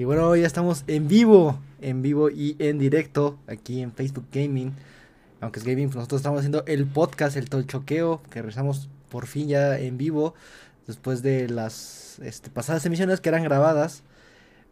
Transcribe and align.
Y 0.00 0.04
bueno, 0.04 0.26
hoy 0.26 0.40
ya 0.40 0.46
estamos 0.46 0.82
en 0.86 1.08
vivo, 1.08 1.58
en 1.82 2.00
vivo 2.00 2.30
y 2.30 2.56
en 2.58 2.78
directo 2.78 3.38
aquí 3.46 3.82
en 3.82 3.92
Facebook 3.92 4.24
Gaming. 4.32 4.72
Aunque 5.42 5.58
es 5.58 5.66
gaming, 5.66 5.88
pues 5.88 5.96
nosotros 5.96 6.20
estamos 6.20 6.38
haciendo 6.38 6.64
el 6.64 6.86
podcast, 6.86 7.36
el 7.36 7.50
Tolchoqueo, 7.50 8.22
que 8.30 8.40
regresamos 8.40 8.88
por 9.10 9.26
fin 9.26 9.48
ya 9.48 9.78
en 9.78 9.98
vivo 9.98 10.32
después 10.86 11.22
de 11.22 11.50
las 11.50 12.18
este, 12.20 12.48
pasadas 12.48 12.86
emisiones 12.86 13.20
que 13.20 13.28
eran 13.28 13.44
grabadas. 13.44 14.02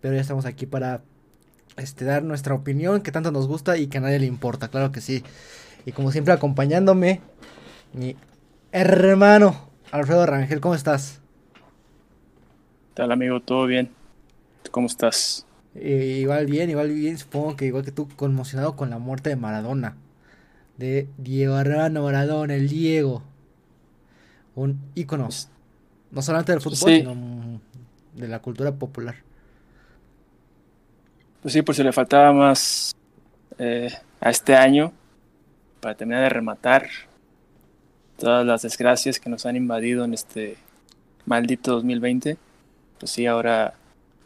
Pero 0.00 0.14
ya 0.14 0.22
estamos 0.22 0.46
aquí 0.46 0.64
para 0.64 1.02
este, 1.76 2.06
dar 2.06 2.22
nuestra 2.22 2.54
opinión 2.54 3.02
que 3.02 3.12
tanto 3.12 3.30
nos 3.30 3.46
gusta 3.46 3.76
y 3.76 3.88
que 3.88 3.98
a 3.98 4.00
nadie 4.00 4.20
le 4.20 4.26
importa, 4.26 4.68
claro 4.68 4.92
que 4.92 5.02
sí. 5.02 5.24
Y 5.84 5.92
como 5.92 6.10
siempre 6.10 6.32
acompañándome, 6.32 7.20
mi 7.92 8.16
hermano 8.72 9.68
Alfredo 9.90 10.24
Rangel, 10.24 10.62
¿cómo 10.62 10.74
estás? 10.74 11.20
¿Qué 12.94 13.02
tal 13.02 13.12
amigo? 13.12 13.40
¿Todo 13.40 13.66
bien? 13.66 13.97
¿Cómo 14.70 14.86
estás? 14.86 15.46
Eh, 15.74 16.18
igual 16.20 16.46
bien, 16.46 16.70
igual 16.70 16.90
bien, 16.90 17.18
supongo 17.18 17.56
que 17.56 17.66
igual 17.66 17.84
que 17.84 17.92
tú, 17.92 18.08
conmocionado 18.16 18.76
con 18.76 18.90
la 18.90 18.98
muerte 18.98 19.30
de 19.30 19.36
Maradona. 19.36 19.96
De 20.76 21.08
Diego 21.18 21.54
Armando 21.54 22.02
Maradona, 22.02 22.54
el 22.54 22.68
Diego. 22.68 23.22
Un 24.54 24.80
ícono. 24.94 25.28
No 26.10 26.22
solamente 26.22 26.52
del 26.52 26.60
fútbol, 26.60 26.90
sino 26.90 27.60
de 28.14 28.28
la 28.28 28.40
cultura 28.40 28.72
popular. 28.72 29.16
Pues 31.42 31.54
sí, 31.54 31.62
por 31.62 31.74
si 31.74 31.82
le 31.82 31.92
faltaba 31.92 32.32
más 32.32 32.94
eh, 33.58 33.90
a 34.20 34.30
este 34.30 34.56
año 34.56 34.92
para 35.80 35.94
terminar 35.94 36.22
de 36.22 36.28
rematar 36.28 36.88
todas 38.18 38.44
las 38.44 38.62
desgracias 38.62 39.20
que 39.20 39.30
nos 39.30 39.46
han 39.46 39.54
invadido 39.54 40.04
en 40.04 40.14
este 40.14 40.56
maldito 41.24 41.72
2020. 41.72 42.36
Pues 42.98 43.12
sí, 43.12 43.26
ahora 43.26 43.74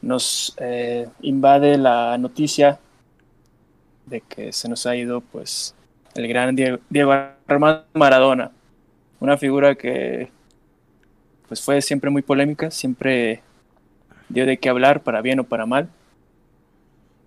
nos 0.02 0.54
eh, 0.58 1.08
invade 1.22 1.78
la 1.78 2.18
noticia 2.18 2.78
de 4.06 4.20
que 4.20 4.52
se 4.52 4.68
nos 4.68 4.84
ha 4.86 4.96
ido 4.96 5.20
pues 5.20 5.74
el 6.14 6.28
gran 6.28 6.54
Diego, 6.54 7.12
Armando 7.46 7.84
Maradona, 7.94 8.50
una 9.20 9.38
figura 9.38 9.74
que 9.76 10.28
pues 11.48 11.62
fue 11.62 11.80
siempre 11.80 12.10
muy 12.10 12.22
polémica, 12.22 12.70
siempre 12.70 13.42
dio 14.28 14.44
de 14.44 14.58
qué 14.58 14.68
hablar 14.68 15.02
para 15.02 15.22
bien 15.22 15.40
o 15.40 15.44
para 15.44 15.66
mal. 15.66 15.88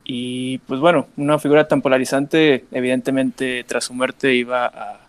Y 0.04 0.60
pues 0.60 0.80
bueno, 0.80 1.08
una 1.18 1.40
figura 1.40 1.68
tan 1.68 1.82
polarizante, 1.82 2.66
evidentemente 2.72 3.64
tras 3.68 3.86
su 3.86 3.94
muerte 3.94 4.36
iba 4.36 4.66
a 4.68 5.08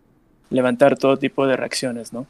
levantar 0.48 0.96
todo 0.96 1.18
tipo 1.18 1.46
de 1.46 1.56
reacciones, 1.56 2.12
¿no? 2.12 2.26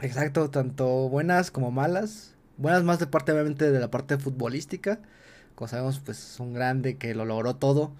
Exacto, 0.00 0.50
tanto 0.50 1.08
buenas 1.08 1.50
como 1.50 1.70
malas. 1.70 2.35
Buenas 2.58 2.84
más 2.84 2.98
de 2.98 3.06
parte 3.06 3.32
obviamente 3.32 3.70
de 3.70 3.80
la 3.80 3.90
parte 3.90 4.16
futbolística. 4.16 4.98
Como 5.54 5.68
sabemos, 5.68 6.00
pues 6.00 6.18
es 6.18 6.40
un 6.40 6.54
grande 6.54 6.96
que 6.96 7.14
lo 7.14 7.26
logró 7.26 7.56
todo. 7.56 7.92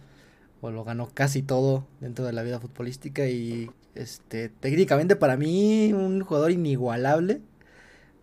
O 0.62 0.70
lo 0.70 0.82
ganó 0.84 1.10
casi 1.12 1.42
todo 1.42 1.86
dentro 2.00 2.24
de 2.24 2.32
la 2.32 2.42
vida 2.42 2.58
futbolística. 2.58 3.26
Y 3.28 3.70
este 3.94 4.48
técnicamente 4.48 5.16
para 5.16 5.36
mí 5.36 5.92
un 5.92 6.22
jugador 6.22 6.52
inigualable. 6.52 7.42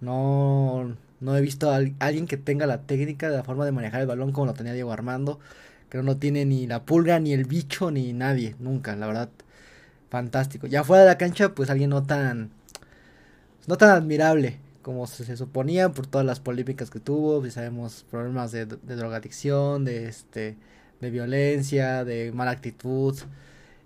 No, 0.01 0.95
no 1.19 1.37
he 1.37 1.41
visto 1.41 1.71
a 1.71 1.75
alguien 1.99 2.27
que 2.27 2.37
tenga 2.37 2.65
la 2.65 2.81
técnica 2.81 3.29
de 3.29 3.37
la 3.37 3.43
forma 3.43 3.65
de 3.65 3.71
manejar 3.71 4.01
el 4.01 4.07
balón 4.07 4.31
como 4.31 4.47
lo 4.47 4.53
tenía 4.53 4.73
Diego 4.73 4.91
Armando. 4.91 5.39
Que 5.89 6.01
no 6.01 6.17
tiene 6.17 6.45
ni 6.45 6.65
la 6.67 6.83
pulga, 6.83 7.19
ni 7.19 7.33
el 7.33 7.45
bicho, 7.45 7.91
ni 7.91 8.13
nadie. 8.13 8.55
Nunca, 8.59 8.95
la 8.95 9.07
verdad. 9.07 9.29
Fantástico. 10.09 10.67
Ya 10.67 10.83
fuera 10.83 11.03
de 11.03 11.09
la 11.09 11.17
cancha, 11.19 11.53
pues 11.53 11.69
alguien 11.69 11.91
no 11.91 12.03
tan. 12.03 12.51
No 13.67 13.77
tan 13.77 13.91
admirable 13.91 14.62
como 14.83 15.07
se, 15.07 15.35
suponía 15.37 15.89
por 15.89 16.05
todas 16.05 16.27
las 16.27 16.39
polémicas 16.39 16.91
que 16.91 16.99
tuvo, 16.99 17.39
pues 17.39 17.55
sabemos 17.55 18.05
problemas 18.11 18.51
de, 18.51 18.65
drogadicción, 18.67 19.85
de 19.85 20.07
este 20.07 20.57
de 21.01 21.09
violencia, 21.09 22.05
de 22.05 22.31
mala 22.31 22.51
actitud 22.51 23.17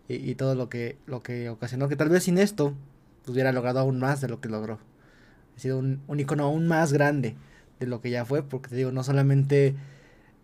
y, 0.08 0.36
todo 0.36 0.56
lo 0.56 0.70
que 0.70 0.98
lo 1.08 1.24
que 1.24 1.50
ocasionó 1.50 1.90
que 1.90 1.96
tal 1.96 2.10
vez 2.10 2.24
sin 2.24 2.38
esto 2.38 2.74
pues, 3.24 3.34
hubiera 3.34 3.52
logrado 3.52 3.80
aún 3.80 4.00
más 4.00 4.22
de 4.22 4.28
lo 4.28 4.42
que 4.42 4.50
logró. 4.50 4.80
Ha 5.56 5.60
sido 5.60 5.80
un, 5.80 6.02
un 6.08 6.20
icono 6.20 6.44
aún 6.46 6.68
más 6.68 6.94
grande 6.94 7.36
de 7.80 7.88
lo 7.88 8.02
que 8.02 8.10
ya 8.12 8.26
fue, 8.26 8.44
porque 8.44 8.70
te 8.70 8.76
digo, 8.76 8.92
no 8.92 9.04
solamente 9.04 9.76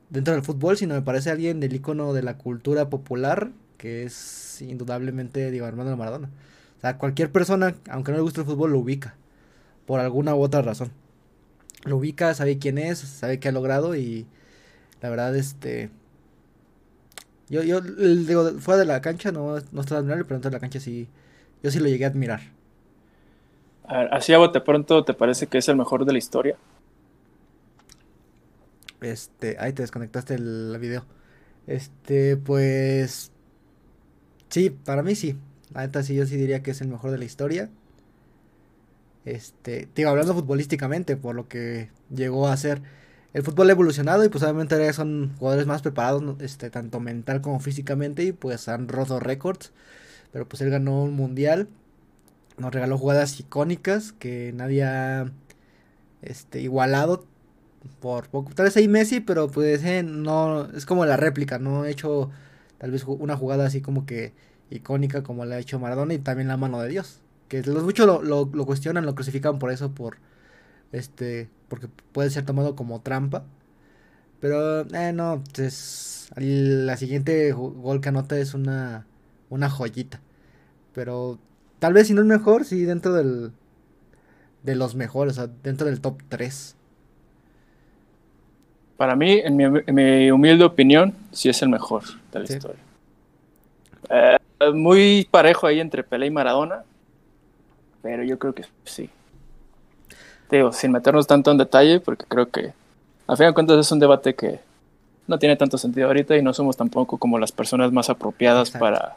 dentro 0.09 0.33
del 0.33 0.43
fútbol, 0.43 0.77
sino 0.77 0.95
me 0.95 1.01
parece 1.01 1.31
alguien 1.31 1.59
del 1.59 1.73
icono 1.75 2.13
de 2.13 2.23
la 2.23 2.37
cultura 2.37 2.89
popular, 2.89 3.51
que 3.77 4.03
es 4.03 4.61
indudablemente 4.61 5.51
Diego 5.51 5.65
Armando 5.67 5.97
Maradona. 5.97 6.29
O 6.77 6.81
sea, 6.81 6.97
cualquier 6.97 7.31
persona, 7.31 7.75
aunque 7.89 8.11
no 8.11 8.17
le 8.17 8.23
guste 8.23 8.41
el 8.41 8.47
fútbol, 8.47 8.71
lo 8.71 8.79
ubica 8.79 9.15
por 9.85 9.99
alguna 9.99 10.35
u 10.35 10.41
otra 10.41 10.61
razón. 10.61 10.91
Lo 11.85 11.97
ubica, 11.97 12.33
sabe 12.33 12.57
quién 12.57 12.77
es, 12.77 12.99
sabe 12.99 13.39
qué 13.39 13.49
ha 13.49 13.51
logrado 13.51 13.95
y 13.95 14.25
la 15.01 15.09
verdad, 15.09 15.35
este... 15.35 15.89
Yo, 17.49 17.61
yo 17.61 17.81
digo, 17.81 18.51
fuera 18.59 18.79
de 18.79 18.85
la 18.85 19.01
cancha 19.01 19.31
no, 19.31 19.57
no 19.71 19.81
estaba 19.81 19.99
admirable, 19.99 20.23
pero 20.23 20.35
dentro 20.35 20.49
de 20.49 20.55
la 20.55 20.61
cancha 20.61 20.79
sí, 20.79 21.07
yo 21.61 21.69
sí 21.71 21.79
lo 21.79 21.87
llegué 21.87 22.05
a 22.05 22.07
admirar. 22.07 22.39
así 23.85 24.33
a 24.33 24.37
bote 24.37 24.61
pronto, 24.61 25.03
¿te 25.03 25.13
parece 25.13 25.47
que 25.47 25.57
es 25.57 25.67
el 25.67 25.75
mejor 25.75 26.05
de 26.05 26.13
la 26.13 26.17
historia? 26.17 26.57
Este, 29.01 29.57
ahí 29.59 29.73
te 29.73 29.83
desconectaste 29.83 30.35
el 30.35 30.77
video. 30.79 31.05
Este, 31.67 32.37
pues... 32.37 33.31
Sí, 34.49 34.69
para 34.69 35.03
mí 35.03 35.15
sí. 35.15 35.35
La 35.73 35.81
neta 35.81 36.03
sí, 36.03 36.15
yo 36.15 36.25
sí 36.25 36.37
diría 36.37 36.63
que 36.63 36.71
es 36.71 36.81
el 36.81 36.87
mejor 36.87 37.11
de 37.11 37.17
la 37.17 37.25
historia. 37.25 37.69
Este, 39.25 39.87
digo, 39.95 40.09
hablando 40.09 40.33
futbolísticamente, 40.33 41.15
por 41.17 41.35
lo 41.35 41.47
que 41.47 41.89
llegó 42.13 42.47
a 42.47 42.57
ser. 42.57 42.81
El 43.33 43.43
fútbol 43.43 43.69
ha 43.69 43.71
evolucionado 43.71 44.23
y 44.23 44.29
pues 44.29 44.43
obviamente 44.43 44.93
son 44.93 45.35
jugadores 45.39 45.65
más 45.65 45.81
preparados, 45.81 46.23
este, 46.41 46.69
tanto 46.69 46.99
mental 46.99 47.41
como 47.41 47.59
físicamente, 47.59 48.23
y 48.23 48.31
pues 48.31 48.67
han 48.67 48.87
roto 48.87 49.19
récords. 49.19 49.71
Pero 50.31 50.47
pues 50.47 50.61
él 50.61 50.69
ganó 50.69 51.03
un 51.03 51.13
mundial, 51.15 51.67
nos 52.57 52.73
regaló 52.73 52.97
jugadas 52.97 53.39
icónicas 53.39 54.13
que 54.13 54.51
nadie 54.53 54.83
ha 54.83 55.31
este, 56.21 56.61
igualado 56.61 57.25
por 58.01 58.29
poco. 58.29 58.51
Tal 58.55 58.65
vez 58.65 58.77
hay 58.77 58.87
Messi, 58.87 59.19
pero 59.21 59.49
pues 59.49 59.83
eh, 59.83 60.03
no, 60.03 60.69
es 60.71 60.85
como 60.85 61.05
la 61.05 61.17
réplica, 61.17 61.59
no 61.59 61.83
ha 61.83 61.89
hecho 61.89 62.31
tal 62.77 62.91
vez 62.91 63.03
una 63.05 63.37
jugada 63.37 63.65
así 63.65 63.81
como 63.81 64.05
que 64.05 64.33
icónica 64.69 65.23
como 65.23 65.45
la 65.45 65.55
ha 65.55 65.59
hecho 65.59 65.79
Maradona 65.79 66.13
y 66.13 66.19
también 66.19 66.47
la 66.47 66.57
mano 66.57 66.81
de 66.81 66.89
Dios 66.89 67.22
que 67.61 67.71
los 67.71 67.83
muchos 67.83 68.07
lo, 68.07 68.23
lo, 68.23 68.65
cuestionan, 68.65 69.05
lo 69.05 69.13
crucifican 69.13 69.59
por 69.59 69.71
eso, 69.71 69.91
por 69.91 70.17
este, 70.91 71.49
porque 71.67 71.87
puede 72.11 72.31
ser 72.31 72.45
tomado 72.45 72.75
como 72.75 73.01
trampa. 73.01 73.43
Pero, 74.39 74.81
eh, 74.81 75.13
no, 75.13 75.43
es, 75.57 76.29
la 76.35 76.97
siguiente 76.97 77.51
gol 77.51 78.01
que 78.01 78.09
anota 78.09 78.39
es 78.39 78.55
una, 78.55 79.05
una 79.49 79.69
joyita. 79.69 80.19
Pero 80.93 81.37
tal 81.77 81.93
vez 81.93 82.07
si 82.07 82.15
no 82.15 82.21
es 82.21 82.27
mejor, 82.27 82.65
sí 82.65 82.85
dentro 82.85 83.13
del, 83.13 83.51
de 84.63 84.75
los 84.75 84.95
mejores, 84.95 85.33
o 85.33 85.45
sea, 85.45 85.53
dentro 85.61 85.85
del 85.85 86.01
top 86.01 86.21
3. 86.29 86.75
Para 88.97 89.15
mí, 89.15 89.41
en 89.43 89.55
mi, 89.57 90.31
humilde 90.31 90.63
opinión, 90.63 91.13
sí 91.31 91.49
es 91.49 91.61
el 91.61 91.69
mejor 91.69 92.03
de 92.31 92.39
la 92.39 92.45
historia. 92.45 92.81
Eh, 94.09 94.37
muy 94.73 95.27
parejo 95.29 95.67
ahí 95.67 95.79
entre 95.79 96.03
Pelé 96.03 96.27
y 96.27 96.31
Maradona 96.31 96.83
pero 98.03 98.23
yo 98.23 98.37
creo 98.37 98.53
que 98.53 98.65
sí. 98.83 99.09
Digo, 100.51 100.71
sin 100.71 100.91
meternos 100.91 101.25
tanto 101.25 101.49
en 101.49 101.57
detalle, 101.57 101.99
porque 101.99 102.25
creo 102.27 102.49
que 102.49 102.73
a 103.25 103.35
fin 103.35 103.47
de 103.47 103.53
cuentas 103.53 103.79
es 103.79 103.91
un 103.91 103.97
debate 103.99 104.35
que 104.35 104.59
no 105.25 105.39
tiene 105.39 105.55
tanto 105.55 105.77
sentido 105.77 106.07
ahorita 106.07 106.37
y 106.37 106.43
no 106.43 106.53
somos 106.53 106.77
tampoco 106.77 107.17
como 107.17 107.39
las 107.39 107.53
personas 107.53 107.91
más 107.91 108.09
apropiadas 108.09 108.69
para 108.71 109.15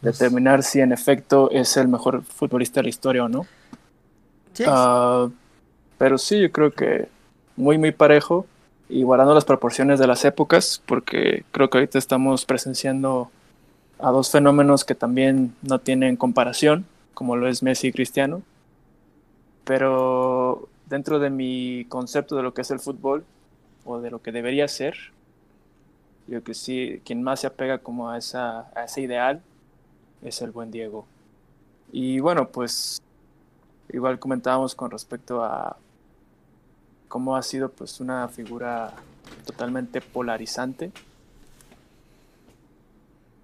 determinar 0.00 0.62
si 0.62 0.80
en 0.80 0.90
efecto 0.90 1.50
es 1.52 1.76
el 1.76 1.86
mejor 1.86 2.22
futbolista 2.24 2.80
de 2.80 2.84
la 2.84 2.88
historia 2.88 3.24
o 3.24 3.28
no. 3.28 3.46
Ah, 4.66 5.28
pero 5.98 6.16
sí, 6.16 6.40
yo 6.40 6.50
creo 6.50 6.72
que 6.72 7.08
muy, 7.56 7.76
muy 7.76 7.92
parejo 7.92 8.46
y 8.88 9.02
guardando 9.02 9.34
las 9.34 9.44
proporciones 9.44 9.98
de 9.98 10.06
las 10.06 10.24
épocas, 10.24 10.82
porque 10.86 11.44
creo 11.52 11.68
que 11.68 11.78
ahorita 11.78 11.98
estamos 11.98 12.46
presenciando 12.46 13.30
a 13.98 14.10
dos 14.10 14.30
fenómenos 14.30 14.84
que 14.84 14.94
también 14.94 15.54
no 15.62 15.78
tienen 15.78 16.16
comparación 16.16 16.86
como 17.14 17.36
lo 17.36 17.48
es 17.48 17.62
Messi 17.62 17.88
y 17.88 17.92
Cristiano. 17.92 18.42
Pero 19.64 20.68
dentro 20.86 21.18
de 21.18 21.30
mi 21.30 21.86
concepto 21.88 22.36
de 22.36 22.42
lo 22.42 22.54
que 22.54 22.62
es 22.62 22.70
el 22.70 22.80
fútbol, 22.80 23.24
o 23.84 24.00
de 24.00 24.10
lo 24.10 24.22
que 24.22 24.32
debería 24.32 24.68
ser, 24.68 24.94
yo 26.26 26.34
creo 26.38 26.44
que 26.44 26.54
sí, 26.54 27.02
quien 27.04 27.22
más 27.22 27.40
se 27.40 27.46
apega 27.46 27.78
como 27.78 28.10
a, 28.10 28.18
esa, 28.18 28.70
a 28.76 28.84
ese 28.84 29.00
ideal 29.00 29.42
es 30.22 30.40
el 30.40 30.50
buen 30.50 30.70
Diego. 30.70 31.04
Y 31.90 32.20
bueno, 32.20 32.48
pues 32.48 33.00
igual 33.92 34.18
comentábamos 34.18 34.74
con 34.74 34.90
respecto 34.90 35.42
a 35.42 35.76
cómo 37.08 37.36
ha 37.36 37.42
sido 37.42 37.68
pues 37.68 38.00
una 38.00 38.28
figura 38.28 38.92
totalmente 39.44 40.00
polarizante. 40.00 40.92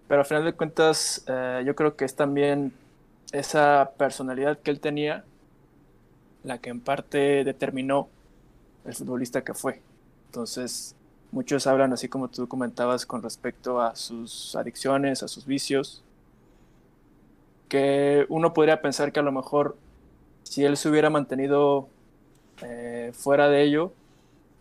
Pero 0.06 0.20
al 0.20 0.26
final 0.26 0.44
de 0.44 0.54
cuentas, 0.54 1.22
eh, 1.26 1.62
yo 1.66 1.74
creo 1.74 1.94
que 1.96 2.06
es 2.06 2.14
también 2.14 2.72
esa 3.32 3.92
personalidad 3.96 4.58
que 4.58 4.70
él 4.70 4.80
tenía 4.80 5.24
la 6.44 6.58
que 6.58 6.70
en 6.70 6.80
parte 6.80 7.44
determinó 7.44 8.08
el 8.84 8.94
futbolista 8.94 9.42
que 9.42 9.54
fue. 9.54 9.82
Entonces, 10.26 10.96
Muchos 11.30 11.66
hablan, 11.66 11.92
así 11.92 12.08
como 12.08 12.28
tú 12.28 12.48
comentabas, 12.48 13.04
con 13.04 13.22
respecto 13.22 13.82
a 13.82 13.94
sus 13.96 14.56
adicciones, 14.56 15.22
a 15.22 15.28
sus 15.28 15.44
vicios, 15.44 16.02
que 17.68 18.24
uno 18.30 18.54
podría 18.54 18.80
pensar 18.80 19.12
que 19.12 19.20
a 19.20 19.22
lo 19.22 19.32
mejor 19.32 19.76
si 20.42 20.64
él 20.64 20.78
se 20.78 20.88
hubiera 20.88 21.10
mantenido 21.10 21.88
eh, 22.62 23.12
fuera 23.12 23.50
de 23.50 23.62
ello, 23.62 23.92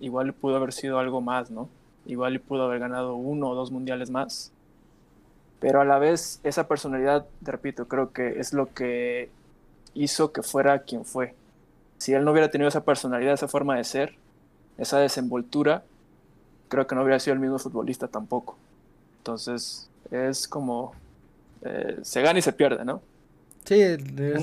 igual 0.01 0.33
pudo 0.33 0.57
haber 0.57 0.73
sido 0.73 0.99
algo 0.99 1.21
más, 1.21 1.51
¿no? 1.51 1.69
Igual 2.05 2.37
pudo 2.41 2.63
haber 2.63 2.79
ganado 2.79 3.15
uno 3.15 3.49
o 3.49 3.55
dos 3.55 3.71
mundiales 3.71 4.09
más. 4.09 4.51
Pero 5.59 5.81
a 5.81 5.85
la 5.85 5.97
vez, 5.97 6.39
esa 6.43 6.67
personalidad, 6.67 7.25
te 7.43 7.51
repito, 7.51 7.87
creo 7.87 8.11
que 8.11 8.39
es 8.39 8.53
lo 8.53 8.73
que 8.73 9.29
hizo 9.93 10.31
que 10.31 10.43
fuera 10.43 10.83
quien 10.83 11.03
fue. 11.03 11.33
Si 11.97 12.13
él 12.13 12.23
no 12.23 12.31
hubiera 12.31 12.51
tenido 12.51 12.67
esa 12.67 12.83
personalidad, 12.83 13.33
esa 13.33 13.47
forma 13.47 13.75
de 13.75 13.83
ser, 13.83 14.15
esa 14.77 14.99
desenvoltura, 14.99 15.83
creo 16.69 16.85
que 16.85 16.95
no 16.95 17.01
hubiera 17.01 17.19
sido 17.19 17.33
el 17.33 17.39
mismo 17.39 17.57
futbolista 17.57 18.07
tampoco. 18.07 18.55
Entonces, 19.19 19.89
es 20.11 20.47
como 20.47 20.93
eh, 21.63 21.97
se 22.03 22.21
gana 22.21 22.39
y 22.39 22.41
se 22.41 22.53
pierde, 22.53 22.85
¿no? 22.85 23.01
Sí, 23.65 23.83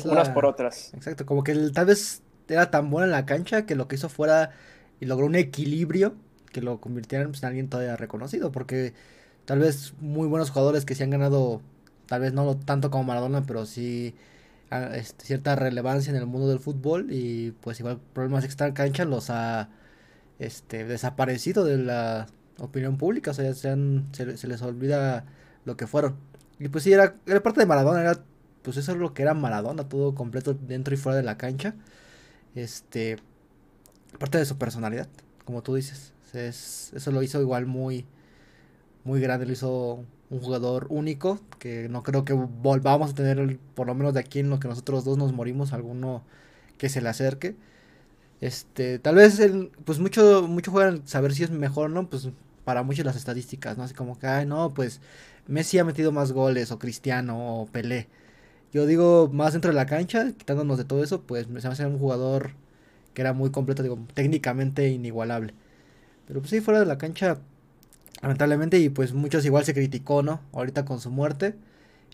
unas 0.04 0.28
por 0.30 0.44
otras. 0.44 0.92
Exacto, 0.94 1.24
como 1.24 1.44
que 1.44 1.54
tal 1.72 1.86
vez 1.86 2.22
era 2.48 2.70
tan 2.70 2.90
bueno 2.90 3.06
en 3.06 3.12
la 3.12 3.24
cancha 3.24 3.64
que 3.64 3.74
lo 3.74 3.88
que 3.88 3.94
hizo 3.94 4.08
fuera 4.08 4.50
y 5.00 5.06
logró 5.06 5.26
un 5.26 5.34
equilibrio 5.34 6.14
que 6.52 6.60
lo 6.60 6.80
convirtiera 6.80 7.24
pues, 7.26 7.42
en 7.42 7.48
alguien 7.48 7.68
todavía 7.68 7.96
reconocido, 7.96 8.52
porque 8.52 8.92
tal 9.44 9.58
vez 9.58 9.94
muy 10.00 10.28
buenos 10.28 10.50
jugadores 10.50 10.84
que 10.84 10.94
se 10.94 11.04
han 11.04 11.10
ganado, 11.10 11.60
tal 12.06 12.20
vez 12.22 12.32
no 12.32 12.56
tanto 12.56 12.90
como 12.90 13.04
Maradona, 13.04 13.42
pero 13.46 13.66
sí 13.66 14.14
este, 14.70 15.24
cierta 15.26 15.56
relevancia 15.56 16.10
en 16.10 16.16
el 16.16 16.26
mundo 16.26 16.48
del 16.48 16.58
fútbol 16.58 17.08
y 17.10 17.52
pues 17.60 17.78
igual 17.80 18.00
problemas 18.12 18.44
extra 18.44 18.74
cancha 18.74 19.04
los 19.04 19.30
ha 19.30 19.68
este, 20.38 20.84
desaparecido 20.84 21.64
de 21.64 21.78
la 21.78 22.26
opinión 22.58 22.96
pública, 22.98 23.30
o 23.32 23.34
sea, 23.34 23.52
se, 23.54 23.76
se, 24.12 24.48
les 24.48 24.62
olvida 24.62 25.24
lo 25.64 25.76
que 25.76 25.86
fueron. 25.86 26.16
Y 26.58 26.68
pues 26.68 26.84
sí, 26.84 26.92
era, 26.92 27.16
era 27.26 27.42
parte 27.42 27.60
de 27.60 27.66
Maradona, 27.66 28.00
era 28.00 28.24
pues 28.62 28.78
eso 28.78 28.92
es 28.92 28.98
lo 28.98 29.12
que 29.14 29.22
era 29.22 29.34
Maradona, 29.34 29.88
todo 29.88 30.14
completo 30.14 30.54
dentro 30.54 30.94
y 30.94 30.96
fuera 30.96 31.16
de 31.16 31.22
la 31.22 31.36
cancha. 31.36 31.74
Este, 32.54 33.18
parte 34.18 34.38
de 34.38 34.46
su 34.46 34.56
personalidad, 34.58 35.08
como 35.44 35.62
tú 35.62 35.74
dices. 35.74 36.12
eso 36.32 37.10
lo 37.12 37.22
hizo 37.22 37.40
igual 37.40 37.66
muy, 37.66 38.06
muy 39.04 39.20
grande, 39.20 39.46
lo 39.46 39.52
hizo 39.52 40.04
un 40.30 40.40
jugador 40.40 40.86
único, 40.90 41.40
que 41.58 41.88
no 41.88 42.02
creo 42.02 42.24
que 42.24 42.32
volvamos 42.32 43.12
a 43.12 43.14
tener, 43.14 43.58
por 43.74 43.86
lo 43.86 43.94
menos 43.94 44.14
de 44.14 44.20
aquí 44.20 44.40
en 44.40 44.50
lo 44.50 44.58
que 44.60 44.68
nosotros 44.68 45.04
dos 45.04 45.18
nos 45.18 45.32
morimos, 45.32 45.72
alguno 45.72 46.22
que 46.78 46.88
se 46.88 47.00
le 47.00 47.08
acerque. 47.10 47.56
Este, 48.40 48.98
tal 48.98 49.16
vez 49.16 49.38
el, 49.40 49.70
pues 49.84 49.98
mucho, 50.00 50.46
mucho 50.48 50.70
juegan 50.72 51.06
saber 51.06 51.34
si 51.34 51.44
es 51.44 51.50
mejor, 51.50 51.90
¿no? 51.90 52.08
Pues 52.10 52.28
para 52.64 52.82
muchos 52.82 53.04
las 53.04 53.16
estadísticas, 53.16 53.78
¿no? 53.78 53.84
Así 53.84 53.94
como 53.94 54.18
que, 54.18 54.26
ay, 54.26 54.46
no, 54.46 54.74
pues 54.74 55.00
Messi 55.46 55.78
ha 55.78 55.84
metido 55.84 56.12
más 56.12 56.32
goles, 56.32 56.70
o 56.72 56.78
Cristiano, 56.78 57.62
o 57.62 57.66
Pelé. 57.66 58.08
Yo 58.72 58.86
digo, 58.86 59.30
más 59.32 59.52
dentro 59.52 59.70
de 59.70 59.76
la 59.76 59.86
cancha, 59.86 60.32
quitándonos 60.32 60.78
de 60.78 60.84
todo 60.84 61.04
eso, 61.04 61.22
pues 61.22 61.46
se 61.46 61.52
me 61.52 61.58
hace 61.60 61.86
un 61.86 61.98
jugador 61.98 62.52
que 63.14 63.22
era 63.22 63.32
muy 63.32 63.50
completo, 63.50 63.82
digo, 63.82 63.98
técnicamente 64.14 64.88
inigualable. 64.90 65.54
Pero 66.26 66.40
pues 66.40 66.50
sí, 66.50 66.60
fuera 66.60 66.80
de 66.80 66.86
la 66.86 66.98
cancha, 66.98 67.38
lamentablemente, 68.24 68.78
y 68.78 68.88
pues 68.88 69.12
muchos 69.12 69.44
igual 69.44 69.66
se 69.66 69.74
criticó, 69.74 70.22
¿no? 70.22 70.40
Ahorita 70.54 70.86
con 70.86 70.98
su 70.98 71.10
muerte. 71.10 71.56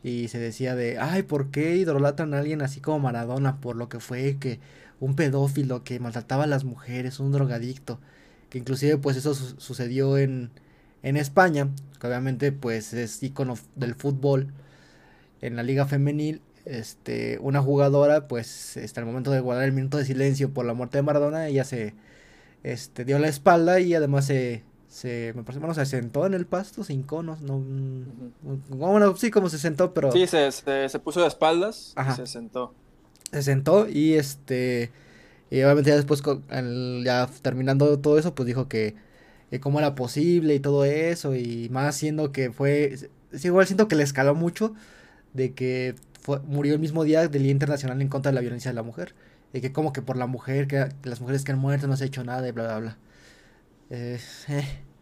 Y 0.02 0.26
se 0.26 0.38
decía 0.38 0.74
de, 0.74 0.98
ay, 0.98 1.22
¿por 1.22 1.52
qué 1.52 1.76
idolatran 1.76 2.34
a 2.34 2.40
alguien 2.40 2.62
así 2.62 2.80
como 2.80 2.98
Maradona? 2.98 3.60
Por 3.60 3.76
lo 3.76 3.88
que 3.88 4.00
fue 4.00 4.36
que 4.40 4.58
un 4.98 5.14
pedófilo 5.14 5.84
que 5.84 6.00
maltrataba 6.00 6.44
a 6.44 6.46
las 6.48 6.64
mujeres, 6.64 7.20
un 7.20 7.30
drogadicto. 7.30 8.00
Que 8.48 8.58
inclusive 8.58 8.96
pues 8.98 9.16
eso 9.16 9.34
sucedió 9.34 10.18
en, 10.18 10.50
en 11.04 11.16
España, 11.16 11.68
que 12.00 12.06
obviamente 12.08 12.50
pues 12.50 12.92
es 12.92 13.22
icono 13.22 13.54
del 13.76 13.94
fútbol 13.94 14.52
en 15.40 15.54
la 15.54 15.62
liga 15.62 15.86
femenil. 15.86 16.42
Este, 16.64 17.38
una 17.40 17.62
jugadora 17.62 18.26
pues 18.26 18.76
hasta 18.78 19.00
el 19.00 19.06
momento 19.06 19.30
de 19.30 19.38
guardar 19.38 19.64
el 19.64 19.72
minuto 19.72 19.96
de 19.96 20.04
silencio 20.04 20.52
por 20.52 20.66
la 20.66 20.74
muerte 20.74 20.98
de 20.98 21.02
Maradona, 21.02 21.46
ella 21.46 21.64
se 21.64 21.94
este, 22.64 23.04
dio 23.04 23.18
la 23.20 23.28
espalda 23.28 23.80
y 23.80 23.94
además 23.94 24.26
se, 24.26 24.64
se 24.90 25.32
me 25.36 25.44
parece, 25.44 25.60
bueno, 25.60 25.72
se 25.72 25.86
sentó 25.86 26.26
en 26.26 26.34
el 26.34 26.46
pasto, 26.46 26.82
sin 26.82 27.04
conos, 27.04 27.40
no, 27.42 27.62
bueno, 28.70 29.16
sí, 29.16 29.30
como 29.30 29.48
se 29.48 29.58
sentó, 29.58 29.94
pero... 29.94 30.10
Sí, 30.10 30.26
se, 30.26 30.50
se, 30.50 30.98
puso 30.98 31.20
de 31.20 31.28
espaldas 31.28 31.94
y 31.96 32.12
se 32.16 32.26
sentó. 32.26 32.74
Se 33.30 33.42
sentó 33.44 33.88
y 33.88 34.14
este, 34.14 34.90
y 35.48 35.62
obviamente 35.62 35.90
ya 35.90 35.96
después, 35.96 36.24
ya 37.04 37.30
terminando 37.40 38.00
todo 38.00 38.18
eso, 38.18 38.34
pues 38.34 38.48
dijo 38.48 38.66
que, 38.66 38.96
que 39.48 39.60
cómo 39.60 39.78
era 39.78 39.94
posible 39.94 40.56
y 40.56 40.60
todo 40.60 40.84
eso, 40.84 41.36
y 41.36 41.68
más 41.70 41.94
siendo 41.94 42.32
que 42.32 42.50
fue, 42.50 42.96
es 43.30 43.44
igual 43.44 43.68
siento 43.68 43.86
que 43.86 43.94
le 43.94 44.02
escaló 44.02 44.34
mucho 44.34 44.74
de 45.34 45.54
que 45.54 45.94
fue, 46.20 46.40
murió 46.40 46.74
el 46.74 46.80
mismo 46.80 47.04
día 47.04 47.28
del 47.28 47.44
Día 47.44 47.52
Internacional 47.52 48.02
en 48.02 48.08
contra 48.08 48.32
de 48.32 48.34
la 48.34 48.40
Violencia 48.40 48.72
de 48.72 48.74
la 48.74 48.82
Mujer, 48.82 49.14
y 49.52 49.60
que 49.60 49.72
como 49.72 49.92
que 49.92 50.02
por 50.02 50.16
la 50.16 50.26
mujer, 50.26 50.66
que, 50.66 50.88
las 51.04 51.20
mujeres 51.20 51.44
que 51.44 51.52
han 51.52 51.60
muerto 51.60 51.86
no 51.86 51.96
se 51.96 52.02
ha 52.02 52.06
hecho 52.08 52.24
nada 52.24 52.48
y 52.48 52.50
bla, 52.50 52.64
bla, 52.64 52.78
bla. 52.80 52.98
Eh, 53.90 54.18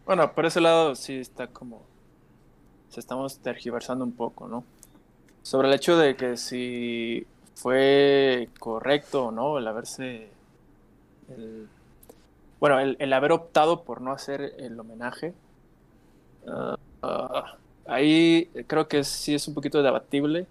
Bueno, 0.05 0.33
por 0.33 0.47
ese 0.47 0.59
lado 0.59 0.95
sí 0.95 1.19
está 1.19 1.47
como. 1.47 1.83
Se 2.89 2.99
estamos 2.99 3.37
tergiversando 3.39 4.03
un 4.03 4.11
poco, 4.11 4.47
¿no? 4.47 4.63
Sobre 5.43 5.67
el 5.67 5.75
hecho 5.75 5.95
de 5.97 6.15
que 6.15 6.35
si 6.35 7.27
fue 7.53 8.49
correcto 8.59 9.27
o 9.27 9.31
no 9.31 9.59
el 9.59 9.67
haberse. 9.67 10.29
bueno, 12.59 12.79
el, 12.79 13.13
haber 13.13 13.31
optado 13.31 13.83
por 13.83 14.01
no 14.01 14.11
hacer 14.11 14.55
el 14.57 14.79
homenaje. 14.79 15.33
Ah, 16.47 16.75
ah, 17.03 17.57
ahí 17.85 18.49
creo 18.65 18.87
que 18.87 19.03
sí 19.03 19.35
es 19.35 19.47
un 19.47 19.53
poquito 19.53 19.83
debatible. 19.83 20.47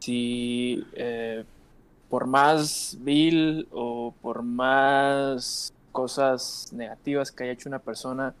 Si 0.00 0.86
eh, 0.92 1.44
por 2.10 2.26
más 2.26 2.98
vil 3.00 3.66
o 3.72 4.12
por 4.20 4.42
más 4.42 5.72
cosas 5.98 6.68
negativas 6.72 7.32
que 7.32 7.42
haya 7.42 7.54
hecho 7.54 7.68
una 7.68 7.80
persona, 7.80 8.32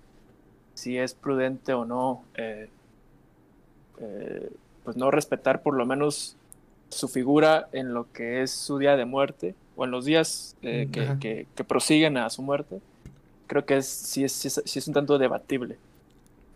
si 0.74 0.96
es 0.96 1.12
prudente 1.12 1.72
o 1.72 1.84
no, 1.84 2.22
eh, 2.36 2.68
eh, 3.98 4.52
pues 4.84 4.96
no 4.96 5.10
respetar 5.10 5.60
por 5.60 5.74
lo 5.74 5.84
menos 5.84 6.36
su 6.88 7.08
figura 7.08 7.68
en 7.72 7.94
lo 7.94 8.06
que 8.12 8.42
es 8.42 8.52
su 8.52 8.78
día 8.78 8.96
de 8.96 9.06
muerte 9.06 9.56
o 9.74 9.84
en 9.84 9.90
los 9.90 10.04
días 10.04 10.54
eh, 10.62 10.86
mm, 10.86 11.18
que, 11.18 11.46
que, 11.52 11.64
prosiguen 11.64 12.16
a 12.16 12.30
su 12.30 12.42
muerte. 12.42 12.80
Creo 13.48 13.66
que 13.66 13.78
es, 13.78 13.88
sí, 13.88 14.22
es, 14.22 14.32
sí 14.64 14.78
es 14.78 14.86
un 14.86 14.94
tanto 14.94 15.18
debatible. 15.18 15.78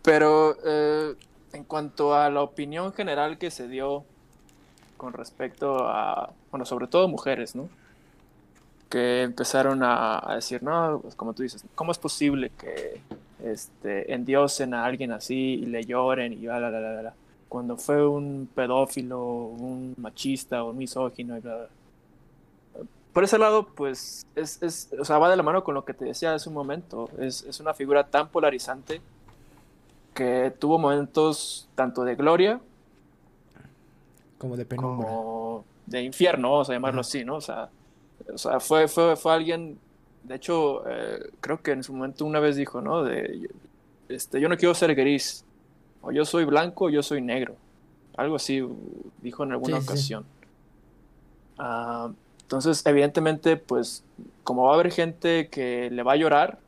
Pero 0.03 0.55
en 0.63 1.65
cuanto 1.65 2.15
a 2.15 2.29
la 2.29 2.43
opinión 2.43 2.93
general 2.93 3.37
que 3.37 3.51
se 3.51 3.67
dio 3.67 4.05
con 4.95 5.11
respecto 5.11 5.85
a, 5.85 6.31
bueno, 6.49 6.63
sobre 6.65 6.87
todo 6.87 7.09
mujeres, 7.09 7.55
¿no? 7.55 7.67
Que 8.93 9.23
empezaron 9.23 9.81
a, 9.81 10.33
decir, 10.35 10.61
no, 10.61 10.99
pues 11.01 11.15
como 11.15 11.33
tú 11.33 11.41
dices, 11.41 11.65
¿cómo 11.73 11.91
es 11.91 11.97
posible 11.97 12.51
que 12.51 13.01
este, 13.43 14.13
endiosen 14.13 14.75
a 14.75 14.85
alguien 14.85 15.11
así 15.11 15.55
y 15.55 15.65
le 15.65 15.83
lloren 15.83 16.31
y 16.33 16.45
bla, 16.45 16.59
bla, 16.59 16.69
bla, 16.69 17.01
bla, 17.01 17.13
Cuando 17.49 17.75
fue 17.75 18.07
un 18.07 18.47
pedófilo, 18.53 19.19
un 19.25 19.95
machista 19.97 20.63
o 20.63 20.69
un 20.69 20.77
misógino 20.77 21.35
y 21.35 21.39
bla, 21.39 21.55
bla. 21.55 22.85
Por 23.13 23.23
ese 23.23 23.39
lado, 23.39 23.65
pues, 23.65 24.27
es, 24.35 24.61
es, 24.61 24.89
o 24.99 25.05
sea, 25.05 25.17
va 25.17 25.27
de 25.27 25.37
la 25.37 25.43
mano 25.43 25.63
con 25.63 25.73
lo 25.73 25.85
que 25.85 25.95
te 25.95 26.05
decía 26.05 26.35
hace 26.35 26.49
un 26.49 26.53
momento. 26.53 27.09
Es, 27.17 27.41
es 27.45 27.59
una 27.59 27.73
figura 27.73 28.03
tan 28.05 28.27
polarizante 28.29 29.01
que 30.13 30.53
tuvo 30.59 30.77
momentos 30.77 31.67
tanto 31.73 32.03
de 32.03 32.13
gloria 32.13 32.61
como 34.37 34.55
de 34.55 34.65
penumbra. 34.65 35.07
Como 35.07 35.65
de 35.87 36.03
infierno, 36.03 36.51
vamos 36.51 36.69
a 36.69 36.73
llamarlo 36.73 37.01
así, 37.01 37.25
¿no? 37.25 37.37
O 37.37 37.41
sea, 37.41 37.69
o 38.31 38.37
sea, 38.37 38.59
fue, 38.59 38.87
fue, 38.87 39.15
fue 39.15 39.33
alguien, 39.33 39.79
de 40.23 40.35
hecho, 40.35 40.87
eh, 40.87 41.31
creo 41.41 41.61
que 41.61 41.71
en 41.71 41.83
su 41.83 41.93
momento 41.93 42.25
una 42.25 42.39
vez 42.39 42.55
dijo, 42.55 42.81
¿no? 42.81 43.03
De, 43.03 43.49
este, 44.09 44.39
yo 44.39 44.49
no 44.49 44.57
quiero 44.57 44.73
ser 44.73 44.93
gris, 44.95 45.45
o 46.01 46.11
yo 46.11 46.25
soy 46.25 46.45
blanco 46.45 46.85
o 46.85 46.89
yo 46.89 47.01
soy 47.01 47.21
negro. 47.21 47.55
Algo 48.15 48.35
así 48.35 48.63
dijo 49.21 49.43
en 49.43 49.53
alguna 49.53 49.79
ocasión. 49.79 50.25
Ah, 51.57 52.11
entonces, 52.41 52.85
evidentemente, 52.85 53.57
pues, 53.57 54.03
como 54.43 54.65
va 54.65 54.71
a 54.71 54.73
haber 54.75 54.91
gente 54.91 55.47
que 55.49 55.89
le 55.89 56.03
va 56.03 56.13
a 56.13 56.17
llorar 56.17 56.59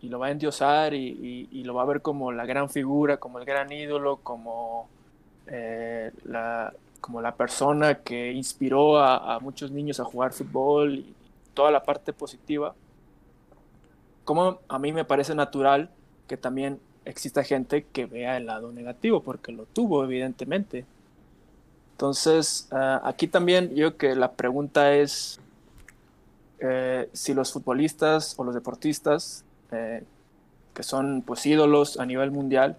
y 0.00 0.08
lo 0.08 0.18
va 0.18 0.26
a 0.26 0.30
endiosar 0.30 0.94
y, 0.94 1.48
y, 1.50 1.64
lo 1.64 1.74
va 1.74 1.82
a 1.82 1.86
ver 1.86 2.02
como 2.02 2.30
la 2.30 2.46
gran 2.46 2.70
figura, 2.70 3.16
como 3.16 3.38
el 3.38 3.44
gran 3.44 3.72
ídolo, 3.72 4.18
como 4.22 4.88
eh, 5.46 6.10
la, 6.24 6.72
como 7.04 7.20
la 7.20 7.34
persona 7.34 7.96
que 7.96 8.32
inspiró 8.32 8.98
a, 8.98 9.38
muchos 9.38 9.70
niños 9.70 10.00
a 10.00 10.04
jugar 10.04 10.32
fútbol 10.32 10.94
y 11.00 11.14
toda 11.52 11.70
la 11.70 11.82
parte 11.82 12.14
positiva, 12.14 12.74
como 14.24 14.60
a 14.68 14.78
mí 14.78 14.90
me 14.90 15.04
parece 15.04 15.34
natural 15.34 15.90
que 16.26 16.38
también 16.38 16.80
exista 17.04 17.44
gente 17.44 17.84
que 17.92 18.06
vea 18.06 18.38
el 18.38 18.46
lado 18.46 18.72
negativo, 18.72 19.22
porque 19.22 19.52
lo 19.52 19.66
tuvo, 19.66 20.02
evidentemente. 20.02 20.86
Entonces, 21.92 22.68
ah, 22.70 23.02
aquí 23.04 23.28
también 23.28 23.74
yo 23.74 23.98
que 23.98 24.16
la 24.16 24.32
pregunta 24.32 24.94
es 24.94 25.38
eh, 26.60 27.10
si 27.12 27.34
los 27.34 27.52
futbolistas 27.52 28.34
o 28.38 28.44
los 28.44 28.54
deportistas 28.54 29.44
eh, 29.72 30.02
que 30.72 30.82
son 30.82 31.20
pues 31.20 31.44
ídolos 31.44 32.00
a 32.00 32.06
nivel 32.06 32.30
mundial, 32.30 32.78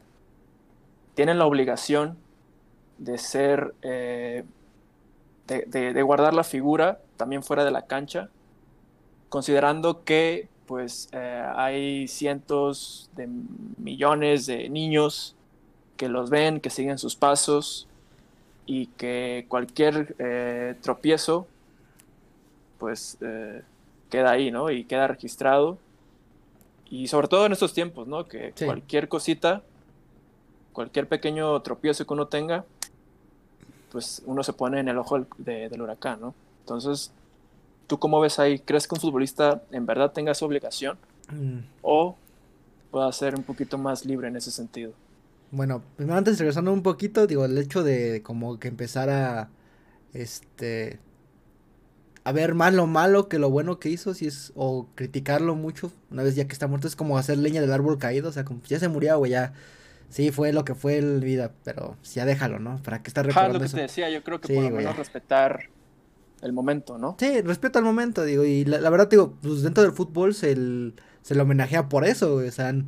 tienen 1.13 1.37
la 1.37 1.45
obligación 1.45 2.24
de 2.97 3.17
ser, 3.17 3.73
eh, 3.81 4.43
de, 5.47 6.01
guardar 6.01 6.33
la 6.33 6.43
figura 6.43 6.99
también 7.17 7.43
fuera 7.43 7.63
de 7.65 7.71
la 7.71 7.83
cancha, 7.83 8.29
considerando 9.29 10.03
que 10.03 10.47
pues 10.65 11.09
eh, 11.11 11.45
hay 11.55 12.07
cientos 12.07 13.09
de 13.15 13.29
millones 13.77 14.47
de 14.47 14.69
niños 14.69 15.35
que 15.97 16.09
los 16.09 16.29
ven, 16.29 16.59
que 16.59 16.69
siguen 16.69 16.97
sus 16.97 17.15
pasos 17.15 17.87
y 18.65 18.87
que 18.87 19.45
cualquier 19.47 20.15
eh, 20.17 20.75
tropiezo 20.81 21.47
pues 22.79 23.17
queda 24.09 24.31
ahí, 24.31 24.51
¿no? 24.51 24.69
Y 24.69 24.83
queda 24.83 25.07
registrado. 25.07 25.77
Y 26.89 27.07
sobre 27.07 27.27
todo 27.27 27.45
en 27.45 27.51
estos 27.51 27.73
tiempos, 27.73 28.07
¿no? 28.07 28.27
Que 28.27 28.53
cualquier 28.63 29.07
cosita, 29.07 29.63
cualquier 30.73 31.07
pequeño 31.07 31.59
tropiezo 31.61 32.05
que 32.05 32.13
uno 32.13 32.27
tenga, 32.27 32.65
pues 33.95 34.21
uno 34.25 34.43
se 34.43 34.51
pone 34.51 34.81
en 34.81 34.89
el 34.89 34.97
ojo 34.97 35.25
del, 35.37 35.81
huracán, 35.81 36.19
¿no? 36.19 36.35
Entonces, 36.59 37.13
¿tú 37.87 37.97
cómo 37.97 38.19
ves 38.19 38.39
ahí? 38.39 38.59
¿Crees 38.59 38.89
que 38.89 38.95
un 38.95 38.99
futbolista 38.99 39.61
en 39.71 39.85
verdad 39.85 40.11
tenga 40.11 40.33
esa 40.33 40.45
obligación? 40.45 40.97
Mm. 41.31 41.59
¿O 41.81 42.17
pueda 42.91 43.09
ser 43.13 43.35
un 43.35 43.43
poquito 43.43 43.77
más 43.77 44.03
libre 44.03 44.27
en 44.27 44.35
ese 44.35 44.51
sentido? 44.51 44.91
Bueno, 45.49 45.81
primero 45.95 46.17
antes 46.17 46.37
regresando 46.39 46.73
un 46.73 46.83
poquito, 46.83 47.25
digo, 47.25 47.45
el 47.45 47.57
hecho 47.57 47.83
de 47.83 48.21
como 48.21 48.59
que 48.59 48.67
empezar 48.67 49.09
a, 49.09 49.47
este, 50.11 50.99
a 52.25 52.33
ver 52.33 52.53
más 52.53 52.73
lo 52.73 52.87
malo 52.87 53.29
que 53.29 53.39
lo 53.39 53.49
bueno 53.49 53.79
que 53.79 53.87
hizo, 53.87 54.13
si 54.13 54.27
es, 54.27 54.51
o 54.55 54.87
criticarlo 54.95 55.55
mucho, 55.55 55.89
una 56.11 56.23
vez 56.23 56.35
ya 56.35 56.47
que 56.47 56.53
está 56.53 56.67
muerto, 56.67 56.89
es 56.89 56.97
como 56.97 57.17
hacer 57.17 57.37
leña 57.37 57.61
del 57.61 57.71
árbol 57.71 57.97
caído, 57.97 58.27
o 58.27 58.33
sea, 58.33 58.43
como 58.43 58.61
ya 58.63 58.77
se 58.77 58.89
murió, 58.89 59.17
güey, 59.19 59.31
ya 59.31 59.53
sí 60.09 60.31
fue 60.31 60.53
lo 60.53 60.65
que 60.65 60.75
fue 60.75 60.97
el 60.97 61.21
vida, 61.21 61.51
pero 61.63 61.97
ya 62.03 62.25
déjalo, 62.25 62.59
¿no? 62.59 62.81
¿Para 62.83 63.01
qué 63.01 63.09
estar 63.09 63.25
recordando 63.25 63.59
lo 63.59 63.65
que 63.65 63.71
te 63.71 63.81
decía, 63.81 64.09
yo 64.09 64.23
creo 64.23 64.39
que 64.39 64.53
por 64.53 64.63
lo 64.63 64.69
menos 64.71 64.97
respetar 64.97 65.69
el 66.41 66.53
momento, 66.53 66.97
¿no? 66.97 67.15
Sí, 67.19 67.41
respeto 67.41 67.79
al 67.79 67.85
momento, 67.85 68.23
digo, 68.23 68.43
y 68.45 68.65
la, 68.65 68.89
verdad, 68.89 69.09
digo, 69.09 69.37
pues 69.41 69.61
dentro 69.61 69.83
del 69.83 69.93
fútbol 69.93 70.33
se, 70.33 70.55
se 71.21 71.35
le 71.35 71.41
homenajea 71.41 71.89
por 71.89 72.05
eso, 72.05 72.35
o 72.35 72.51
sea, 72.51 72.71
no 72.73 72.85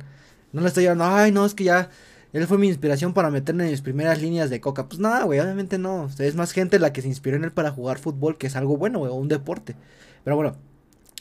le 0.52 0.66
estoy 0.68 0.84
diciendo, 0.84 1.04
ay, 1.04 1.32
no, 1.32 1.44
es 1.44 1.54
que 1.54 1.64
ya, 1.64 1.90
él 2.32 2.46
fue 2.46 2.58
mi 2.58 2.68
inspiración 2.68 3.14
para 3.14 3.30
meterme 3.30 3.64
en 3.64 3.70
mis 3.70 3.80
primeras 3.80 4.20
líneas 4.20 4.50
de 4.50 4.60
coca. 4.60 4.88
Pues 4.88 5.00
nada, 5.00 5.24
güey, 5.24 5.40
obviamente 5.40 5.78
no. 5.78 6.08
es 6.18 6.34
más 6.34 6.52
gente 6.52 6.78
la 6.78 6.92
que 6.92 7.00
se 7.02 7.08
inspiró 7.08 7.36
en 7.36 7.44
él 7.44 7.52
para 7.52 7.70
jugar 7.70 7.98
fútbol, 7.98 8.36
que 8.36 8.48
es 8.48 8.56
algo 8.56 8.76
bueno, 8.76 8.98
güey, 8.98 9.10
o 9.10 9.14
un 9.14 9.28
deporte. 9.28 9.76
Pero 10.24 10.36
bueno, 10.36 10.56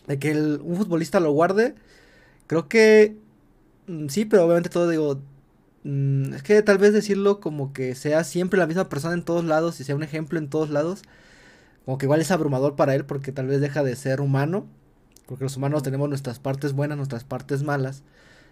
de 0.07 0.19
que 0.19 0.33
un 0.33 0.75
futbolista 0.75 1.19
lo 1.19 1.31
guarde, 1.31 1.75
creo 2.47 2.67
que 2.67 3.15
mm, 3.87 4.07
sí, 4.09 4.25
pero 4.25 4.45
obviamente 4.45 4.69
todo 4.69 4.89
digo, 4.89 5.21
Mm, 5.87 6.33
es 6.33 6.43
que 6.43 6.61
tal 6.63 6.77
vez 6.79 6.91
decirlo 6.91 7.39
como 7.39 7.71
que 7.71 7.95
sea 7.95 8.25
siempre 8.25 8.59
la 8.59 8.67
misma 8.67 8.89
persona 8.89 9.13
en 9.13 9.23
todos 9.23 9.45
lados 9.45 9.79
y 9.79 9.85
sea 9.85 9.95
un 9.95 10.03
ejemplo 10.03 10.37
en 10.37 10.49
todos 10.49 10.69
lados, 10.69 11.03
como 11.85 11.97
que 11.97 12.05
igual 12.07 12.19
es 12.19 12.29
abrumador 12.31 12.75
para 12.75 12.93
él 12.93 13.05
porque 13.05 13.31
tal 13.31 13.47
vez 13.47 13.61
deja 13.61 13.83
de 13.83 13.95
ser 13.95 14.19
humano, 14.19 14.67
porque 15.27 15.45
los 15.45 15.55
humanos 15.55 15.83
tenemos 15.83 16.09
nuestras 16.09 16.39
partes 16.39 16.73
buenas, 16.73 16.97
nuestras 16.97 17.23
partes 17.23 17.63
malas, 17.63 18.03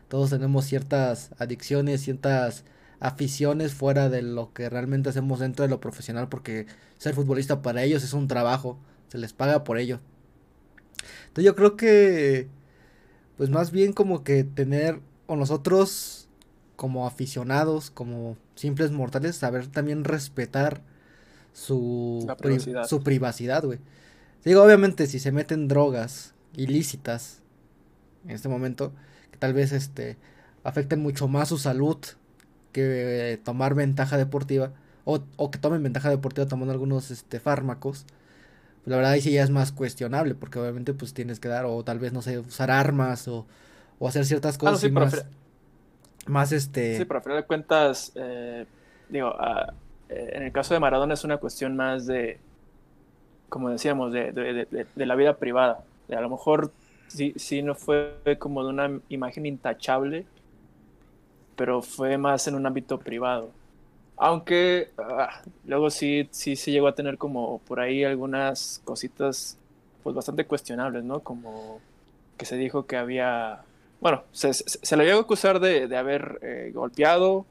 todos 0.07 0.29
tenemos 0.29 0.65
ciertas 0.65 1.31
adicciones, 1.37 2.01
ciertas 2.01 2.63
aficiones 3.01 3.73
fuera 3.73 4.09
de 4.09 4.21
lo 4.21 4.53
que 4.53 4.69
realmente 4.69 5.09
hacemos 5.09 5.39
dentro 5.41 5.63
de 5.63 5.69
lo 5.69 5.81
profesional, 5.81 6.29
porque 6.29 6.67
ser 6.97 7.15
futbolista 7.15 7.61
para 7.61 7.83
ellos 7.83 8.03
es 8.05 8.13
un 8.13 8.29
trabajo, 8.29 8.79
se 9.09 9.17
les 9.17 9.33
paga 9.33 9.65
por 9.65 9.77
ello. 9.77 9.99
Entonces 11.27 11.45
yo 11.45 11.55
creo 11.55 11.75
que, 11.75 12.47
pues 13.37 13.49
más 13.49 13.71
bien 13.71 13.91
como 13.93 14.23
que 14.23 14.45
tener, 14.45 15.01
o 15.27 15.35
nosotros 15.35 16.24
como 16.75 17.07
aficionados, 17.07 17.91
como 17.91 18.37
simples 18.55 18.91
mortales, 18.91 19.35
saber 19.35 19.67
también 19.67 20.03
respetar 20.03 20.81
su, 21.53 22.27
privacidad. 22.37 22.87
su 22.87 23.01
privacidad, 23.03 23.63
güey. 23.63 23.79
Digo, 24.43 24.61
obviamente, 24.61 25.07
si 25.07 25.19
se 25.19 25.31
meten 25.31 25.67
drogas 25.67 26.33
ilícitas 26.55 27.41
en 28.25 28.31
este 28.31 28.49
momento, 28.49 28.91
que 29.31 29.37
tal 29.37 29.53
vez 29.53 29.71
este 29.71 30.17
afecten 30.63 30.99
mucho 30.99 31.27
más 31.27 31.49
su 31.49 31.57
salud 31.57 31.97
que 32.71 33.39
tomar 33.43 33.75
ventaja 33.75 34.17
deportiva, 34.17 34.73
o, 35.05 35.21
o 35.37 35.51
que 35.51 35.59
tomen 35.59 35.81
ventaja 35.83 36.09
deportiva 36.09 36.47
tomando 36.47 36.73
algunos 36.73 37.11
este, 37.11 37.39
fármacos, 37.39 38.05
pues 38.83 38.91
la 38.91 38.97
verdad 38.97 39.13
ahí 39.13 39.21
sí 39.21 39.31
ya 39.31 39.43
es 39.43 39.49
más 39.49 39.71
cuestionable, 39.71 40.35
porque 40.35 40.59
obviamente 40.59 40.93
pues 40.93 41.13
tienes 41.13 41.39
que 41.39 41.47
dar, 41.47 41.65
o 41.65 41.83
tal 41.83 41.99
vez, 41.99 42.11
no 42.11 42.21
sé, 42.21 42.39
usar 42.39 42.71
armas, 42.71 43.27
o, 43.27 43.45
o 43.99 44.07
hacer 44.07 44.25
ciertas 44.25 44.55
ah, 44.55 44.59
cosas. 44.59 44.83
y 44.83 44.91
más 44.91 45.25
más 46.25 46.51
este... 46.51 46.97
Sí, 46.97 47.05
pero 47.05 47.19
a 47.19 47.23
final 47.23 47.41
de 47.41 47.47
cuentas, 47.47 48.11
eh, 48.15 48.65
digo, 49.09 49.33
eh, 50.09 50.31
en 50.33 50.43
el 50.43 50.51
caso 50.51 50.73
de 50.73 50.79
Maradona 50.79 51.13
es 51.13 51.23
una 51.23 51.37
cuestión 51.37 51.75
más 51.75 52.05
de, 52.05 52.39
como 53.49 53.69
decíamos, 53.69 54.11
de, 54.11 54.31
de, 54.31 55.05
la 55.05 55.15
vida 55.15 55.37
privada. 55.37 55.83
a 56.09 56.21
lo 56.21 56.29
mejor 56.29 56.71
sí, 57.07 57.33
sí 57.37 57.61
no 57.61 57.75
fue 57.75 58.17
como 58.39 58.63
de 58.63 58.69
una 58.69 58.99
imagen 59.09 59.45
intachable, 59.45 60.25
pero 61.55 61.81
fue 61.81 62.17
más 62.17 62.47
en 62.47 62.55
un 62.55 62.65
ámbito 62.65 62.99
privado. 62.99 63.51
Aunque 64.17 64.91
ah, 64.97 65.41
luego 65.65 65.89
sí, 65.89 66.27
sí 66.31 66.55
se 66.55 66.71
llegó 66.71 66.87
a 66.87 66.95
tener 66.95 67.17
como 67.17 67.59
por 67.59 67.79
ahí 67.79 68.03
algunas 68.03 68.81
cositas 68.85 69.57
pues 70.03 70.15
bastante 70.15 70.45
cuestionables, 70.45 71.03
¿no? 71.03 71.19
Como 71.19 71.79
que 72.37 72.45
se 72.45 72.55
dijo 72.57 72.85
que 72.85 72.97
había 72.97 73.63
bueno, 74.05 74.23
se, 74.31 74.53
se, 74.53 74.97
le 74.97 75.03
llegó 75.03 75.17
a 75.17 75.21
acusar 75.23 75.59
de, 75.59 75.87
de 75.87 75.97
haber 75.97 76.37
eh, 76.43 76.71
golpeado, 76.75 77.47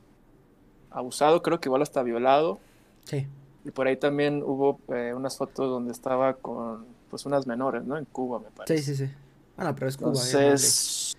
abusado, 0.88 1.42
creo 1.42 1.58
que 1.58 1.66
igual 1.68 1.82
hasta 1.82 2.00
violado. 2.04 2.61
Sí. 3.06 3.26
Y 3.64 3.73
por 3.73 3.88
ahí 3.88 3.96
también 3.96 4.40
hubo 4.40 4.78
eh, 4.94 5.12
unas 5.16 5.37
fotos 5.37 5.68
donde 5.68 5.90
estaba 5.90 6.34
con 6.34 6.87
pues 7.11 7.26
unas 7.26 7.49
menores, 7.49 7.82
¿no? 7.82 7.99
En 7.99 8.04
Cuba, 8.04 8.38
me 8.38 8.52
parece. 8.52 8.78
Sí, 8.78 8.94
sí, 8.94 9.04
sí. 9.04 9.12
Bueno, 9.56 9.75
pero 9.75 9.88
es 9.88 9.96
Cuba. 9.96 10.11
Entonces... 10.11 11.16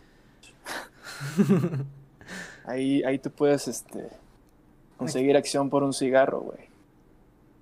ahí, 2.66 3.04
ahí 3.04 3.20
tú 3.20 3.30
puedes 3.30 3.68
este, 3.68 4.08
conseguir 4.96 5.36
acción 5.36 5.70
por 5.70 5.84
un 5.84 5.92
cigarro, 5.92 6.40
güey. 6.40 6.70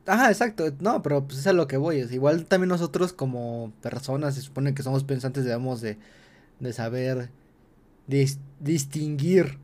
Ajá, 0.05 0.29
exacto. 0.29 0.65
No, 0.79 1.01
pero 1.01 1.23
pues 1.23 1.39
es 1.39 1.47
a 1.47 1.53
lo 1.53 1.65
que 1.67 1.77
voy. 1.77 2.01
Es 2.01 2.11
igual 2.11 2.45
también 2.45 2.69
nosotros 2.69 3.13
como 3.13 3.73
personas, 3.81 4.35
se 4.35 4.41
supone 4.41 4.75
que 4.75 4.83
somos 4.83 5.03
pensantes, 5.03 5.43
debemos 5.43 5.81
de, 5.81 5.97
de 6.59 6.71
saber 6.71 7.31
distinguir 8.07 9.59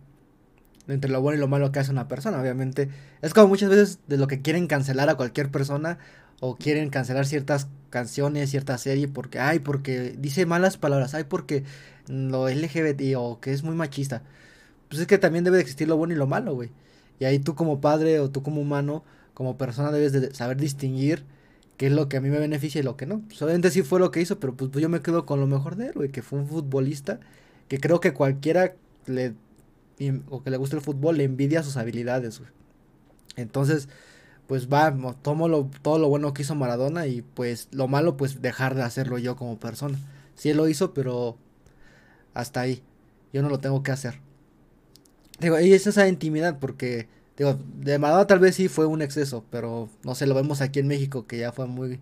entre 0.88 1.12
lo 1.12 1.22
bueno 1.22 1.38
y 1.38 1.40
lo 1.40 1.48
malo 1.48 1.72
que 1.72 1.80
hace 1.80 1.92
una 1.92 2.08
persona. 2.08 2.42
Obviamente, 2.42 2.90
es 3.22 3.34
como 3.34 3.48
muchas 3.48 3.70
veces 3.70 4.00
de 4.08 4.18
lo 4.18 4.28
que 4.28 4.42
quieren 4.42 4.68
cancelar 4.68 5.10
a 5.10 5.16
cualquier 5.16 5.50
persona 5.50 6.00
o 6.40 6.56
quieren 6.56 6.90
cancelar 6.90 7.26
ciertas 7.26 7.68
canciones, 7.90 8.50
cierta 8.50 8.78
serie 8.78 9.08
porque, 9.08 9.40
ay, 9.40 9.60
porque 9.60 10.16
dice 10.18 10.46
malas 10.46 10.78
palabras, 10.78 11.14
ay, 11.14 11.26
porque 11.26 11.64
lo 12.08 12.50
LGBT 12.50 13.16
o 13.18 13.40
que 13.40 13.52
es 13.52 13.64
muy 13.64 13.76
machista. 13.76 14.24
Pues 14.88 15.02
es 15.02 15.08
que 15.08 15.18
también 15.18 15.44
debe 15.44 15.58
de 15.58 15.62
existir 15.62 15.88
lo 15.88 15.98
bueno 15.98 16.14
y 16.14 16.18
lo 16.18 16.28
malo, 16.28 16.56
güey. 16.56 16.72
Y 17.20 17.26
ahí 17.26 17.40
tú 17.40 17.56
como 17.56 17.82
padre 17.82 18.20
o 18.20 18.30
tú 18.30 18.42
como 18.42 18.62
humano, 18.62 19.04
como 19.34 19.58
persona, 19.58 19.92
debes 19.92 20.14
de 20.14 20.34
saber 20.34 20.58
distinguir 20.58 21.26
qué 21.78 21.88
es 21.88 21.92
lo 21.92 22.10
que 22.10 22.18
a 22.18 22.22
mí 22.22 22.30
me 22.30 22.40
beneficia 22.40 22.80
y 22.80 22.84
lo 22.84 22.98
que 22.98 23.06
no. 23.06 23.22
Pues 23.28 23.42
obviamente 23.42 23.72
sí 23.72 23.84
fue 23.84 24.00
lo 24.00 24.12
que 24.12 24.22
hizo, 24.22 24.40
pero 24.40 24.56
pues 24.56 24.72
yo 24.72 24.90
me 24.90 25.02
quedo 25.02 25.26
con 25.26 25.40
lo 25.40 25.48
mejor 25.48 25.76
de 25.76 25.88
él, 25.88 25.94
güey, 25.94 26.10
que 26.10 26.22
fue 26.22 26.40
un 26.40 26.48
futbolista 26.48 27.20
que 27.70 27.80
creo 27.80 28.02
que 28.02 28.14
cualquiera 28.14 28.76
le 29.06 29.34
o 30.30 30.44
que 30.44 30.50
le 30.50 30.58
guste 30.58 30.76
el 30.76 30.82
fútbol 30.82 31.18
le 31.18 31.24
envidia 31.26 31.64
sus 31.64 31.78
habilidades. 31.78 32.42
Entonces, 33.36 33.90
pues 34.48 34.68
va, 34.68 34.96
tomo 35.22 35.48
lo, 35.48 35.70
todo 35.82 36.00
lo 36.00 36.10
bueno 36.10 36.34
que 36.34 36.42
hizo 36.42 36.56
Maradona 36.56 37.06
y 37.08 37.22
pues 37.22 37.68
lo 37.72 37.88
malo 37.88 38.18
pues 38.18 38.42
dejar 38.42 38.76
de 38.76 38.82
hacerlo 38.82 39.18
yo 39.18 39.36
como 39.36 39.60
persona. 39.60 40.00
Sí 40.36 40.50
él 40.50 40.58
lo 40.58 40.68
hizo, 40.68 40.94
pero 40.94 41.38
hasta 42.34 42.62
ahí. 42.62 42.82
Yo 43.34 43.42
no 43.42 43.50
lo 43.50 43.60
tengo 43.60 43.84
que 43.84 43.92
hacer. 43.92 44.20
Digo, 45.40 45.60
y 45.60 45.74
es 45.74 45.86
esa 45.86 46.08
intimidad 46.08 46.60
porque 46.60 47.08
digo, 47.38 47.60
de 47.78 48.00
Maradona 48.00 48.28
tal 48.28 48.40
vez 48.40 48.56
sí 48.56 48.70
fue 48.70 48.86
un 48.86 49.02
exceso, 49.02 49.44
pero 49.50 49.90
no 50.04 50.16
sé, 50.16 50.28
lo 50.28 50.36
vemos 50.36 50.62
aquí 50.62 50.80
en 50.80 50.88
México 50.88 51.28
que 51.28 51.38
ya 51.38 51.52
fue 51.52 51.68
muy 51.68 52.00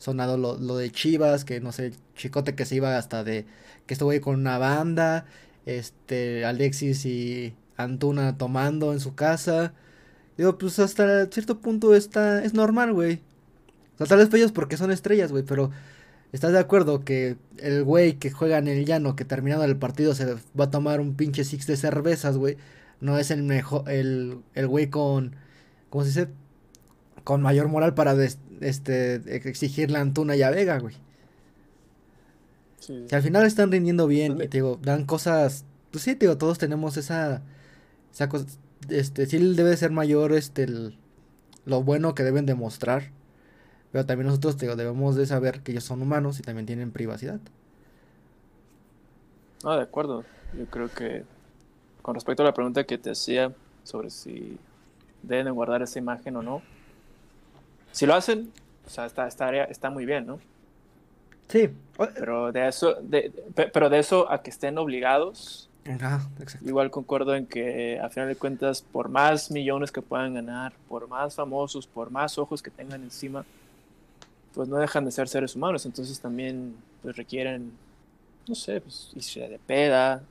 sonado 0.00 0.38
lo, 0.38 0.58
lo 0.58 0.76
de 0.78 0.90
Chivas, 0.90 1.44
que 1.44 1.60
no 1.60 1.72
sé, 1.72 1.92
Chicote 2.16 2.54
que 2.56 2.64
se 2.64 2.76
iba 2.76 2.96
hasta 2.98 3.22
de 3.22 3.46
que 3.86 3.94
estuvo 3.94 4.10
ahí 4.10 4.20
con 4.20 4.36
una 4.40 4.58
banda, 4.58 5.26
este, 5.66 6.44
Alexis 6.46 7.04
y 7.06 7.54
Antuna 7.76 8.38
tomando 8.38 8.92
en 8.92 9.00
su 9.00 9.14
casa. 9.14 9.74
Digo, 10.38 10.58
pues 10.58 10.78
hasta 10.78 11.26
cierto 11.26 11.60
punto 11.60 11.94
está, 11.94 12.42
es 12.44 12.54
normal, 12.54 12.92
güey. 12.94 13.20
O 13.94 13.98
sea, 13.98 14.06
tal 14.06 14.18
vez 14.18 14.32
ellos 14.34 14.52
porque 14.52 14.76
son 14.78 14.90
estrellas, 14.90 15.32
güey, 15.32 15.44
pero 15.44 15.70
¿estás 16.32 16.52
de 16.52 16.58
acuerdo 16.60 17.04
que 17.04 17.36
el 17.58 17.84
güey 17.84 18.14
que 18.14 18.30
juega 18.30 18.58
en 18.58 18.68
el 18.68 18.86
llano, 18.86 19.16
que 19.16 19.24
terminado 19.26 19.64
el 19.64 19.76
partido 19.76 20.14
se 20.14 20.34
va 20.58 20.64
a 20.64 20.70
tomar 20.70 21.00
un 21.00 21.14
pinche 21.14 21.44
six 21.44 21.66
de 21.66 21.76
cervezas, 21.76 22.38
güey? 22.38 22.56
No 23.00 23.18
es 23.18 23.30
el 23.30 23.42
mejor, 23.42 23.90
el, 23.90 24.38
el 24.54 24.66
güey 24.66 24.88
con, 24.88 25.36
¿cómo 25.90 26.04
se 26.04 26.08
dice? 26.10 26.28
Con 27.24 27.42
mayor 27.42 27.68
moral 27.68 27.94
para 27.94 28.14
este, 28.60 29.14
exigirle 29.34 29.98
a 29.98 30.00
Antuna 30.00 30.36
y 30.36 30.42
a 30.42 30.50
Vega, 30.50 30.78
güey. 30.78 30.96
Si 32.78 33.14
al 33.14 33.22
final 33.22 33.44
están 33.44 33.70
rindiendo 33.70 34.06
bien 34.06 34.40
y 34.40 34.48
te 34.48 34.58
digo, 34.58 34.78
dan 34.82 35.04
cosas, 35.04 35.64
pues 35.90 36.04
sí, 36.04 36.14
te 36.14 36.26
digo, 36.26 36.38
todos 36.38 36.58
tenemos 36.58 36.96
esa, 36.96 37.42
esa 38.12 38.28
cosa, 38.28 38.46
este, 38.88 39.26
sí 39.26 39.38
debe 39.54 39.76
ser 39.76 39.90
mayor 39.90 40.32
este, 40.32 40.66
lo 41.66 41.82
bueno 41.82 42.14
que 42.14 42.22
deben 42.22 42.46
demostrar, 42.46 43.10
pero 43.92 44.06
también 44.06 44.28
nosotros 44.28 44.56
te 44.56 44.66
digo, 44.66 44.76
debemos 44.76 45.14
de 45.16 45.26
saber 45.26 45.60
que 45.60 45.72
ellos 45.72 45.84
son 45.84 46.00
humanos 46.00 46.38
y 46.40 46.42
también 46.42 46.66
tienen 46.66 46.90
privacidad. 46.90 47.40
Ah, 49.64 49.76
de 49.76 49.82
acuerdo. 49.82 50.24
Yo 50.58 50.66
creo 50.66 50.88
que 50.88 51.24
con 52.02 52.14
respecto 52.14 52.42
a 52.42 52.46
la 52.46 52.54
pregunta 52.54 52.84
que 52.84 52.98
te 52.98 53.10
hacía 53.10 53.52
sobre 53.84 54.10
si 54.10 54.58
deben 55.22 55.54
guardar 55.54 55.82
esa 55.82 55.98
imagen 55.98 56.36
o 56.36 56.42
no, 56.42 56.62
si 57.92 58.06
lo 58.06 58.14
hacen, 58.14 58.52
o 58.86 58.90
sea, 58.90 59.06
está, 59.06 59.26
está, 59.26 59.64
está 59.64 59.90
muy 59.90 60.06
bien, 60.06 60.26
¿no? 60.26 60.38
Sí. 61.48 61.70
Pero 62.14 62.52
de 62.52 62.68
eso, 62.68 62.94
de, 63.02 63.32
pero 63.54 63.90
de 63.90 63.98
eso 63.98 64.30
a 64.30 64.42
que 64.42 64.50
estén 64.50 64.78
obligados, 64.78 65.68
igual 66.64 66.90
concuerdo 66.90 67.34
en 67.34 67.46
que 67.46 67.98
a 68.00 68.08
final 68.08 68.28
de 68.28 68.36
cuentas, 68.36 68.82
por 68.82 69.08
más 69.08 69.50
millones 69.50 69.90
que 69.90 70.00
puedan 70.00 70.34
ganar, 70.34 70.72
por 70.88 71.08
más 71.08 71.34
famosos, 71.34 71.86
por 71.86 72.10
más 72.10 72.38
ojos 72.38 72.62
que 72.62 72.70
tengan 72.70 73.02
encima, 73.02 73.44
pues 74.54 74.68
no 74.68 74.76
dejan 74.76 75.04
de 75.04 75.10
ser 75.10 75.28
seres 75.28 75.54
humanos, 75.56 75.84
entonces 75.86 76.18
también 76.20 76.74
pues 77.02 77.16
requieren, 77.16 77.72
no 78.46 78.54
sé, 78.54 78.80
pues 78.80 79.10
irse 79.14 79.40
de 79.48 79.58
peda, 79.58 80.22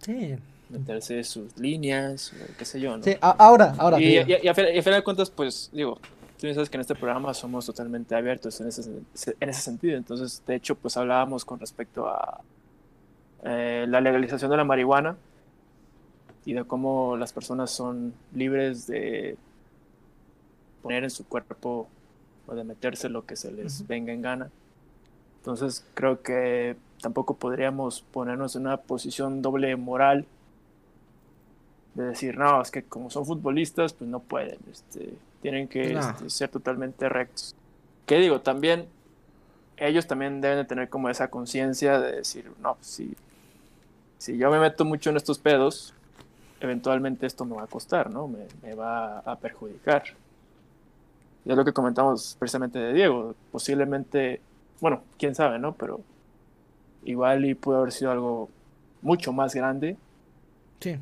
sí. 0.00 0.36
meterse 0.68 1.22
sus 1.24 1.56
líneas, 1.58 2.32
qué 2.58 2.64
sé 2.64 2.80
yo, 2.80 2.96
¿no? 2.96 3.02
Sí, 3.02 3.16
ahora, 3.20 3.74
ahora. 3.78 4.00
Y, 4.00 4.18
y, 4.18 4.48
a 4.48 4.54
final 4.54 4.82
de 4.82 5.02
cuentas, 5.02 5.30
pues 5.30 5.68
digo, 5.72 5.98
tú 6.40 6.54
sabes 6.54 6.70
que 6.70 6.76
en 6.76 6.80
este 6.80 6.94
programa 6.94 7.34
somos 7.34 7.66
totalmente 7.66 8.14
abiertos 8.14 8.60
en 8.60 8.68
ese, 8.68 8.90
en 9.40 9.48
ese 9.48 9.60
sentido. 9.60 9.96
Entonces, 9.96 10.42
de 10.46 10.54
hecho, 10.54 10.74
pues 10.74 10.96
hablábamos 10.96 11.44
con 11.44 11.60
respecto 11.60 12.08
a 12.08 12.40
eh, 13.44 13.84
la 13.88 14.00
legalización 14.00 14.50
de 14.50 14.56
la 14.56 14.64
marihuana 14.64 15.16
y 16.44 16.54
de 16.54 16.64
cómo 16.64 17.16
las 17.16 17.32
personas 17.32 17.70
son 17.70 18.14
libres 18.34 18.86
de 18.86 19.36
poner 20.82 21.04
en 21.04 21.10
su 21.10 21.26
cuerpo 21.26 21.88
o 22.46 22.54
de 22.54 22.64
meterse 22.64 23.08
lo 23.08 23.26
que 23.26 23.36
se 23.36 23.52
les 23.52 23.86
venga 23.86 24.12
en 24.12 24.22
gana. 24.22 24.50
Entonces, 25.38 25.86
creo 25.94 26.22
que 26.22 26.76
tampoco 27.00 27.34
podríamos 27.34 28.00
ponernos 28.00 28.56
en 28.56 28.62
una 28.62 28.78
posición 28.78 29.42
doble 29.42 29.76
moral 29.76 30.26
de 31.94 32.04
decir, 32.04 32.38
no, 32.38 32.62
es 32.62 32.70
que 32.70 32.82
como 32.82 33.10
son 33.10 33.26
futbolistas, 33.26 33.92
pues 33.92 34.08
no 34.08 34.20
pueden. 34.20 34.58
Este, 34.70 35.14
tienen 35.42 35.68
que 35.68 35.94
este, 35.94 36.30
ser 36.30 36.48
totalmente 36.50 37.08
rectos. 37.08 37.54
¿Qué 38.06 38.18
digo? 38.18 38.40
También 38.40 38.86
ellos 39.80 40.06
también 40.06 40.40
deben 40.40 40.58
de 40.58 40.64
tener 40.64 40.88
como 40.88 41.08
esa 41.08 41.28
conciencia 41.28 41.98
de 41.98 42.16
decir, 42.16 42.52
no, 42.60 42.74
pues, 42.74 42.86
si, 42.86 43.16
si 44.18 44.36
yo 44.36 44.50
me 44.50 44.60
meto 44.60 44.84
mucho 44.84 45.10
en 45.10 45.16
estos 45.16 45.38
pedos, 45.38 45.94
eventualmente 46.60 47.26
esto 47.26 47.46
me 47.46 47.56
va 47.56 47.64
a 47.64 47.66
costar, 47.66 48.10
¿no? 48.10 48.28
Me, 48.28 48.74
va 48.74 49.20
a 49.20 49.36
perjudicar. 49.36 50.04
Y 51.46 51.50
es 51.50 51.56
lo 51.56 51.64
que 51.64 51.72
comentamos 51.72 52.36
precisamente 52.38 52.78
de 52.78 52.92
Diego. 52.92 53.34
Posiblemente, 53.50 54.42
bueno, 54.80 55.02
quién 55.18 55.34
sabe, 55.34 55.58
¿no? 55.58 55.72
Pero 55.72 56.00
igual 57.04 57.46
y 57.46 57.54
pudo 57.54 57.78
haber 57.78 57.92
sido 57.92 58.10
algo 58.10 58.50
mucho 59.00 59.32
más 59.32 59.54
grande. 59.54 59.96
Sí. 60.80 60.98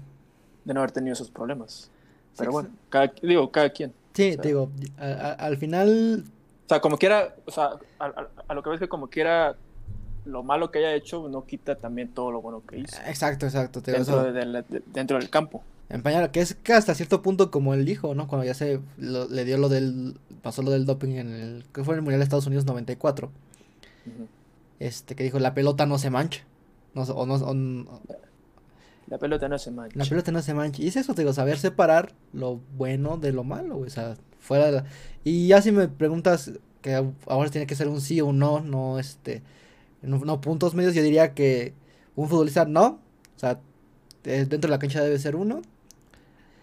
De 0.68 0.74
no 0.74 0.80
haber 0.80 0.92
tenido 0.92 1.14
esos 1.14 1.30
problemas. 1.30 1.90
Pero 2.36 2.52
bueno, 2.52 2.68
cada, 2.90 3.10
digo, 3.22 3.50
cada 3.50 3.70
quien. 3.70 3.94
Sí, 4.12 4.36
digo, 4.42 4.70
al 4.98 5.56
final... 5.56 6.24
O 6.66 6.68
sea, 6.68 6.80
como 6.80 6.98
quiera, 6.98 7.34
o 7.46 7.50
sea, 7.50 7.70
a, 7.98 8.54
lo 8.54 8.62
que 8.62 8.68
ves 8.68 8.78
que 8.78 8.88
como 8.88 9.08
quiera, 9.08 9.56
lo 10.26 10.42
malo 10.42 10.70
que 10.70 10.80
haya 10.80 10.92
hecho 10.92 11.26
no 11.30 11.46
quita 11.46 11.76
también 11.76 12.08
todo 12.08 12.30
lo 12.30 12.42
bueno 12.42 12.62
que 12.68 12.80
hizo. 12.80 12.98
Exacto, 13.06 13.46
exacto. 13.46 13.80
dentro, 13.80 14.30
dentro 14.92 15.18
del 15.18 15.30
campo. 15.30 15.62
Empañar, 15.88 16.30
que 16.30 16.40
es 16.40 16.54
que 16.54 16.74
hasta 16.74 16.94
cierto 16.94 17.22
punto 17.22 17.50
como 17.50 17.72
él 17.72 17.86
dijo, 17.86 18.14
¿no? 18.14 18.28
Cuando 18.28 18.44
ya 18.44 18.52
se 18.52 18.78
le 18.98 19.44
dio 19.46 19.56
lo 19.56 19.70
del, 19.70 20.20
pasó 20.42 20.60
lo 20.60 20.70
del 20.70 20.84
doping 20.84 21.16
en 21.16 21.28
el, 21.28 21.64
que 21.72 21.82
fue 21.82 21.94
en 21.94 22.00
el 22.00 22.02
Mundial 22.02 22.20
de 22.20 22.24
Estados 22.24 22.46
Unidos 22.46 22.66
94. 22.66 23.30
Este, 24.80 25.16
que 25.16 25.24
dijo, 25.24 25.38
la 25.38 25.54
pelota 25.54 25.86
no 25.86 25.96
se 25.98 26.10
mancha. 26.10 26.44
No, 26.94 27.02
o 27.02 27.26
no, 27.26 28.00
la 29.08 29.18
pelota 29.18 29.48
no 29.48 29.58
se 29.58 29.70
mancha. 29.70 29.98
La 29.98 30.04
pelota 30.04 30.32
no 30.32 30.42
se 30.42 30.54
mancha. 30.54 30.82
Y 30.82 30.88
es 30.88 30.96
eso, 30.96 31.14
digo, 31.14 31.32
saber 31.32 31.58
separar 31.58 32.14
lo 32.32 32.60
bueno 32.76 33.16
de 33.16 33.32
lo 33.32 33.44
malo, 33.44 33.78
O 33.78 33.90
sea, 33.90 34.16
fuera 34.38 34.66
de 34.66 34.72
la... 34.72 34.84
Y 35.24 35.48
ya 35.48 35.62
si 35.62 35.72
me 35.72 35.88
preguntas 35.88 36.52
que 36.82 36.94
ahora 37.26 37.50
tiene 37.50 37.66
que 37.66 37.74
ser 37.74 37.88
un 37.88 38.00
sí 38.00 38.20
o 38.20 38.26
un 38.26 38.38
no, 38.38 38.60
no, 38.60 38.98
este... 38.98 39.42
No, 40.02 40.40
puntos 40.40 40.74
medios, 40.74 40.94
yo 40.94 41.02
diría 41.02 41.34
que 41.34 41.74
un 42.14 42.28
futbolista 42.28 42.64
no. 42.64 43.00
O 43.36 43.38
sea, 43.38 43.60
dentro 44.22 44.58
de 44.58 44.68
la 44.68 44.78
cancha 44.78 45.02
debe 45.02 45.18
ser 45.18 45.34
uno. 45.34 45.62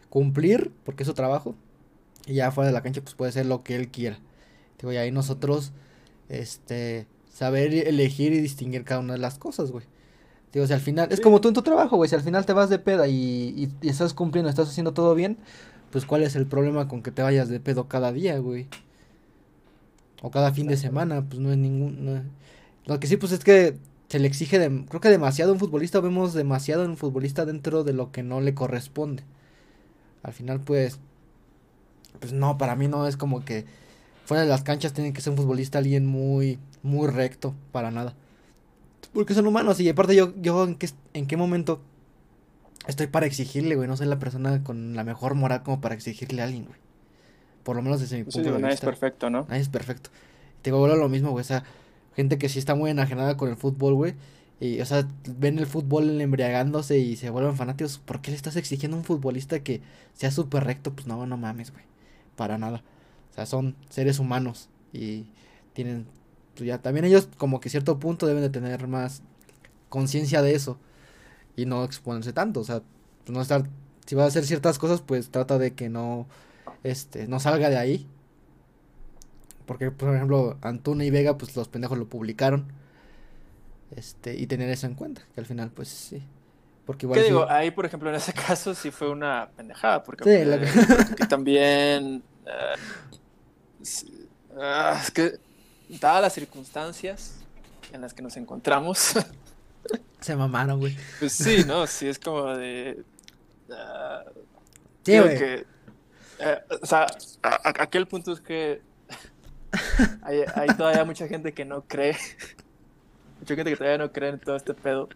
Cumplir, 0.10 0.71
porque 0.84 1.03
es 1.03 1.08
su 1.08 1.13
trabajo. 1.13 1.55
Y 2.27 2.36
ya 2.36 2.51
fuera 2.51 2.67
de 2.67 2.73
la 2.73 2.81
cancha, 2.81 3.01
pues 3.01 3.15
puede 3.15 3.31
ser 3.31 3.45
lo 3.45 3.63
que 3.63 3.75
él 3.75 3.89
quiera. 3.89 4.19
Digo, 4.79 4.93
y 4.93 4.97
ahí 4.97 5.12
nosotros, 5.12 5.73
este, 6.29 7.08
saber 7.29 7.73
elegir 7.73 8.31
y 8.34 8.39
distinguir 8.39 8.86
cada 8.86 9.01
una 9.01 9.13
de 9.13 9.19
las 9.19 9.38
cosas, 9.38 9.71
güey. 9.71 9.86
Digo, 10.55 10.65
si 10.67 10.71
al 10.71 10.79
final, 10.79 11.09
es 11.11 11.19
como 11.19 11.41
tú 11.41 11.49
en 11.49 11.53
tu 11.53 11.63
trabajo, 11.63 11.97
güey, 11.97 12.09
si 12.09 12.15
al 12.15 12.21
final 12.21 12.45
te 12.45 12.53
vas 12.53 12.69
de 12.69 12.79
peda 12.79 13.09
y, 13.09 13.69
estás 13.81 14.13
cumpliendo, 14.13 14.49
estás 14.49 14.69
haciendo 14.69 14.93
todo 14.93 15.13
bien, 15.13 15.37
pues 15.91 16.05
cuál 16.05 16.23
es 16.23 16.37
el 16.37 16.45
problema 16.47 16.87
con 16.87 17.03
que 17.03 17.11
te 17.11 17.21
vayas 17.21 17.49
de 17.49 17.59
pedo 17.59 17.89
cada 17.89 18.13
día, 18.13 18.39
güey. 18.39 18.69
O 20.21 20.31
cada 20.31 20.53
fin 20.53 20.67
de 20.67 20.77
semana, 20.77 21.25
pues 21.27 21.41
no 21.41 21.51
es 21.51 21.57
ningún... 21.57 22.31
Lo 22.85 23.01
que 23.01 23.07
sí, 23.07 23.17
pues 23.17 23.33
es 23.33 23.43
que 23.43 23.75
se 24.07 24.17
le 24.17 24.29
exige, 24.29 24.57
de, 24.57 24.85
creo 24.85 25.01
que 25.01 25.09
demasiado 25.09 25.51
a 25.51 25.55
un 25.55 25.59
futbolista, 25.59 25.99
vemos 25.99 26.33
demasiado 26.33 26.85
en 26.85 26.91
un 26.91 26.97
futbolista 26.97 27.43
dentro 27.45 27.83
de 27.83 27.91
lo 27.91 28.13
que 28.13 28.23
no 28.23 28.39
le 28.39 28.53
corresponde. 28.53 29.23
Al 30.23 30.31
final, 30.31 30.61
pues, 30.61 30.99
pues 32.21 32.31
no, 32.31 32.57
para 32.57 32.77
mí 32.77 32.87
no 32.87 33.07
es 33.09 33.17
como 33.17 33.43
que 33.43 33.65
fuera 34.23 34.43
de 34.43 34.49
las 34.49 34.63
canchas 34.63 34.93
tiene 34.93 35.11
que 35.11 35.19
ser 35.19 35.31
un 35.31 35.37
futbolista 35.37 35.79
alguien 35.79 36.05
muy, 36.05 36.59
muy 36.81 37.09
recto, 37.09 37.53
para 37.73 37.91
nada. 37.91 38.15
Porque 39.13 39.33
son 39.33 39.47
humanos 39.47 39.79
y 39.79 39.89
aparte 39.89 40.15
yo, 40.15 40.33
yo 40.41 40.63
en, 40.63 40.75
qué, 40.75 40.89
en 41.13 41.27
qué 41.27 41.37
momento 41.37 41.81
estoy 42.87 43.07
para 43.07 43.25
exigirle, 43.25 43.75
güey. 43.75 43.87
No 43.87 43.97
soy 43.97 44.07
la 44.07 44.19
persona 44.19 44.63
con 44.63 44.95
la 44.95 45.03
mejor 45.03 45.35
moral 45.35 45.63
como 45.63 45.81
para 45.81 45.95
exigirle 45.95 46.41
a 46.41 46.45
alguien, 46.45 46.65
güey. 46.65 46.79
Por 47.63 47.75
lo 47.75 47.81
menos 47.81 47.99
desde 47.99 48.17
mi 48.17 48.23
punto 48.23 48.39
de 48.39 48.45
vista. 48.45 48.59
Nadie 48.59 48.75
es 48.75 48.81
perfecto, 48.81 49.29
¿no? 49.29 49.45
Nadie 49.49 49.61
es 49.61 49.69
perfecto. 49.69 50.09
Te 50.61 50.71
digo, 50.71 50.87
lo 50.87 51.09
mismo, 51.09 51.31
güey. 51.31 51.41
O 51.41 51.45
sea, 51.45 51.63
gente 52.15 52.37
que 52.37 52.49
sí 52.49 52.59
está 52.59 52.75
muy 52.75 52.91
enajenada 52.91 53.37
con 53.37 53.49
el 53.49 53.55
fútbol, 53.55 53.95
güey. 53.95 54.15
Y, 54.59 54.79
o 54.79 54.85
sea, 54.85 55.07
ven 55.37 55.59
el 55.59 55.65
fútbol 55.65 56.21
embriagándose 56.21 56.99
y 56.99 57.15
se 57.15 57.29
vuelven 57.29 57.55
fanáticos. 57.55 57.99
¿Por 57.99 58.21
qué 58.21 58.31
le 58.31 58.37
estás 58.37 58.55
exigiendo 58.55 58.95
a 58.95 58.99
un 58.99 59.05
futbolista 59.05 59.59
que 59.59 59.81
sea 60.13 60.31
súper 60.31 60.63
recto? 60.63 60.93
Pues 60.93 61.07
no, 61.07 61.25
no 61.25 61.37
mames, 61.37 61.71
güey. 61.71 61.83
Para 62.35 62.57
nada. 62.57 62.83
O 63.31 63.33
sea, 63.35 63.45
son 63.45 63.75
seres 63.89 64.19
humanos 64.19 64.69
y 64.93 65.25
tienen 65.73 66.05
pues 66.55 66.67
ya 66.67 66.79
también 66.79 67.05
ellos 67.05 67.27
como 67.37 67.59
que 67.59 67.69
cierto 67.69 67.99
punto 67.99 68.27
deben 68.27 68.41
de 68.41 68.49
tener 68.49 68.87
más 68.87 69.21
conciencia 69.89 70.41
de 70.41 70.55
eso 70.55 70.77
y 71.55 71.65
no 71.65 71.83
exponerse 71.83 72.33
tanto, 72.33 72.61
o 72.61 72.63
sea, 72.63 72.81
pues 73.23 73.35
no 73.35 73.41
estar 73.41 73.65
si 74.05 74.15
va 74.15 74.23
a 74.23 74.27
hacer 74.27 74.45
ciertas 74.45 74.77
cosas, 74.77 75.01
pues 75.01 75.29
trata 75.29 75.57
de 75.57 75.73
que 75.73 75.89
no 75.89 76.27
este 76.83 77.27
no 77.27 77.39
salga 77.39 77.69
de 77.69 77.77
ahí. 77.77 78.07
Porque 79.65 79.89
por 79.91 80.13
ejemplo, 80.13 80.57
Antuna 80.61 81.05
y 81.05 81.09
Vega 81.09 81.37
pues 81.37 81.55
los 81.55 81.67
pendejos 81.67 81.97
lo 81.97 82.07
publicaron. 82.07 82.71
Este, 83.95 84.35
y 84.35 84.47
tener 84.47 84.69
eso 84.69 84.87
en 84.87 84.95
cuenta, 84.95 85.23
que 85.33 85.39
al 85.39 85.45
final 85.45 85.71
pues 85.71 85.89
sí. 85.89 86.23
Porque 86.85 87.05
igual 87.07 87.19
¿Qué 87.19 87.25
digo? 87.25 87.49
Ahí, 87.49 87.71
por 87.71 87.85
ejemplo, 87.85 88.09
en 88.09 88.15
ese 88.15 88.33
caso 88.47 88.75
sí 88.75 88.91
fue 88.91 89.09
una 89.09 89.49
pendejada, 89.55 90.03
porque, 90.03 90.23
sí, 90.23 91.25
también 91.27 92.21
uh, 92.45 93.81
es 93.81 95.11
que 95.11 95.39
dadas 95.89 96.21
las 96.21 96.33
circunstancias 96.33 97.35
en 97.91 98.01
las 98.01 98.13
que 98.13 98.21
nos 98.21 98.37
encontramos. 98.37 99.13
Se 100.19 100.35
mamaron, 100.35 100.79
güey. 100.79 100.97
Pues 101.19 101.33
sí, 101.33 101.63
¿no? 101.67 101.85
Sí, 101.87 102.07
es 102.07 102.19
como 102.19 102.47
de. 102.55 103.03
Uh, 103.69 104.29
sí, 105.03 105.19
güey. 105.19 105.37
Que, 105.37 105.65
eh, 106.39 106.61
o 106.81 106.85
sea, 106.85 107.05
aquel 107.41 108.07
punto 108.07 108.31
es 108.33 108.41
que 108.41 108.81
hay, 110.23 110.41
hay, 110.55 110.67
todavía 110.75 111.05
mucha 111.05 111.27
gente 111.27 111.53
que 111.53 111.65
no 111.65 111.81
cree. 111.81 112.17
Mucha 113.39 113.55
gente 113.55 113.71
que 113.71 113.77
todavía 113.77 113.97
no 113.99 114.11
cree 114.11 114.29
en 114.29 114.39
todo 114.39 114.55
este 114.55 114.73
pedo. 114.73 115.09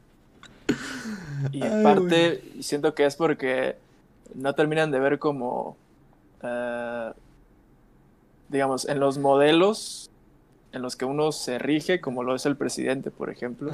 Y 1.52 1.64
en 1.64 1.84
parte 1.84 2.44
siento 2.62 2.94
que 2.94 3.06
es 3.06 3.16
porque 3.16 3.78
no 4.36 4.54
terminan 4.54 4.92
de 4.92 5.00
ver 5.00 5.20
como. 5.20 5.76
Uh, 6.44 7.14
digamos, 8.50 8.88
en 8.88 9.00
los 9.00 9.18
modelos 9.18 10.09
en 10.72 10.82
los 10.82 10.96
que 10.96 11.06
uno 11.06 11.32
se 11.32 11.58
rige, 11.58 12.00
como 12.00 12.24
lo 12.24 12.36
es 12.36 12.46
el 12.46 12.56
presidente, 12.56 13.12
por 13.12 13.30
ejemplo, 13.30 13.72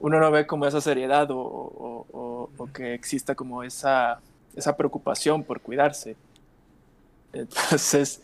uno 0.00 0.20
no 0.20 0.30
ve 0.30 0.46
como 0.46 0.66
esa 0.66 0.80
seriedad 0.80 1.28
o, 1.30 2.50
que 2.72 2.94
exista 2.94 3.34
como 3.34 3.62
esa, 3.62 4.20
esa 4.54 4.76
preocupación 4.76 5.44
por 5.44 5.60
cuidarse. 5.60 6.16
Entonces, 7.32 8.20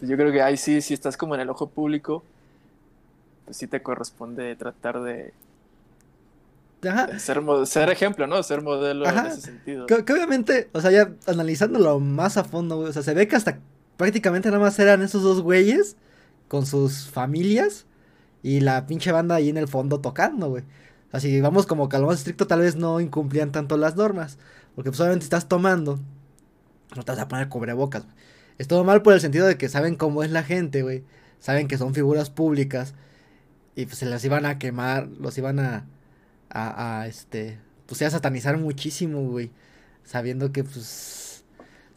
yo 0.00 0.16
creo 0.16 0.32
que 0.32 0.42
ahí 0.42 0.56
sí, 0.56 0.80
si 0.80 0.94
estás 0.94 1.16
como 1.16 1.34
en 1.34 1.42
el 1.42 1.50
ojo 1.50 1.68
público, 1.68 2.22
pues 3.44 3.56
sí 3.56 3.66
te 3.66 3.82
corresponde 3.82 4.56
tratar 4.56 5.00
de, 5.00 5.32
Ajá. 6.88 7.18
ser, 7.18 7.42
ser 7.64 7.90
ejemplo, 7.90 8.26
¿no? 8.26 8.42
Ser 8.42 8.62
modelo 8.62 9.06
Ajá. 9.06 9.20
en 9.20 9.26
ese 9.26 9.40
sentido. 9.40 9.86
Que, 9.86 10.04
que 10.04 10.12
obviamente, 10.12 10.68
o 10.72 10.80
sea, 10.80 10.90
ya 10.90 11.10
analizándolo 11.26 12.00
más 12.00 12.36
a 12.36 12.44
fondo, 12.44 12.76
güey, 12.76 12.88
o 12.88 12.92
sea, 12.92 13.02
se 13.02 13.14
ve 13.14 13.28
que 13.28 13.36
hasta 13.36 13.58
prácticamente 13.96 14.48
nada 14.48 14.60
más 14.60 14.78
eran 14.78 15.02
esos 15.02 15.22
dos 15.22 15.40
güeyes 15.42 15.96
con 16.48 16.66
sus 16.66 17.08
familias 17.10 17.86
y 18.42 18.60
la 18.60 18.86
pinche 18.86 19.12
banda 19.12 19.36
ahí 19.36 19.48
en 19.48 19.56
el 19.56 19.68
fondo 19.68 20.00
tocando, 20.00 20.48
güey. 20.48 20.62
O 21.08 21.10
sea, 21.12 21.20
si 21.20 21.40
vamos 21.40 21.66
como 21.66 21.88
que 21.88 21.96
a 21.96 22.12
estricto, 22.12 22.46
tal 22.46 22.60
vez 22.60 22.76
no 22.76 23.00
incumplían 23.00 23.52
tanto 23.52 23.76
las 23.76 23.96
normas, 23.96 24.38
porque 24.74 24.90
pues 24.90 25.00
obviamente 25.00 25.24
estás 25.24 25.48
tomando, 25.48 25.98
no 26.94 27.02
te 27.02 27.12
vas 27.12 27.20
a 27.20 27.28
poner 27.28 27.48
cubrebocas, 27.48 28.04
güey. 28.04 28.16
Es 28.58 28.68
todo 28.68 28.84
mal 28.84 29.02
por 29.02 29.12
el 29.12 29.20
sentido 29.20 29.46
de 29.46 29.58
que 29.58 29.68
saben 29.68 29.96
cómo 29.96 30.22
es 30.22 30.30
la 30.30 30.42
gente, 30.42 30.82
güey. 30.82 31.04
Saben 31.40 31.68
que 31.68 31.78
son 31.78 31.94
figuras 31.94 32.30
públicas 32.30 32.94
y 33.74 33.86
pues 33.86 33.98
se 33.98 34.06
las 34.06 34.24
iban 34.24 34.46
a 34.46 34.58
quemar, 34.58 35.08
los 35.08 35.36
iban 35.38 35.58
a, 35.60 35.86
a, 36.48 37.00
a 37.00 37.06
este, 37.06 37.58
pues 37.86 38.02
a 38.02 38.10
satanizar 38.10 38.56
muchísimo, 38.58 39.22
güey. 39.22 39.50
Sabiendo 40.04 40.52
que, 40.52 40.64
pues, 40.64 41.44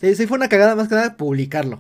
sí, 0.01 0.15
sí 0.15 0.27
fue 0.27 0.37
una 0.37 0.49
cagada 0.49 0.75
más 0.75 0.87
que 0.89 0.95
nada 0.95 1.17
publicarlo. 1.17 1.79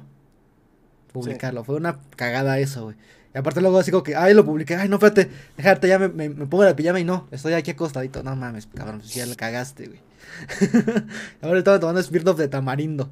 Publicarlo, 1.11 1.63
fue 1.63 1.75
una 1.75 1.99
cagada 2.15 2.59
eso, 2.59 2.85
güey. 2.85 2.95
Y 3.33 3.37
aparte 3.37 3.61
luego 3.61 3.77
así 3.77 3.91
como 3.91 4.03
que, 4.03 4.15
ay, 4.15 4.33
lo 4.33 4.43
publiqué, 4.43 4.75
ay, 4.75 4.89
no, 4.89 4.95
espérate, 4.95 5.29
déjate, 5.55 5.87
ya 5.87 5.99
me, 5.99 6.09
me, 6.09 6.29
me 6.29 6.45
pongo 6.47 6.63
la 6.63 6.75
pijama 6.75 6.99
y 6.99 7.03
no, 7.03 7.27
estoy 7.31 7.53
aquí 7.53 7.71
acostadito. 7.71 8.23
No 8.23 8.35
mames, 8.35 8.67
cabrón, 8.73 8.99
pues 8.99 9.13
ya 9.13 9.25
le 9.25 9.35
cagaste, 9.35 9.87
güey. 9.87 9.99
Ahora 11.41 11.59
estaba 11.59 11.79
tomando 11.79 12.01
Smirnoff 12.01 12.37
de 12.37 12.47
tamarindo. 12.47 13.09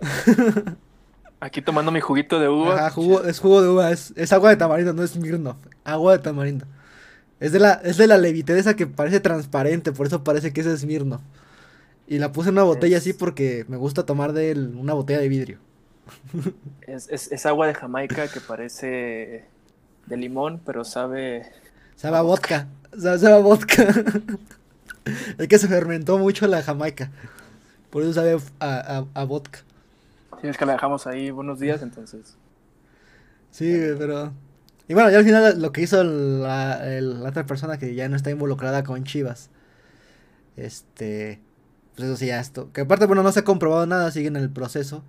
Aquí 1.40 1.60
tomando 1.60 1.92
mi 1.92 2.00
juguito 2.00 2.40
de 2.40 2.48
uva. 2.48 2.74
Ajá, 2.74 2.90
jugo, 2.90 3.24
es 3.24 3.38
jugo 3.38 3.60
de 3.60 3.68
uva, 3.68 3.90
es, 3.90 4.12
es 4.16 4.32
agua 4.32 4.50
de 4.50 4.56
tamarindo, 4.56 4.92
no 4.92 5.02
es 5.02 5.10
Smirnoff. 5.10 5.56
Agua 5.84 6.12
de 6.12 6.18
tamarindo. 6.20 6.66
Es 7.40 7.52
de 7.52 7.60
la, 7.60 7.72
es 7.84 7.96
de 7.98 8.06
la 8.06 8.16
levité 8.16 8.58
esa 8.58 8.76
que 8.76 8.86
parece 8.86 9.20
transparente, 9.20 9.92
por 9.92 10.06
eso 10.06 10.24
parece 10.24 10.52
que 10.52 10.60
es 10.62 10.80
Smirnoff. 10.80 11.20
Y 12.06 12.18
la 12.18 12.32
puse 12.32 12.48
en 12.48 12.54
una 12.54 12.62
botella 12.62 12.98
así 12.98 13.12
porque 13.12 13.64
me 13.68 13.76
gusta 13.76 14.06
tomar 14.06 14.32
de 14.32 14.50
él 14.50 14.74
una 14.76 14.94
botella 14.94 15.20
de 15.20 15.28
vidrio. 15.28 15.58
Es, 16.86 17.08
es- 17.10 17.32
es 17.32 17.46
agua 17.46 17.66
de 17.66 17.74
Jamaica 17.74 18.28
que 18.28 18.40
parece 18.40 19.48
de 20.06 20.16
limón, 20.16 20.60
pero 20.64 20.84
sabe. 20.84 21.46
Sabe 21.96 22.16
a 22.18 22.22
vodka. 22.22 22.66
Sabe, 22.98 23.18
sabe 23.18 23.34
a 23.34 23.38
vodka. 23.38 23.84
es 25.38 25.48
que 25.48 25.58
se 25.58 25.68
fermentó 25.68 26.18
mucho 26.18 26.46
la 26.46 26.62
jamaica. 26.62 27.10
Por 27.90 28.02
eso 28.02 28.12
sabe 28.14 28.38
a, 28.60 28.98
a, 29.14 29.22
a 29.22 29.24
vodka. 29.24 29.60
Si 30.40 30.46
es 30.48 30.56
que 30.56 30.66
la 30.66 30.74
dejamos 30.74 31.06
ahí 31.08 31.30
buenos 31.32 31.58
días, 31.58 31.82
entonces. 31.82 32.36
Sí, 33.50 33.72
pero... 33.98 34.32
Y 34.88 34.94
bueno, 34.94 35.10
ya 35.10 35.18
al 35.18 35.24
final 35.24 35.60
lo 35.62 35.72
que 35.72 35.82
hizo 35.82 36.02
la, 36.04 36.96
el- 36.96 37.22
la 37.22 37.30
otra 37.30 37.46
persona 37.46 37.78
que 37.78 37.94
ya 37.94 38.08
no 38.08 38.16
está 38.16 38.30
involucrada 38.30 38.84
con 38.84 39.04
Chivas. 39.04 39.50
Este... 40.56 41.40
Pues 41.96 42.08
eso 42.08 42.16
sí 42.16 42.26
ya 42.26 42.40
esto. 42.40 42.72
Que 42.72 42.82
aparte, 42.82 43.06
bueno, 43.06 43.22
no 43.22 43.30
se 43.32 43.40
ha 43.40 43.44
comprobado 43.44 43.86
nada, 43.86 44.10
sigue 44.10 44.28
en 44.28 44.36
el 44.36 44.50
proceso. 44.50 45.04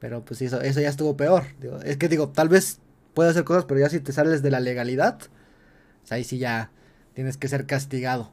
Pero 0.00 0.24
pues 0.24 0.40
eso, 0.42 0.60
eso 0.60 0.80
ya 0.80 0.88
estuvo 0.88 1.16
peor. 1.16 1.44
Digo, 1.60 1.78
es 1.80 1.96
que 1.96 2.08
digo, 2.08 2.28
tal 2.28 2.48
vez 2.48 2.78
puede 3.14 3.30
hacer 3.30 3.44
cosas, 3.44 3.64
pero 3.64 3.80
ya 3.80 3.88
si 3.88 4.00
te 4.00 4.12
sales 4.12 4.42
de 4.42 4.50
la 4.50 4.60
legalidad, 4.60 5.18
pues 5.18 6.12
ahí 6.12 6.24
sí 6.24 6.38
ya 6.38 6.70
tienes 7.14 7.36
que 7.36 7.48
ser 7.48 7.66
castigado. 7.66 8.30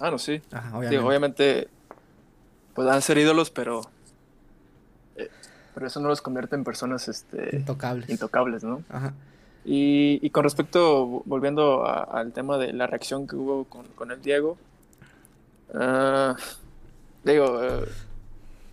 Ah, 0.00 0.10
no, 0.10 0.18
sí. 0.18 0.40
Ajá, 0.52 0.68
Digo, 0.68 0.78
obviamente. 0.78 1.06
obviamente, 1.06 1.68
pues 2.74 2.88
han 2.88 3.02
ser 3.02 3.18
ídolos, 3.18 3.50
pero. 3.50 3.82
eh, 5.16 5.30
pero 5.74 5.86
eso 5.86 6.00
no 6.00 6.08
los 6.08 6.22
convierte 6.22 6.56
en 6.56 6.64
personas 6.64 7.08
este, 7.08 7.56
Intocables. 7.56 8.08
intocables, 8.08 8.64
¿no? 8.64 8.82
Ajá. 8.88 9.12
Y, 9.64 10.18
y 10.22 10.30
con 10.30 10.44
respecto, 10.44 11.22
volviendo 11.26 11.84
a- 11.86 12.04
al 12.04 12.32
tema 12.32 12.56
de 12.56 12.72
la 12.72 12.86
reacción 12.86 13.26
que 13.26 13.36
hubo 13.36 13.64
con, 13.64 13.86
con 13.88 14.10
el 14.10 14.22
Diego, 14.22 14.56
ah, 15.74 16.34
digo, 17.24 17.62
eh, 17.62 17.84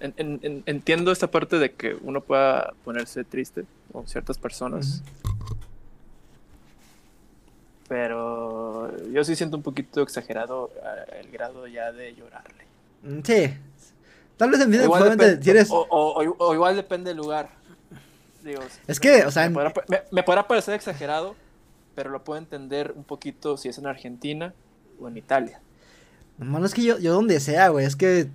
en- 0.06 0.14
en- 0.18 0.40
en- 0.44 0.64
entiendo 0.66 1.12
esta 1.12 1.28
parte 1.30 1.58
de 1.60 1.72
que 1.74 1.96
uno 2.02 2.22
pueda 2.22 2.74
ponerse 2.84 3.24
triste, 3.24 3.66
o 3.94 4.06
ciertas 4.08 4.38
personas, 4.38 5.02
pero 7.88 8.92
yo 9.12 9.24
sí 9.24 9.36
siento 9.36 9.58
un 9.58 9.64
poquito 9.64 10.02
exagerado 10.02 10.72
eh, 10.84 11.22
el 11.24 11.32
grado 11.32 11.68
ya 11.68 11.92
de 11.92 12.16
llorarle. 12.16 12.64
Mm, 13.04 13.20
Sí. 13.24 13.54
Tal 14.38 14.50
vez 14.50 14.60
entiendes, 14.60 14.84
Igual 14.86 15.02
probablemente 15.04 15.40
depen- 15.40 15.44
si 15.44 15.50
eres... 15.50 15.70
o, 15.72 15.78
o- 15.90 16.22
o- 16.22 16.36
o 16.50 16.54
igual 16.54 16.76
depende 16.76 17.10
del 17.12 17.18
lugar. 17.18 17.50
Digo, 18.44 18.62
Es 18.86 19.00
que, 19.00 19.24
o 19.24 19.32
sea, 19.32 19.44
me, 19.44 19.48
en- 19.48 19.54
podrá, 19.54 19.70
pa- 19.74 19.84
me- 19.88 20.02
me 20.12 20.24
podrá 20.24 20.46
parecer 20.46 20.74
exagerado, 20.74 21.36
pero 21.96 22.10
lo 22.10 22.22
puedo 22.24 22.38
entender 22.38 22.92
un 22.98 23.06
poquito 23.06 23.56
si 23.56 23.70
es 23.70 23.78
en 23.78 23.88
Argentina 23.88 24.54
o 25.00 25.08
en 25.08 25.16
Italia. 25.18 25.62
Mano, 26.38 26.66
es 26.66 26.74
que 26.74 26.84
yo, 26.84 26.98
yo 27.00 27.14
donde 27.14 27.40
sea, 27.40 27.70
güey, 27.70 27.86
es 27.86 27.96
que, 27.96 28.28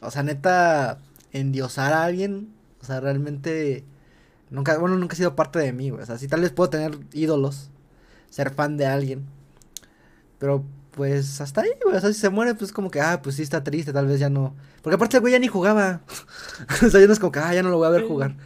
o 0.00 0.10
sea, 0.10 0.24
neta, 0.24 0.98
endiosar 1.38 1.92
a 1.92 2.04
alguien, 2.04 2.52
o 2.80 2.84
sea, 2.84 3.00
realmente, 3.00 3.84
nunca, 4.50 4.78
bueno, 4.78 4.96
nunca 4.96 5.14
ha 5.14 5.16
sido 5.16 5.36
parte 5.36 5.58
de 5.58 5.72
mí, 5.72 5.90
güey, 5.90 6.02
o 6.02 6.06
sea, 6.06 6.18
sí 6.18 6.28
tal 6.28 6.40
vez 6.40 6.50
puedo 6.52 6.70
tener 6.70 6.98
ídolos, 7.12 7.70
ser 8.30 8.50
fan 8.54 8.76
de 8.76 8.86
alguien, 8.86 9.24
pero, 10.38 10.64
pues, 10.92 11.40
hasta 11.40 11.62
ahí, 11.62 11.70
güey, 11.82 11.96
o 11.96 12.00
sea, 12.00 12.12
si 12.12 12.18
se 12.20 12.28
muere, 12.30 12.54
pues, 12.54 12.72
como 12.72 12.90
que, 12.90 13.00
ah, 13.00 13.20
pues 13.22 13.36
sí 13.36 13.42
está 13.42 13.62
triste, 13.64 13.92
tal 13.92 14.06
vez 14.06 14.20
ya 14.20 14.30
no, 14.30 14.54
porque 14.82 14.96
aparte 14.96 15.16
el 15.16 15.20
güey 15.22 15.32
ya 15.32 15.38
ni 15.38 15.48
jugaba, 15.48 16.00
o 16.84 16.90
sea, 16.90 17.00
ya 17.00 17.06
no 17.06 17.12
es 17.12 17.18
como 17.18 17.32
que, 17.32 17.38
ah, 17.40 17.54
ya 17.54 17.62
no 17.62 17.70
lo 17.70 17.78
voy 17.78 17.86
a 17.86 17.90
ver 17.90 18.02
Sí. 18.02 18.08
jugar, 18.08 18.36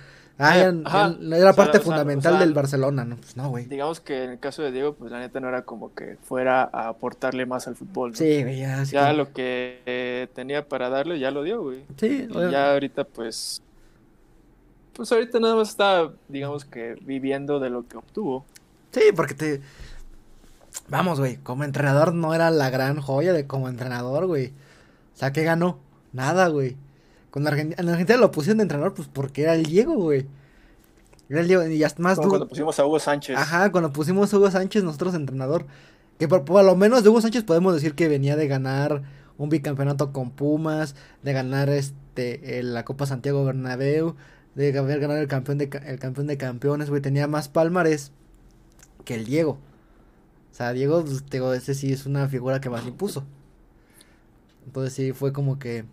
ah, 0.40 0.72
ajá, 0.84 1.16
era 1.32 1.52
parte 1.52 1.78
sea, 1.78 1.84
fundamental 1.84 2.32
o 2.34 2.36
sea, 2.36 2.46
del 2.46 2.54
Barcelona, 2.54 3.04
no, 3.04 3.16
pues, 3.16 3.36
no, 3.36 3.50
güey, 3.50 3.66
Digamos 3.66 4.00
que 4.00 4.24
en 4.24 4.30
el 4.30 4.38
caso 4.38 4.62
de 4.62 4.72
Diego, 4.72 4.94
pues 4.94 5.12
la 5.12 5.18
neta 5.18 5.38
no 5.40 5.48
era 5.48 5.62
como 5.62 5.94
que 5.94 6.16
fuera 6.22 6.62
a 6.72 6.88
aportarle 6.88 7.46
más 7.46 7.68
al 7.68 7.76
fútbol. 7.76 8.10
¿no? 8.10 8.16
sí, 8.16 8.42
güey, 8.42 8.58
ya, 8.58 8.80
así 8.80 8.92
Ya 8.92 9.12
lo 9.12 9.32
que 9.32 9.80
eh, 9.86 10.28
tenía 10.34 10.66
para 10.68 10.88
darle, 10.88 11.18
ya 11.18 11.30
lo 11.30 11.42
dio, 11.42 11.62
güey. 11.62 11.84
sí, 11.96 12.26
Y 12.28 12.50
ya 12.50 12.72
ahorita, 12.72 13.04
pues. 13.04 13.62
Pues 14.94 15.12
ahorita 15.12 15.38
nada 15.40 15.56
más 15.56 15.70
está, 15.70 16.10
digamos 16.28 16.64
que, 16.64 16.96
viviendo 17.02 17.60
de 17.60 17.70
lo 17.70 17.86
que 17.86 17.96
obtuvo. 17.96 18.44
Sí, 18.92 19.02
porque 19.14 19.34
te. 19.34 19.60
Vamos, 20.88 21.20
güey. 21.20 21.36
Como 21.36 21.64
entrenador 21.64 22.14
no 22.14 22.34
era 22.34 22.50
la 22.50 22.70
gran 22.70 23.00
joya 23.00 23.32
de 23.32 23.46
como 23.46 23.68
entrenador, 23.68 24.26
güey. 24.26 24.48
O 25.14 25.18
sea, 25.18 25.32
¿qué 25.32 25.44
ganó? 25.44 25.78
Nada, 26.12 26.48
güey. 26.48 26.76
Con 27.30 27.44
Argen- 27.44 27.74
En 27.78 27.88
Argentina 27.88 28.18
lo 28.18 28.30
pusieron 28.30 28.58
de 28.58 28.62
entrenador, 28.62 28.94
pues 28.94 29.08
porque 29.08 29.42
era 29.42 29.54
el 29.54 29.64
Diego, 29.64 29.94
güey. 29.94 30.26
Era 31.28 31.40
el 31.40 31.46
Diego. 31.48 31.66
Y 31.66 31.82
hasta 31.84 32.02
más 32.02 32.16
Como 32.16 32.26
du- 32.26 32.30
cuando 32.32 32.48
pusimos 32.48 32.78
a 32.80 32.86
Hugo 32.86 32.98
Sánchez. 32.98 33.36
Ajá, 33.38 33.70
cuando 33.70 33.92
pusimos 33.92 34.32
a 34.32 34.36
Hugo 34.36 34.50
Sánchez, 34.50 34.82
nosotros 34.82 35.14
entrenador. 35.14 35.66
Que 36.18 36.28
por, 36.28 36.44
por 36.44 36.64
lo 36.64 36.76
menos 36.76 37.02
de 37.02 37.08
Hugo 37.08 37.20
Sánchez 37.20 37.44
podemos 37.44 37.72
decir 37.74 37.94
que 37.94 38.08
venía 38.08 38.36
de 38.36 38.46
ganar 38.48 39.02
un 39.38 39.48
bicampeonato 39.48 40.12
con 40.12 40.30
Pumas, 40.32 40.94
de 41.22 41.32
ganar 41.32 41.68
este 41.70 42.62
la 42.62 42.84
Copa 42.84 43.06
Santiago 43.06 43.44
Bernabéu, 43.44 44.16
de 44.54 44.76
haber 44.76 45.00
ganado 45.00 45.20
el 45.20 45.28
campeón 45.28 45.56
de 45.56 45.70
el 45.86 45.98
campeón 45.98 46.26
de 46.26 46.36
campeones, 46.36 46.90
güey, 46.90 47.00
tenía 47.00 47.26
más 47.26 47.48
palmares 47.48 48.12
que 49.04 49.14
el 49.14 49.24
Diego. 49.24 49.52
O 50.50 50.54
sea, 50.54 50.72
Diego, 50.72 51.02
pues, 51.04 51.24
digo, 51.30 51.54
ese 51.54 51.74
sí 51.74 51.92
es 51.92 52.04
una 52.04 52.28
figura 52.28 52.60
que 52.60 52.68
más 52.68 52.84
impuso. 52.86 53.24
Entonces 54.66 54.92
sí 54.92 55.12
fue 55.12 55.32
como 55.32 55.58
que 55.58 55.84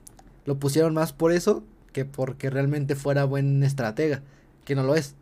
lo 0.48 0.58
pusieron 0.58 0.94
más 0.94 1.12
por 1.14 1.34
eso 1.34 1.64
que 1.92 2.06
porque 2.06 2.50
realmente 2.50 2.96
fuera 2.96 3.26
buen 3.26 3.64
estratega, 3.64 4.22
que 4.66 4.76
no 4.76 4.84
lo 4.84 4.96
es. 4.96 5.16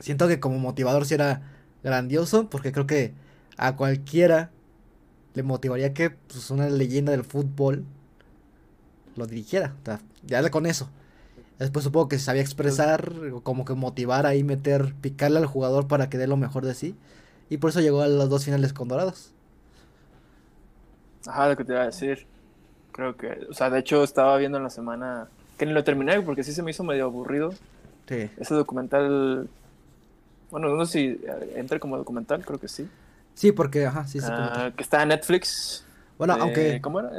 Siento 0.00 0.26
que 0.26 0.40
como 0.40 0.58
motivador 0.58 1.04
sí 1.06 1.14
era 1.14 1.42
grandioso, 1.84 2.48
porque 2.48 2.72
creo 2.72 2.86
que 2.86 3.12
a 3.58 3.76
cualquiera 3.76 4.50
le 5.34 5.42
motivaría 5.42 5.92
que 5.92 6.10
pues, 6.10 6.50
una 6.50 6.68
leyenda 6.70 7.12
del 7.12 7.24
fútbol 7.24 7.84
lo 9.16 9.26
dirigiera. 9.26 9.74
O 9.82 9.84
sea, 9.84 10.50
con 10.50 10.66
eso. 10.66 10.88
Después 11.58 11.84
supongo 11.84 12.08
que 12.08 12.18
se 12.18 12.24
sabía 12.24 12.42
expresar, 12.42 13.12
como 13.42 13.64
que 13.64 13.74
motivar 13.74 14.24
ahí, 14.24 14.44
meter, 14.44 14.94
picarle 15.00 15.38
al 15.38 15.46
jugador 15.46 15.88
para 15.88 16.08
que 16.08 16.16
dé 16.16 16.26
lo 16.26 16.36
mejor 16.38 16.64
de 16.64 16.74
sí. 16.74 16.96
Y 17.50 17.58
por 17.58 17.70
eso 17.70 17.80
llegó 17.80 18.00
a 18.00 18.08
las 18.08 18.30
dos 18.30 18.44
finales 18.46 18.72
con 18.72 18.88
Dorados. 18.88 19.32
Ajá, 21.26 21.48
lo 21.48 21.56
que 21.56 21.64
te 21.64 21.72
iba 21.72 21.82
a 21.82 21.86
decir. 21.86 22.31
Creo 22.92 23.16
que, 23.16 23.46
o 23.50 23.54
sea, 23.54 23.70
de 23.70 23.78
hecho 23.80 24.04
estaba 24.04 24.36
viendo 24.36 24.58
en 24.58 24.64
la 24.64 24.70
semana, 24.70 25.26
que 25.58 25.66
ni 25.66 25.72
lo 25.72 25.82
terminé 25.82 26.20
porque 26.20 26.44
sí 26.44 26.52
se 26.52 26.62
me 26.62 26.70
hizo 26.70 26.84
medio 26.84 27.04
aburrido. 27.04 27.52
Sí. 28.08 28.28
Ese 28.38 28.54
documental, 28.54 29.48
bueno, 30.50 30.68
no 30.68 30.84
sé 30.84 30.92
si 30.92 31.04
eh, 31.26 31.52
entra 31.56 31.78
como 31.78 31.96
documental, 31.96 32.44
creo 32.44 32.58
que 32.58 32.68
sí. 32.68 32.86
Sí, 33.34 33.50
porque, 33.52 33.86
ajá, 33.86 34.06
sí, 34.06 34.20
sí. 34.20 34.26
como 34.26 34.48
Ah, 34.48 34.70
que 34.76 34.82
está 34.82 35.02
en 35.02 35.08
Netflix. 35.08 35.84
Bueno, 36.18 36.34
de- 36.36 36.42
aunque, 36.42 36.80
¿Cómo 36.82 37.00
era? 37.00 37.10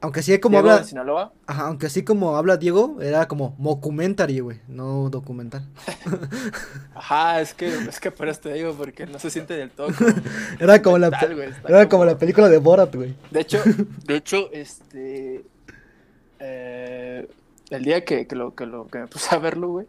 Aunque 0.00 0.22
sí 0.22 0.38
como 0.38 0.54
Diego 0.58 0.70
habla, 0.70 0.82
de 0.82 0.88
Sinaloa. 0.88 1.32
ajá, 1.46 1.66
aunque 1.66 1.86
así 1.86 2.04
como 2.04 2.36
habla 2.36 2.56
Diego, 2.56 2.98
era 3.00 3.26
como 3.26 3.56
mockumentary, 3.58 4.38
güey, 4.38 4.60
no 4.68 5.10
documental. 5.10 5.66
Ajá, 6.94 7.40
es 7.40 7.52
que, 7.52 7.66
es 7.66 7.98
que 7.98 8.12
por 8.12 8.28
eso 8.28 8.42
te 8.42 8.52
digo, 8.52 8.74
porque 8.74 9.06
no 9.06 9.18
se 9.18 9.28
siente 9.28 9.54
del 9.54 9.70
todo 9.70 9.88
como 9.88 10.10
Era 10.60 10.82
como 10.82 10.98
la, 10.98 11.08
era 11.66 11.88
como 11.88 12.04
la 12.04 12.16
película 12.16 12.48
de 12.48 12.58
Borat, 12.58 12.94
güey. 12.94 13.16
De 13.32 13.40
hecho, 13.40 13.60
de 14.06 14.16
hecho, 14.16 14.48
este. 14.52 15.44
eh, 16.38 17.28
el 17.70 17.84
día 17.84 18.04
que, 18.04 18.28
que 18.28 18.36
lo, 18.36 18.54
que, 18.54 18.66
lo, 18.66 18.86
que 18.86 18.98
me 18.98 19.06
puse 19.08 19.34
a 19.34 19.38
verlo, 19.38 19.68
güey, 19.68 19.86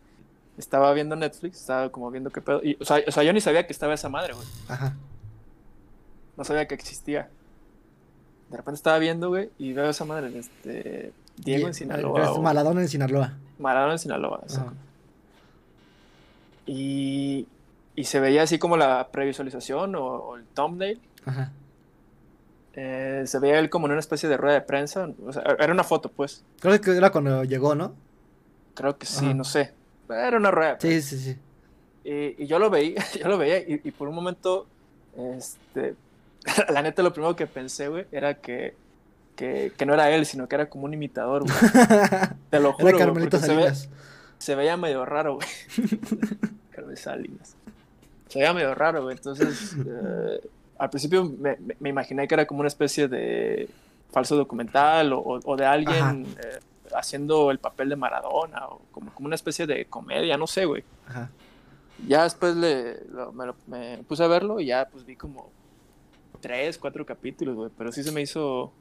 estaba 0.57 0.91
viendo 0.93 1.15
Netflix, 1.15 1.59
estaba 1.59 1.89
como 1.89 2.09
viendo 2.09 2.31
qué 2.31 2.41
pedo. 2.41 2.61
Y, 2.63 2.77
o, 2.81 2.85
sea, 2.85 2.99
o 3.07 3.11
sea, 3.11 3.21
yo 3.21 3.31
ni 3.31 3.41
sabía 3.41 3.67
que 3.67 3.73
estaba 3.73 3.93
esa 3.93 4.09
madre, 4.09 4.33
güey. 4.33 4.47
Ajá. 4.67 4.95
No 6.35 6.43
sabía 6.43 6.67
que 6.67 6.73
existía. 6.73 7.29
De 8.49 8.57
repente 8.57 8.77
estaba 8.77 8.97
viendo, 8.99 9.29
güey, 9.29 9.49
y 9.59 9.73
veo 9.73 9.89
esa 9.89 10.05
madre, 10.05 10.37
este, 10.37 11.11
Diego 11.37 11.67
en 11.67 11.73
Sinaloa. 11.73 12.31
o- 12.33 12.41
Maradona 12.41 12.81
en 12.81 12.87
Sinaloa. 12.87 13.33
Maradona 13.59 13.93
en 13.93 13.99
Sinaloa, 13.99 14.39
exacto. 14.43 14.71
Ajá. 14.71 14.79
Y, 16.65 17.47
y 17.95 18.03
se 18.05 18.19
veía 18.19 18.43
así 18.43 18.59
como 18.59 18.77
la 18.77 19.09
previsualización 19.11 19.95
o, 19.95 20.03
o 20.05 20.35
el 20.37 20.45
thumbnail. 20.53 20.99
Ajá. 21.25 21.51
Eh, 22.73 23.23
se 23.25 23.39
veía 23.39 23.59
él 23.59 23.69
como 23.69 23.87
en 23.87 23.91
una 23.93 23.99
especie 23.99 24.29
de 24.29 24.37
rueda 24.37 24.55
de 24.55 24.61
prensa. 24.61 25.09
O 25.25 25.33
sea, 25.33 25.43
era 25.59 25.73
una 25.73 25.83
foto, 25.83 26.09
pues. 26.09 26.43
Creo 26.59 26.79
que 26.79 26.91
era 26.95 27.11
cuando 27.11 27.43
llegó, 27.43 27.75
¿no? 27.75 27.93
Creo 28.75 28.97
que 28.97 29.05
sí, 29.05 29.25
Ajá. 29.25 29.33
no 29.33 29.43
sé. 29.43 29.73
Era 30.09 30.37
una 30.37 30.51
rueda. 30.51 30.77
Sí, 30.79 31.01
sí, 31.01 31.17
sí. 31.17 31.37
Y, 32.03 32.43
y 32.43 32.47
yo 32.47 32.59
lo 32.59 32.69
veía, 32.69 33.03
yo 33.19 33.27
lo 33.27 33.37
veía 33.37 33.59
y, 33.59 33.81
y 33.83 33.91
por 33.91 34.07
un 34.07 34.15
momento, 34.15 34.65
este, 35.17 35.95
la 36.73 36.81
neta 36.81 37.01
lo 37.03 37.11
primero 37.13 37.35
que 37.35 37.47
pensé, 37.47 37.87
güey, 37.87 38.05
era 38.11 38.35
que, 38.35 38.75
que, 39.35 39.71
que 39.77 39.85
no 39.85 39.93
era 39.93 40.09
él, 40.11 40.25
sino 40.25 40.47
que 40.47 40.55
era 40.55 40.69
como 40.69 40.85
un 40.85 40.93
imitador, 40.93 41.43
güey. 41.43 41.55
Te 42.49 42.59
lo 42.59 42.73
juro, 42.73 42.89
Era 42.89 42.97
Carmelito 42.97 43.37
porque 43.37 43.45
se, 43.47 43.55
ve- 43.55 43.61
Salinas. 43.63 43.89
se 44.37 44.55
veía 44.55 44.77
medio 44.77 45.05
raro, 45.05 45.35
güey. 45.35 45.47
Carmen 46.71 46.97
Salinas. 46.97 47.55
Se 48.27 48.39
veía 48.39 48.53
medio 48.53 48.75
raro, 48.75 49.03
güey. 49.03 49.15
Entonces, 49.15 49.75
eh, 49.85 50.41
al 50.77 50.89
principio 50.89 51.25
me, 51.25 51.57
me- 51.79 51.89
imaginé 51.89 52.27
que 52.27 52.35
era 52.35 52.45
como 52.45 52.59
una 52.61 52.67
especie 52.67 53.07
de 53.07 53.69
falso 54.11 54.35
documental 54.35 55.13
o, 55.13 55.19
o- 55.19 55.39
o 55.43 55.55
de 55.57 55.65
alguien 55.65 56.25
eh, 56.43 56.59
haciendo 56.95 57.51
el 57.51 57.59
papel 57.59 57.89
de 57.89 57.95
Maradona 57.95 58.67
o 58.67 58.81
como, 58.91 59.11
como 59.13 59.27
una 59.27 59.35
especie 59.35 59.67
de 59.67 59.85
comedia, 59.85 60.37
no 60.37 60.47
sé, 60.47 60.65
güey. 60.65 60.83
Ajá. 61.07 61.29
Ya 62.07 62.23
después 62.23 62.55
le, 62.55 63.03
lo- 63.11 63.31
me, 63.33 63.45
lo- 63.47 63.55
me 63.67 63.97
puse 64.07 64.23
a 64.23 64.27
verlo 64.27 64.59
y 64.59 64.67
ya 64.67 64.87
pues 64.91 65.05
vi 65.05 65.15
como 65.15 65.51
tres, 66.41 66.77
cuatro 66.77 67.05
capítulos, 67.05 67.55
güey. 67.55 67.69
Pero 67.77 67.91
sí 67.91 68.03
se 68.03 68.11
me 68.11 68.21
hizo, 68.21 68.71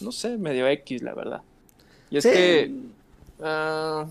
no 0.00 0.12
sé, 0.12 0.36
medio 0.38 0.66
X, 0.68 1.02
la 1.02 1.14
verdad. 1.14 1.42
Y 2.10 2.16
es 2.18 2.24
Sí. 2.24 2.30
que, 2.30 2.74
ah, 3.42 4.06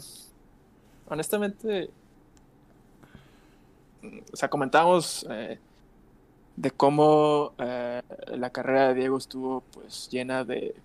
honestamente, 1.09 1.89
o 4.31 4.35
sea, 4.35 4.49
comentábamos 4.49 5.25
eh, 5.29 5.59
de 6.55 6.71
cómo 6.71 7.53
eh, 7.59 8.01
la 8.35 8.49
carrera 8.49 8.89
de 8.89 8.95
Diego 8.95 9.17
estuvo 9.17 9.61
pues 9.73 10.09
llena 10.09 10.43
de 10.43 10.75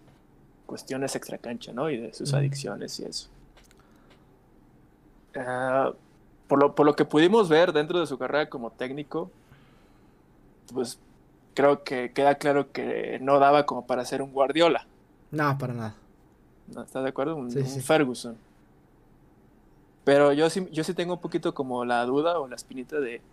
cuestiones 0.67 1.15
extracancha, 1.17 1.73
¿no? 1.73 1.89
Y 1.91 1.97
de 1.97 2.13
sus 2.13 2.35
adicciones 2.35 2.99
y 3.01 3.05
eso. 3.05 3.29
Ah, 5.35 5.93
por, 6.49 6.59
lo, 6.59 6.75
por 6.75 6.87
lo 6.87 6.95
que 6.95 7.05
pudimos 7.05 7.49
ver 7.49 7.73
dentro 7.73 7.99
de 8.01 8.07
su 8.07 8.19
carrera 8.19 8.49
como 8.49 8.71
técnico, 8.71 9.31
pues 10.73 10.99
creo 11.57 11.85
que 11.85 12.13
queda 12.15 12.37
claro 12.39 12.73
que 12.73 13.19
no 13.23 13.41
daba 13.41 13.67
como 13.67 13.87
para 13.89 14.07
ser 14.07 14.23
un 14.23 14.33
Guardiola. 14.33 14.89
No, 15.31 15.57
para 15.59 15.73
nada. 15.75 15.97
¿no? 16.67 16.83
¿Estás 16.83 17.03
de 17.05 17.09
acuerdo? 17.11 17.37
Un, 17.37 17.47
Sí, 17.49 17.65
un 17.65 17.81
sí. 17.81 17.81
Ferguson. 17.83 18.41
Pero 20.05 20.33
yo 20.33 20.49
sí, 20.51 20.67
yo 20.73 20.85
sí 20.85 20.95
tengo 20.95 21.15
un 21.15 21.21
poquito 21.21 21.53
como 21.55 21.85
la 21.85 22.05
duda 22.07 22.39
o 22.41 22.49
la 22.49 22.57
espinita 22.57 23.01
de... 23.01 23.27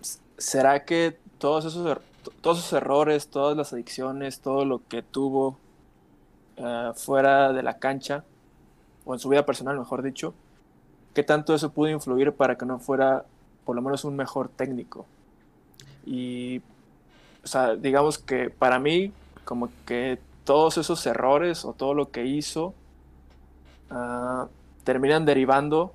s- 0.00 0.20
¿Será 0.38 0.84
que 0.84 1.20
todos 1.38 1.64
esos, 1.64 1.86
er- 1.86 2.02
to- 2.22 2.32
todos 2.40 2.58
esos 2.60 2.72
errores, 2.74 3.30
todas 3.30 3.56
las 3.56 3.72
adicciones, 3.72 4.40
todo 4.40 4.64
lo 4.64 4.86
que 4.86 5.02
tuvo 5.02 5.62
ah, 6.58 6.92
fuera 6.96 7.52
de 7.52 7.62
la 7.62 7.78
cancha, 7.78 8.24
o 9.04 9.14
en 9.14 9.20
su 9.20 9.28
vida 9.28 9.46
personal, 9.46 9.78
mejor 9.78 10.02
dicho, 10.02 10.34
qué 11.14 11.22
tanto 11.24 11.54
eso 11.54 11.72
pudo 11.74 11.90
influir 11.90 12.36
para 12.36 12.56
que 12.58 12.66
no 12.66 12.80
fuera 12.80 13.26
por 13.64 13.76
lo 13.76 13.82
menos 13.82 14.04
un 14.04 14.16
mejor 14.16 14.50
técnico? 14.50 15.06
Y, 16.04 16.58
o 17.44 17.46
sea, 17.46 17.76
digamos 17.76 18.18
que 18.18 18.50
para 18.50 18.78
mí, 18.78 19.12
como 19.44 19.68
que 19.86 20.18
todos 20.44 20.78
esos 20.78 21.04
errores 21.06 21.64
o 21.64 21.72
todo 21.72 21.94
lo 21.94 22.10
que 22.10 22.24
hizo 22.26 22.74
ah, 23.90 24.48
terminan 24.84 25.24
derivando 25.24 25.92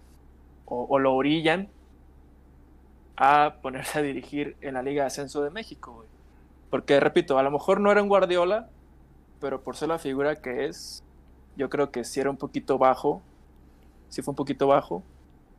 o, 0.65 0.98
lo 0.98 1.13
orillan 1.13 1.68
a 3.18 3.56
ponerse 3.62 4.00
a 4.00 4.02
dirigir 4.02 4.56
en 4.62 4.74
la 4.74 4.82
Liga 4.82 5.04
de 5.04 5.08
Ascenso 5.08 5.44
de 5.44 5.50
México. 5.50 6.06
Porque, 6.70 7.00
repito, 7.00 7.38
a 7.38 7.44
lo 7.44 7.52
mejor 7.52 7.80
no 7.80 7.91
era 7.91 8.02
un 8.02 8.10
Guardiola, 8.10 8.68
pero 9.39 9.62
por 9.62 9.76
ser 9.76 9.89
la 9.89 10.00
figura 10.00 10.38
que 10.38 10.65
es, 10.65 11.04
yo 11.56 11.70
creo 11.70 11.91
que 11.91 12.04
sí 12.04 12.20
era 12.20 12.30
un 12.30 12.38
poquito 12.38 12.78
bajo, 12.78 13.22
sí 14.10 14.22
fue 14.22 14.32
un 14.32 14.36
poquito 14.36 14.68
bajo 14.68 15.04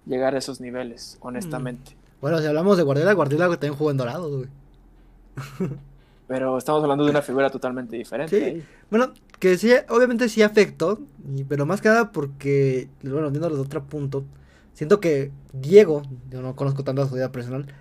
llegar 0.06 0.34
a 0.34 0.38
esos 0.38 0.60
niveles, 0.60 1.18
honestamente. 1.20 1.96
Bueno, 2.26 2.40
si 2.40 2.46
hablamos 2.48 2.76
de 2.76 2.82
Guardiola, 2.82 3.12
Guardiola 3.12 3.48
también 3.50 3.74
jugó 3.74 3.92
en 3.92 3.98
Dorados, 3.98 4.36
güey. 4.36 4.48
Pero 6.26 6.58
estamos 6.58 6.82
hablando 6.82 7.04
de 7.04 7.12
una 7.12 7.22
figura 7.22 7.50
totalmente 7.50 7.94
diferente. 7.94 8.52
Sí. 8.52 8.64
Bueno, 8.90 9.14
que 9.38 9.56
sí, 9.56 9.70
obviamente 9.90 10.28
sí 10.28 10.42
afectó, 10.42 10.98
pero 11.48 11.66
más 11.66 11.80
que 11.80 11.88
nada 11.88 12.10
porque, 12.10 12.88
bueno, 13.04 13.30
viéndolo 13.30 13.54
de 13.54 13.62
otro 13.62 13.84
punto, 13.84 14.24
siento 14.72 14.98
que 14.98 15.30
Diego, 15.52 16.02
yo 16.28 16.42
no 16.42 16.56
conozco 16.56 16.82
tanto 16.82 17.06
su 17.06 17.14
vida 17.14 17.30
personal, 17.30 17.72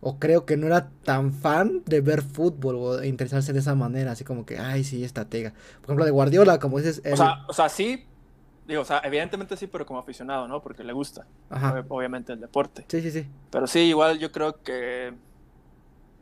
o 0.00 0.20
creo 0.20 0.46
que 0.46 0.56
no 0.56 0.68
era 0.68 0.90
tan 1.02 1.32
fan 1.32 1.82
de 1.84 2.00
ver 2.00 2.22
fútbol 2.22 2.76
o 2.76 2.96
de 2.96 3.08
interesarse 3.08 3.52
de 3.52 3.58
esa 3.58 3.74
manera, 3.74 4.12
así 4.12 4.22
como 4.22 4.46
que, 4.46 4.56
ay, 4.56 4.84
sí, 4.84 5.02
estratega. 5.02 5.52
Por 5.80 5.86
ejemplo, 5.86 6.04
de 6.04 6.12
Guardiola, 6.12 6.60
como 6.60 6.78
dices, 6.78 7.02
O 7.12 7.16
sea, 7.16 7.44
o 7.48 7.52
sea, 7.52 7.68
sí, 7.68 8.06
digo, 8.66 8.82
o 8.82 8.84
sea, 8.84 9.00
evidentemente 9.04 9.56
sí, 9.56 9.66
pero 9.66 9.86
como 9.86 10.00
aficionado, 10.00 10.48
¿no? 10.48 10.62
Porque 10.62 10.84
le 10.84 10.92
gusta, 10.92 11.26
ajá, 11.50 11.74
ob- 11.74 11.86
obviamente, 11.88 12.32
el 12.32 12.40
deporte. 12.40 12.86
sí, 12.88 13.00
sí, 13.02 13.10
sí, 13.10 13.26
Pero 13.50 13.66
sí, 13.66 13.80
igual 13.80 14.18
yo 14.18 14.30
creo 14.32 14.62
que 14.62 15.14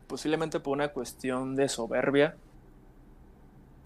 posiblemente 0.07 0.61
por 0.61 0.72
una 0.77 0.88
cuestión 0.88 1.57
de 1.57 1.68
soberbia. 1.68 2.37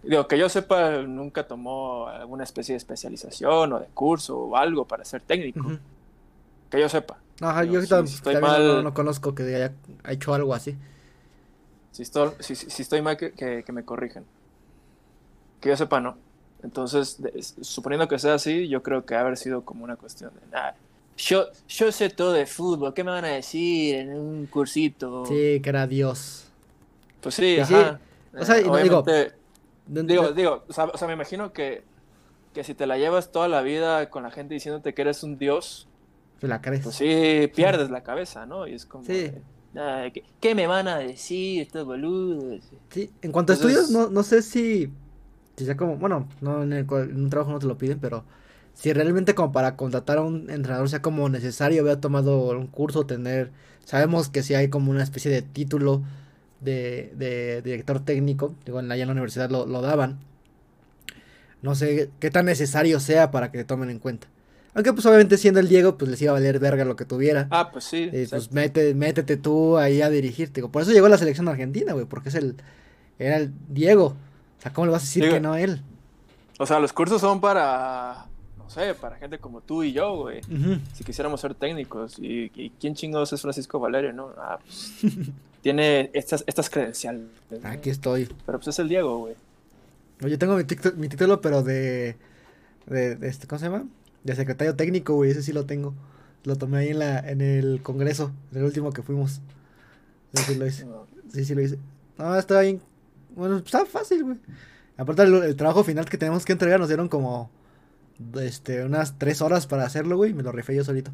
Digo, 0.03 0.27
que 0.27 0.37
yo 0.37 0.49
sepa, 0.49 1.03
nunca 1.03 1.47
tomó 1.47 2.09
alguna 2.09 2.43
especie 2.45 2.73
de 2.73 2.79
especialización 2.79 3.73
o 3.73 3.79
de 3.81 3.87
curso 3.87 4.37
o 4.37 4.57
algo 4.57 4.85
para 4.85 5.05
ser 5.05 5.23
técnico. 5.23 5.73
Que 6.71 6.81
yo 6.81 6.89
sepa. 6.89 7.19
Ajá, 7.41 7.63
Digo, 7.63 7.75
yo 7.75 7.81
si 7.83 7.87
estoy 8.17 8.35
también 8.35 8.67
no, 8.67 8.75
mal- 8.75 8.85
no 8.85 8.95
conozco 8.95 9.35
que 9.35 9.43
haya 9.43 9.73
hecho 10.09 10.35
algo 10.35 10.55
así. 10.55 10.77
Si 11.93 12.03
estoy, 12.03 12.31
si, 12.41 12.57
si- 12.57 12.71
si 12.71 12.83
estoy 12.83 13.03
mal, 13.03 13.17
que, 13.17 13.33
que- 13.33 13.63
que 13.65 13.73
me 13.73 13.85
corrijan. 13.85 14.25
Que 15.61 15.69
yo 15.71 15.77
sepa, 15.77 16.01
no. 16.01 16.17
Entonces, 16.63 17.19
suponiendo 17.61 18.07
que 18.09 18.19
sea 18.19 18.35
así, 18.35 18.69
yo 18.69 18.83
creo 18.83 19.05
que 19.05 19.15
ha 19.15 19.21
haber 19.21 19.37
sido 19.37 19.63
como 19.65 19.85
una 19.85 19.97
cuestión 19.97 20.31
de 20.35 20.47
nada. 20.53 20.77
Yo, 21.17 21.47
yo 21.69 21.93
sé 21.93 22.09
todo 22.09 22.33
de 22.33 22.47
fútbol, 22.47 22.95
¿qué 22.95 23.05
me 23.05 23.11
van 23.11 23.25
a 23.25 23.29
decir 23.29 23.97
en 23.97 24.15
un 24.17 24.47
cursito? 24.47 25.27
Sí, 25.27 25.61
que 25.61 25.69
era 25.69 25.87
Dios. 25.87 26.47
Pues 27.21 27.35
sí, 27.35 27.57
sí, 27.67 27.75
ajá. 27.75 28.01
o 28.39 28.45
sea, 28.45 28.59
Eh, 28.59 28.65
no 28.65 28.77
digo- 28.77 29.05
digo, 29.87 30.33
digo, 30.33 30.65
o 30.69 30.73
sea, 30.73 30.85
o 30.85 30.97
sea, 30.97 31.07
me 31.09 31.15
imagino 31.15 31.53
que, 31.53 31.83
que 32.55 32.65
si 32.65 32.75
te 32.75 32.87
la 32.87 32.97
llevas 32.97 33.31
toda 33.33 33.49
la 33.49 33.61
vida 33.63 34.09
con 34.11 34.23
la 34.23 34.31
gente 34.31 34.55
diciéndote 34.55 34.95
que 34.95 35.03
eres 35.03 35.23
un 35.23 35.39
dios, 35.39 35.87
la 36.41 36.61
crees. 36.61 36.83
pues 36.83 36.97
sí, 36.97 37.51
pierdes 37.55 37.91
la 37.91 38.03
cabeza, 38.03 38.47
¿no? 38.47 38.67
Y 38.67 38.75
es 38.75 38.87
como, 38.87 39.05
Sí. 39.05 39.13
de, 39.13 39.43
"Ah, 39.77 40.07
¿qué, 40.13 40.25
qué 40.41 40.55
me 40.55 40.67
van 40.67 40.89
a 40.89 40.99
decir 40.99 41.63
estos 41.63 41.85
boludos? 41.85 42.63
Sí, 42.91 43.11
en 43.23 43.31
cuanto 43.33 43.53
a 43.53 43.57
estudios, 43.57 43.91
no, 43.91 44.09
no 44.11 44.23
sé 44.23 44.43
si, 44.43 44.91
si 45.57 45.65
sea 45.65 45.77
como, 45.77 45.97
bueno, 45.97 46.29
no 46.41 46.63
en, 46.63 46.73
el 46.73 46.87
en 46.91 47.17
un 47.17 47.31
trabajo 47.31 47.53
no 47.53 47.59
te 47.59 47.67
lo 47.67 47.79
piden, 47.79 47.99
pero 47.99 48.25
si 48.75 48.93
realmente 48.93 49.35
como 49.35 49.53
para 49.53 49.77
contratar 49.77 50.19
a 50.19 50.23
un 50.23 50.51
entrenador 50.51 50.89
sea 50.89 51.03
como 51.03 51.29
necesario 51.29 51.83
haber 51.83 51.97
tomado 51.99 52.51
un 52.51 52.67
curso, 52.67 53.07
tener, 53.07 53.51
sabemos 53.85 54.29
que 54.29 54.43
si 54.43 54.55
hay 54.55 54.69
como 54.69 54.91
una 54.91 55.03
especie 55.03 55.31
de 55.31 55.43
título 55.43 56.03
de, 56.61 57.13
de 57.17 57.63
director 57.63 58.01
técnico, 58.01 58.55
digo, 58.65 58.81
en 58.81 58.89
la, 58.89 58.97
ya 58.97 59.03
en 59.03 59.09
la 59.09 59.13
universidad 59.13 59.51
lo, 59.51 59.67
lo 59.67 59.83
daban, 59.83 60.21
no 61.61 61.75
sé 61.75 62.11
qué 62.19 62.31
tan 62.31 62.47
necesario 62.47 62.99
sea 63.01 63.31
para 63.31 63.53
que 63.53 63.59
te 63.59 63.65
tomen 63.65 63.91
en 63.91 63.99
cuenta. 63.99 64.29
Aunque 64.75 64.93
pues 64.93 65.05
obviamente 65.05 65.37
siendo 65.37 65.61
el 65.61 65.69
Diego, 65.69 65.99
pues 65.99 66.11
les 66.11 66.21
iba 66.23 66.31
a 66.31 66.35
valer 66.35 66.59
verga 66.59 66.85
lo 66.85 66.97
que 66.97 67.05
tuviera. 67.05 67.47
Ah, 67.51 67.71
pues 67.71 67.85
sí. 67.85 68.09
Eh, 68.13 68.27
pues 68.29 68.53
mete, 68.53 68.95
métete 68.95 69.37
tú 69.37 69.77
ahí 69.77 70.01
a 70.01 70.09
dirigirte. 70.09 70.63
Por 70.63 70.83
eso 70.83 70.93
llegó 70.93 71.09
la 71.09 71.19
selección 71.19 71.47
argentina, 71.49 71.93
güey, 71.93 72.07
porque 72.07 72.31
es 72.31 72.35
el, 72.37 72.57
era 73.19 73.37
el 73.37 73.53
Diego. 73.69 74.17
O 74.63 74.65
sea, 74.65 74.73
¿cómo 74.73 74.87
le 74.87 74.93
vas 74.93 75.03
a 75.03 75.07
decir 75.07 75.25
Digo- 75.25 75.35
que 75.35 75.41
no 75.41 75.55
a 75.55 75.61
él? 75.61 75.83
O 76.59 76.67
sea, 76.67 76.79
los 76.79 76.93
cursos 76.93 77.21
son 77.21 77.41
para, 77.41 78.27
no 78.59 78.71
sé, 78.71 78.95
para 78.95 79.17
gente 79.17 79.39
como 79.39 79.61
tú 79.61 79.83
y 79.83 79.93
yo, 79.93 80.17
güey. 80.19 80.41
Si 80.95 81.03
quisiéramos 81.03 81.41
ser 81.41 81.57
técnicos. 81.57 82.17
¿Y, 82.21 82.53
y 82.55 82.71
quién 82.79 82.95
chingados 82.95 83.33
es 83.33 83.43
Francisco 83.43 83.81
Valerio, 83.81 84.13
no? 84.13 84.31
Ah, 84.39 84.61
pues, 84.65 84.93
tiene 85.63 86.11
estas, 86.13 86.45
estas 86.47 86.71
credenciales. 86.71 87.27
Aquí 87.65 87.91
estoy. 87.91 88.29
Pero 88.47 88.59
pues 88.59 88.69
es 88.69 88.79
el 88.79 88.89
Diego, 88.89 89.19
güey. 89.19 89.35
Yo 90.21 90.39
tengo 90.39 90.55
mi, 90.57 91.09
título, 91.09 91.41
pero 91.41 91.65
de, 91.65 92.15
de, 92.87 93.17
de 93.17 93.29
este, 93.29 93.49
¿cómo 93.49 93.59
se 93.59 93.65
llama? 93.65 93.85
De 94.23 94.37
secretario 94.37 94.77
técnico, 94.77 95.15
güey, 95.15 95.33
ese 95.33 95.43
sí 95.43 95.53
lo 95.53 95.67
tengo. 95.67 95.95
Lo 96.45 96.55
tomé 96.55 96.79
ahí 96.79 96.89
en 96.91 97.01
la, 97.01 97.19
en 97.19 97.41
el 97.41 97.83
congreso, 97.83 98.31
en 98.53 98.59
el 98.59 98.65
último 98.65 98.93
que 98.93 99.03
fuimos. 99.03 99.41
Ese 100.33 100.53
sí 100.53 100.55
lo 100.55 100.67
hice. 100.69 100.87
Sí, 101.33 101.45
sí 101.45 101.55
lo 101.57 101.63
hice. 101.63 101.79
No, 102.19 102.37
está 102.37 102.61
bien. 102.61 102.81
Bueno, 103.35 103.59
está 103.59 103.85
fácil, 103.85 104.25
güey. 104.25 104.39
Aparte, 104.97 105.23
el, 105.23 105.35
el 105.35 105.57
trabajo 105.57 105.85
final 105.85 106.05
que 106.05 106.19
tenemos 106.19 106.45
que 106.45 106.53
entregar 106.53 106.79
nos 106.79 106.89
dieron 106.89 107.09
como 107.09 107.51
este, 108.41 108.85
unas 108.85 109.19
tres 109.19 109.41
horas 109.43 109.67
para 109.67 109.85
hacerlo, 109.85 110.17
güey, 110.17 110.35
me 110.35 110.43
lo 110.43 110.53
rifé 110.53 110.75
yo 110.75 110.85
solito. 110.85 111.11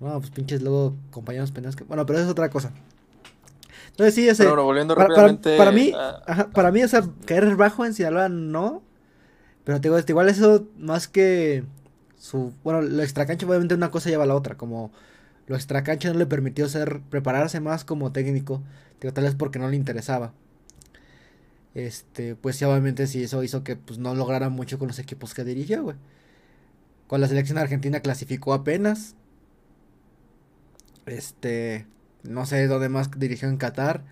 No, 0.00 0.18
pues 0.18 0.30
pinches 0.30 0.62
luego 0.62 0.96
compañeros 1.10 1.52
pendejos 1.52 1.76
que... 1.76 1.84
Bueno, 1.84 2.06
pero 2.06 2.18
eso 2.18 2.26
es 2.26 2.32
otra 2.32 2.48
cosa. 2.48 2.72
Entonces 3.90 4.14
sí, 4.14 4.28
ese... 4.28 4.44
Pero 4.44 4.64
volviendo 4.64 4.94
para, 4.94 5.08
rápidamente... 5.08 5.58
para, 5.58 5.72
mí, 5.72 5.92
ajá, 6.26 6.50
para 6.50 6.72
mí, 6.72 6.82
o 6.82 6.88
sea, 6.88 7.04
caer 7.26 7.54
bajo 7.56 7.84
en 7.84 7.92
Sinaloa 7.92 8.30
no. 8.30 8.82
Pero 9.64 9.78
te 9.78 9.88
digo, 9.88 9.98
este, 9.98 10.12
igual 10.12 10.30
eso 10.30 10.66
más 10.78 11.06
que 11.06 11.64
su... 12.16 12.54
Bueno, 12.64 12.80
lo 12.80 13.02
extracancha 13.02 13.46
obviamente 13.46 13.74
una 13.74 13.90
cosa 13.90 14.08
lleva 14.08 14.24
a 14.24 14.26
la 14.26 14.34
otra. 14.34 14.56
Como 14.56 14.90
lo 15.46 15.54
extracancha 15.54 16.10
no 16.12 16.18
le 16.18 16.26
permitió 16.26 16.66
ser, 16.68 17.02
prepararse 17.10 17.60
más 17.60 17.84
como 17.84 18.10
técnico. 18.10 18.62
Digo, 19.02 19.12
tal 19.12 19.24
vez 19.24 19.34
porque 19.34 19.58
no 19.58 19.68
le 19.68 19.76
interesaba. 19.76 20.32
Este, 21.74 22.34
pues 22.34 22.56
sí, 22.56 22.64
obviamente 22.64 23.06
sí, 23.06 23.22
eso 23.22 23.42
hizo 23.42 23.62
que 23.62 23.76
pues 23.76 23.98
no 23.98 24.14
lograra 24.14 24.48
mucho 24.48 24.78
con 24.78 24.88
los 24.88 24.98
equipos 24.98 25.34
que 25.34 25.44
dirigió, 25.44 25.82
güey. 25.82 25.96
Con 27.06 27.20
la 27.20 27.28
selección 27.28 27.58
argentina 27.58 28.00
clasificó 28.00 28.54
apenas. 28.54 29.14
Este, 31.06 31.86
no 32.22 32.46
sé 32.46 32.66
dónde 32.66 32.88
más 32.88 33.10
dirigió 33.18 33.48
en 33.48 33.56
Qatar, 33.56 34.04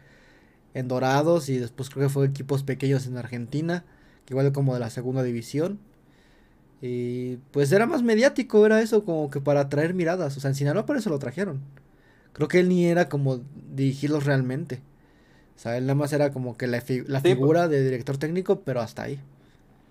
en 0.74 0.88
Dorados 0.88 1.48
y 1.48 1.58
después 1.58 1.90
creo 1.90 2.08
que 2.08 2.12
fue 2.12 2.26
equipos 2.26 2.62
pequeños 2.64 3.06
en 3.06 3.16
Argentina, 3.18 3.84
que 4.24 4.34
igual 4.34 4.52
como 4.52 4.74
de 4.74 4.80
la 4.80 4.90
segunda 4.90 5.22
división. 5.22 5.78
Y 6.80 7.36
pues 7.52 7.72
era 7.72 7.86
más 7.86 8.02
mediático, 8.02 8.64
era 8.64 8.80
eso 8.80 9.04
como 9.04 9.30
que 9.30 9.40
para 9.40 9.62
atraer 9.62 9.94
miradas, 9.94 10.36
o 10.36 10.40
sea, 10.40 10.50
en 10.50 10.54
Sinaloa 10.54 10.86
por 10.86 10.96
eso 10.96 11.10
lo 11.10 11.18
trajeron. 11.18 11.60
Creo 12.32 12.48
que 12.48 12.60
él 12.60 12.68
ni 12.68 12.86
era 12.86 13.08
como 13.08 13.40
dirigirlos 13.74 14.24
realmente. 14.24 14.80
O 15.58 15.60
sea, 15.60 15.76
él 15.76 15.84
nada 15.86 15.94
más 15.96 16.12
era 16.14 16.32
como 16.32 16.56
que 16.56 16.66
la, 16.68 16.80
fi- 16.80 17.02
la 17.06 17.20
Sí, 17.22 17.34
figura 17.34 17.68
de 17.68 17.82
director 17.84 18.16
técnico, 18.16 18.62
pero 18.64 18.80
hasta 18.80 19.02
ahí. 19.02 19.20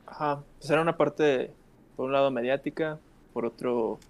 Ajá, 0.06 0.46
pues 0.58 0.70
era 0.72 0.82
una 0.82 0.98
parte, 0.98 1.58
por 1.96 2.06
un 2.08 2.14
lado, 2.14 2.32
mediática, 2.32 3.02
por 3.34 3.46
otro, 3.46 4.04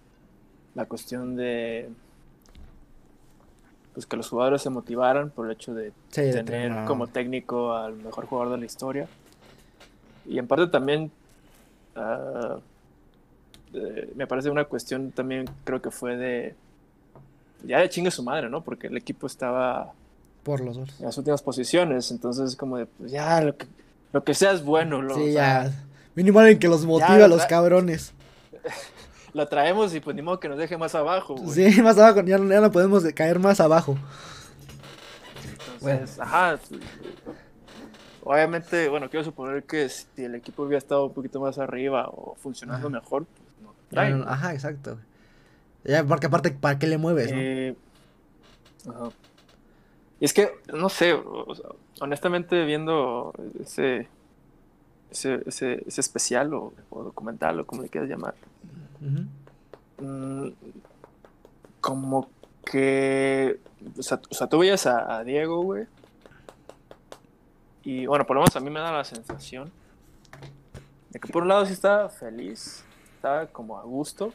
la 0.74 0.88
cuestión 0.88 1.36
de 1.36 1.96
pues 3.94 4.06
que 4.06 4.18
los 4.18 4.30
jugadores 4.30 4.62
se 4.62 4.70
motivaran 4.70 5.32
por 5.32 5.46
el 5.48 5.54
hecho 5.54 5.74
de 5.74 5.94
Sí, 6.12 6.22
tener 6.30 6.82
como 6.84 7.10
técnico 7.10 7.74
al 7.74 7.98
mejor 7.98 8.26
jugador 8.26 8.54
de 8.54 8.60
la 8.60 8.66
historia. 8.66 9.10
Y 10.24 10.40
en 10.40 10.48
parte 10.48 10.68
también 10.68 11.14
ah, 11.96 12.62
me 14.16 14.28
parece 14.28 14.50
una 14.50 14.66
cuestión 14.66 15.12
también 15.14 15.52
creo 15.64 15.82
que 15.82 15.92
fue 15.92 16.16
de 16.18 16.58
ya 17.60 17.80
de 17.80 17.90
chingue 17.90 18.12
su 18.12 18.24
madre, 18.24 18.50
¿no? 18.50 18.64
Porque 18.64 18.88
el 18.88 18.98
equipo 18.98 19.28
estaba 19.28 19.96
por 20.48 20.62
los 20.62 20.78
dos. 20.78 20.90
en 21.00 21.06
las 21.06 21.18
últimas 21.18 21.42
posiciones, 21.42 22.10
entonces 22.12 22.56
como 22.56 22.78
de 22.78 22.86
pues 22.88 23.12
ya 23.12 23.42
lo 23.42 23.56
que, 23.56 23.68
lo 24.14 24.24
que 24.24 24.34
sea 24.34 24.52
es 24.54 24.64
bueno, 24.64 25.02
lo, 25.02 25.14
Sí, 25.16 25.30
o 25.30 25.34
sea, 25.34 25.66
ya. 25.70 25.84
Mínimo 26.16 26.40
alguien 26.40 26.58
que 26.58 26.68
los 26.68 26.84
motive 26.86 27.20
Ya, 27.20 27.26
a 27.26 27.28
los 27.28 27.46
cabrones. 27.46 28.14
lo 29.34 29.48
traemos 29.48 29.94
y 29.94 30.00
pues 30.00 30.16
ni 30.16 30.22
modo 30.24 30.40
que 30.40 30.50
nos 30.50 30.58
deje 30.58 30.78
más 30.78 30.96
abajo, 30.96 31.36
güey. 31.36 31.72
Sí, 31.72 31.82
más 31.84 31.98
abajo, 32.00 32.22
ya, 32.26 32.38
no- 32.40 32.50
ya 32.52 32.60
no 32.62 32.72
podemos 32.72 33.04
caer 33.14 33.38
más 33.40 33.60
abajo. 33.60 33.96
Entonces, 35.80 36.20
ajá. 36.20 36.60
Obviamente, 38.24 38.90
bueno, 38.90 39.10
quiero 39.10 39.24
suponer 39.24 39.64
que 39.64 39.88
si 39.90 40.06
el 40.18 40.36
equipo 40.36 40.64
hubiera 40.64 40.80
estado 40.80 41.06
un 41.06 41.14
poquito 41.14 41.40
más 41.40 41.60
arriba 41.60 42.08
o 42.10 42.36
funcionando 42.36 42.88
Ajá. 42.88 43.00
mejor, 43.00 43.26
pues 43.26 44.10
no 44.10 44.18
no- 44.18 44.28
ajá, 44.28 44.54
exacto. 44.54 44.98
Ya, 45.86 46.04
porque 46.04 46.26
aparte, 46.26 46.52
¿para 46.52 46.78
qué 46.80 46.88
le 46.88 46.98
mueves, 46.98 47.32
no? 47.32 47.38
Eh, 47.40 47.76
ajá. 48.90 49.10
Y 50.20 50.26
es 50.26 50.34
que, 50.34 50.52
no 50.74 50.90
sé, 50.90 51.14
o 51.14 51.54
sea, 51.54 51.70
honestamente 52.02 52.66
viendo 52.66 53.34
ese, 53.60 54.08
ese, 55.12 55.44
ese, 55.46 55.84
ese 55.88 56.02
especial 56.02 56.54
o, 56.54 56.74
o 56.90 57.04
documental 57.04 57.60
o 57.60 57.66
como 57.68 57.84
le 57.84 57.90
quieras 57.90 58.10
llamar, 58.10 58.34
mm, 60.00 60.48
como 61.80 62.30
que, 62.66 63.60
o 63.98 64.02
sea, 64.02 64.20
o 64.30 64.34
sea, 64.34 64.48
tú 64.48 64.60
veías 64.60 64.88
a, 64.88 65.18
a 65.18 65.24
Diego, 65.24 65.62
güey, 65.62 65.86
y 67.84 68.06
bueno, 68.06 68.26
por 68.26 68.36
lo 68.36 68.42
menos 68.42 68.56
a 68.56 68.60
mí 68.60 68.70
me 68.70 68.80
da 68.80 68.92
la 68.92 69.04
sensación 69.04 69.72
de 71.10 71.20
que 71.20 71.28
por 71.32 71.44
un 71.44 71.48
lado 71.48 71.66
sí 71.66 71.74
estaba 71.74 72.10
feliz, 72.10 72.84
estaba 73.16 73.48
como 73.48 73.78
a 73.78 73.84
gusto, 73.84 74.34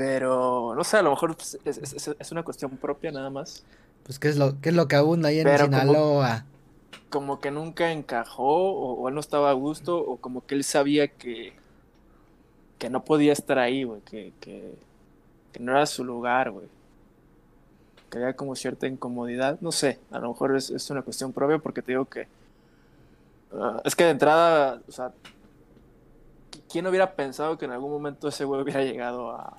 pero 0.00 0.72
no 0.74 0.82
sé, 0.82 0.96
a 0.96 1.02
lo 1.02 1.10
mejor 1.10 1.36
es, 1.38 1.58
es- 1.62 1.92
es- 1.92 2.16
es 2.18 2.32
una 2.32 2.42
cuestión 2.42 2.70
propia 2.78 3.12
nada 3.12 3.28
más. 3.28 3.64
Pues, 4.02 4.18
¿qué 4.18 4.28
es 4.28 4.38
lo, 4.38 4.58
qué 4.62 4.70
es 4.70 4.74
lo 4.74 4.88
que 4.88 4.96
abunda 4.96 5.28
ahí 5.28 5.40
en 5.40 5.44
Pero 5.44 5.64
Sinaloa? 5.66 6.46
Como 7.10 7.38
que 7.38 7.50
nunca 7.50 7.92
encajó, 7.92 8.72
o, 8.72 8.94
o 8.94 9.08
él 9.08 9.14
no 9.14 9.20
estaba 9.20 9.50
a 9.50 9.52
gusto, 9.52 9.98
o 9.98 10.16
como 10.16 10.46
que 10.46 10.54
él 10.54 10.64
sabía 10.64 11.08
que, 11.08 11.52
que 12.78 12.88
no 12.88 13.04
podía 13.04 13.34
estar 13.34 13.58
ahí, 13.58 13.84
güey, 13.84 14.00
que, 14.00 14.32
que, 14.40 14.72
que 15.52 15.60
no 15.60 15.72
era 15.72 15.84
su 15.84 16.02
lugar, 16.02 16.50
güey. 16.50 16.66
Que 18.08 18.16
había 18.16 18.32
como 18.34 18.56
cierta 18.56 18.86
incomodidad, 18.86 19.58
no 19.60 19.70
sé, 19.70 19.98
a 20.10 20.18
lo 20.18 20.28
mejor 20.28 20.56
es, 20.56 20.70
es 20.70 20.88
una 20.88 21.02
cuestión 21.02 21.30
propia 21.34 21.58
porque 21.58 21.82
te 21.82 21.92
digo 21.92 22.06
que 22.06 22.26
ah, 23.52 23.82
es 23.84 23.94
que 23.94 24.04
de 24.04 24.10
entrada, 24.10 24.80
o 24.88 24.92
sea, 24.92 25.12
¿quién 26.70 26.86
hubiera 26.86 27.12
pensado 27.12 27.58
que 27.58 27.66
en 27.66 27.72
algún 27.72 27.90
momento 27.92 28.28
ese 28.28 28.46
güey 28.46 28.62
hubiera 28.62 28.82
llegado 28.82 29.30
a, 29.32 29.58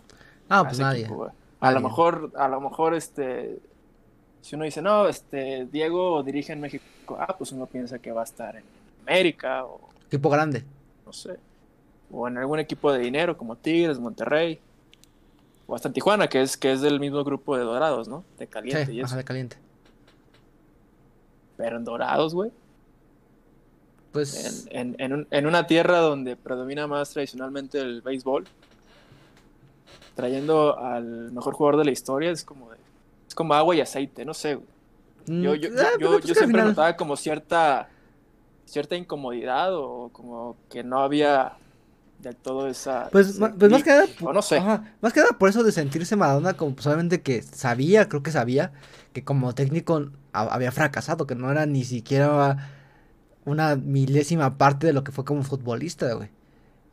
Ah, 0.52 0.64
pues 0.64 0.80
nadie. 0.80 1.02
equipo? 1.06 1.32
A 1.60 1.72
lo 1.72 1.80
mejor, 1.82 2.32
a 2.36 2.48
lo 2.48 2.60
mejor, 2.62 2.94
este, 2.96 3.60
si 4.42 4.56
uno 4.56 4.66
dice, 4.66 4.82
no, 4.82 5.08
este, 5.08 5.66
Diego 5.72 6.24
dirige 6.24 6.54
en 6.54 6.60
México, 6.62 6.84
ah, 7.20 7.36
pues 7.38 7.52
uno 7.52 7.66
piensa 7.68 8.00
que 8.00 8.12
va 8.12 8.22
a 8.22 8.24
estar 8.26 8.56
en 8.56 8.64
América 9.04 9.64
o 9.66 9.80
Equipo 10.08 10.30
grande. 10.30 10.64
no 11.06 11.14
sé, 11.14 11.38
o 12.12 12.28
en 12.28 12.38
algún 12.38 12.60
equipo 12.60 12.92
de 12.92 13.00
dinero 13.00 13.38
como 13.38 13.56
Tigres, 13.56 14.00
Monterrey, 14.00 14.60
o 15.68 15.76
hasta 15.76 15.88
en 15.88 15.94
Tijuana, 15.94 16.28
que 16.28 16.42
es, 16.42 16.58
que 16.58 16.72
es 16.72 16.82
del 16.82 17.00
mismo 17.00 17.24
grupo 17.24 17.56
de 17.56 17.64
Dorados, 17.64 18.08
¿no? 18.08 18.24
De 18.38 18.48
Caliente 18.48 18.92
y 18.92 18.96
Sí, 18.96 19.02
eso. 19.02 19.16
de 19.16 19.24
caliente. 19.24 19.58
Pero 21.58 21.78
en 21.78 21.86
Dorados, 21.86 22.34
güey, 22.34 22.52
Pues, 24.12 24.68
en, 24.72 24.96
en, 24.96 24.96
en, 25.00 25.14
un- 25.14 25.28
en 25.32 25.46
una 25.48 25.68
tierra 25.68 26.00
donde 26.00 26.36
predomina 26.36 26.88
más 26.88 27.12
tradicionalmente 27.12 27.80
el 27.80 28.02
béisbol, 28.02 28.46
trayendo 30.16 30.78
al 30.80 31.32
mejor 31.32 31.54
jugador 31.54 31.80
de 31.80 31.86
la 31.86 31.92
historia, 31.92 32.32
es 32.32 32.44
como, 32.44 32.70
de- 32.72 32.78
es 33.28 33.36
como 33.36 33.54
agua 33.54 33.76
y 33.76 33.82
aceite, 33.82 34.26
no 34.26 34.34
sé, 34.34 34.56
güey. 34.56 34.68
mm, 35.28 35.42
Yo, 35.44 35.56
yo, 35.56 35.70
ah, 35.70 35.92
yo, 36.00 36.12
yo, 36.12 36.20
pues 36.20 36.38
siempre 36.38 36.62
notaba 36.64 36.96
como 36.96 37.16
cierta 37.16 37.88
cierta 38.66 38.96
incomodidad 38.96 39.76
o 39.76 40.10
como 40.14 40.56
que 40.70 40.84
no 40.84 41.00
había 41.02 41.54
del 42.20 42.36
todo 42.36 42.68
esa 42.68 43.10
Pues, 43.12 43.40
pues 43.58 43.72
más 43.72 43.84
que 43.84 43.90
nada, 43.90 44.06
o 44.22 44.32
no 44.32 44.42
sé 44.42 44.58
ajá, 44.58 44.96
más 45.02 45.12
que 45.12 45.20
nada 45.20 45.34
por 45.38 45.50
eso 45.50 45.64
de 45.64 45.72
sentirse 45.72 46.16
Maradona, 46.16 46.54
como 46.54 46.76
pues, 46.76 46.86
obviamente 46.88 47.22
que 47.22 47.42
sabía, 47.42 48.08
creo 48.08 48.24
que 48.24 48.32
sabía, 48.32 48.72
que 49.12 49.24
como 49.24 49.54
técnico 49.54 50.10
ha- 50.34 50.54
había 50.54 50.72
fracasado, 50.72 51.28
que 51.28 51.36
no 51.36 51.52
era 51.52 51.66
ni 51.66 51.84
siquiera 51.84 52.70
una 53.44 53.76
milésima 53.76 54.58
parte 54.58 54.88
de 54.88 54.94
lo 54.94 55.04
que 55.04 55.12
fue 55.12 55.26
como 55.26 55.44
futbolista, 55.44 56.14
güey. 56.14 56.30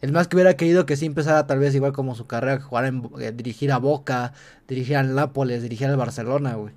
El 0.00 0.12
más 0.12 0.28
que 0.28 0.36
hubiera 0.36 0.54
querido 0.56 0.86
que 0.86 0.96
sí 0.96 1.06
empezara 1.06 1.46
tal 1.46 1.58
vez 1.58 1.74
igual 1.74 1.92
como 1.92 2.14
su 2.14 2.26
carrera, 2.26 2.60
jugar 2.60 2.84
en, 2.86 3.10
eh, 3.20 3.32
dirigir 3.32 3.72
a 3.72 3.78
Boca, 3.78 4.32
dirigir 4.68 4.96
al 4.96 5.14
Nápoles, 5.14 5.62
dirigir 5.62 5.88
al 5.88 5.96
Barcelona, 5.96 6.54
güey. 6.54 6.72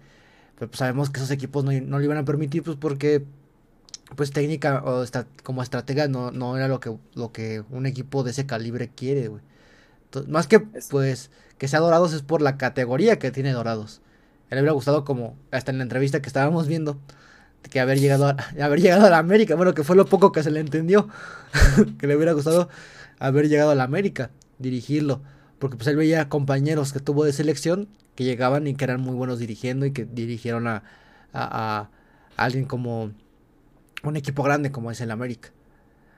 Pero 0.57 0.69
pues 0.71 0.79
sabemos 0.79 1.09
que 1.11 1.19
esos 1.19 1.31
equipos 1.31 1.63
no, 1.65 1.71
no 1.73 1.99
le 1.99 2.05
iban 2.05 2.17
a 2.17 2.25
permitir, 2.25 2.63
pues 2.63 2.77
porque 2.77 3.25
pues 4.15 4.31
técnica 4.31 4.83
o 4.83 5.03
esta- 5.03 5.27
como 5.43 5.63
estratega 5.63 6.07
no, 6.07 6.31
no 6.31 6.57
era 6.57 6.67
lo 6.67 6.79
que, 6.79 6.95
lo 7.15 7.31
que 7.31 7.63
un 7.69 7.85
equipo 7.85 8.23
de 8.23 8.31
ese 8.31 8.45
calibre 8.45 8.89
quiere, 8.89 9.27
güey. 9.29 9.41
Entonces, 10.05 10.31
más 10.31 10.47
que 10.47 10.67
Es- 10.73 10.87
pues 10.89 11.31
que 11.57 11.67
sea 11.67 11.79
Dorados 11.79 12.13
es 12.13 12.23
por 12.23 12.41
la 12.41 12.57
categoría 12.57 13.19
que 13.19 13.31
tiene 13.31 13.53
Dorados. 13.53 14.01
A 14.51 14.55
él 14.55 14.57
le 14.57 14.61
hubiera 14.63 14.73
gustado 14.73 15.05
como 15.05 15.35
hasta 15.51 15.71
en 15.71 15.77
la 15.79 15.83
entrevista 15.83 16.21
que 16.21 16.27
estábamos 16.29 16.67
viendo 16.67 16.99
que 17.69 17.79
haber 17.79 17.99
llegado 17.99 18.27
a, 18.27 18.37
haber 18.63 18.81
llegado 18.81 19.05
a 19.07 19.09
la 19.09 19.19
América, 19.19 19.55
bueno, 19.55 19.73
que 19.73 19.83
fue 19.83 19.95
lo 19.95 20.05
poco 20.05 20.31
que 20.31 20.43
se 20.43 20.51
le 20.51 20.59
entendió, 20.61 21.09
que 21.99 22.07
le 22.07 22.15
hubiera 22.15 22.33
gustado 22.33 22.69
haber 23.27 23.49
llegado 23.49 23.71
a 23.71 23.75
la 23.75 23.83
América, 23.83 24.31
dirigirlo, 24.59 25.21
porque 25.59 25.77
pues 25.77 25.87
él 25.87 25.95
veía 25.95 26.29
compañeros 26.29 26.93
que 26.93 26.99
tuvo 26.99 27.23
de 27.23 27.33
selección 27.33 27.87
que 28.15 28.23
llegaban 28.23 28.67
y 28.67 28.75
que 28.75 28.83
eran 28.83 29.01
muy 29.01 29.15
buenos 29.15 29.39
dirigiendo 29.39 29.85
y 29.85 29.91
que 29.91 30.05
dirigieron 30.05 30.67
a, 30.67 30.83
a, 31.33 31.79
a 31.79 31.89
alguien 32.35 32.65
como 32.65 33.11
un 34.03 34.17
equipo 34.17 34.43
grande 34.43 34.71
como 34.71 34.91
es 34.91 34.99
el 35.01 35.11
América. 35.11 35.49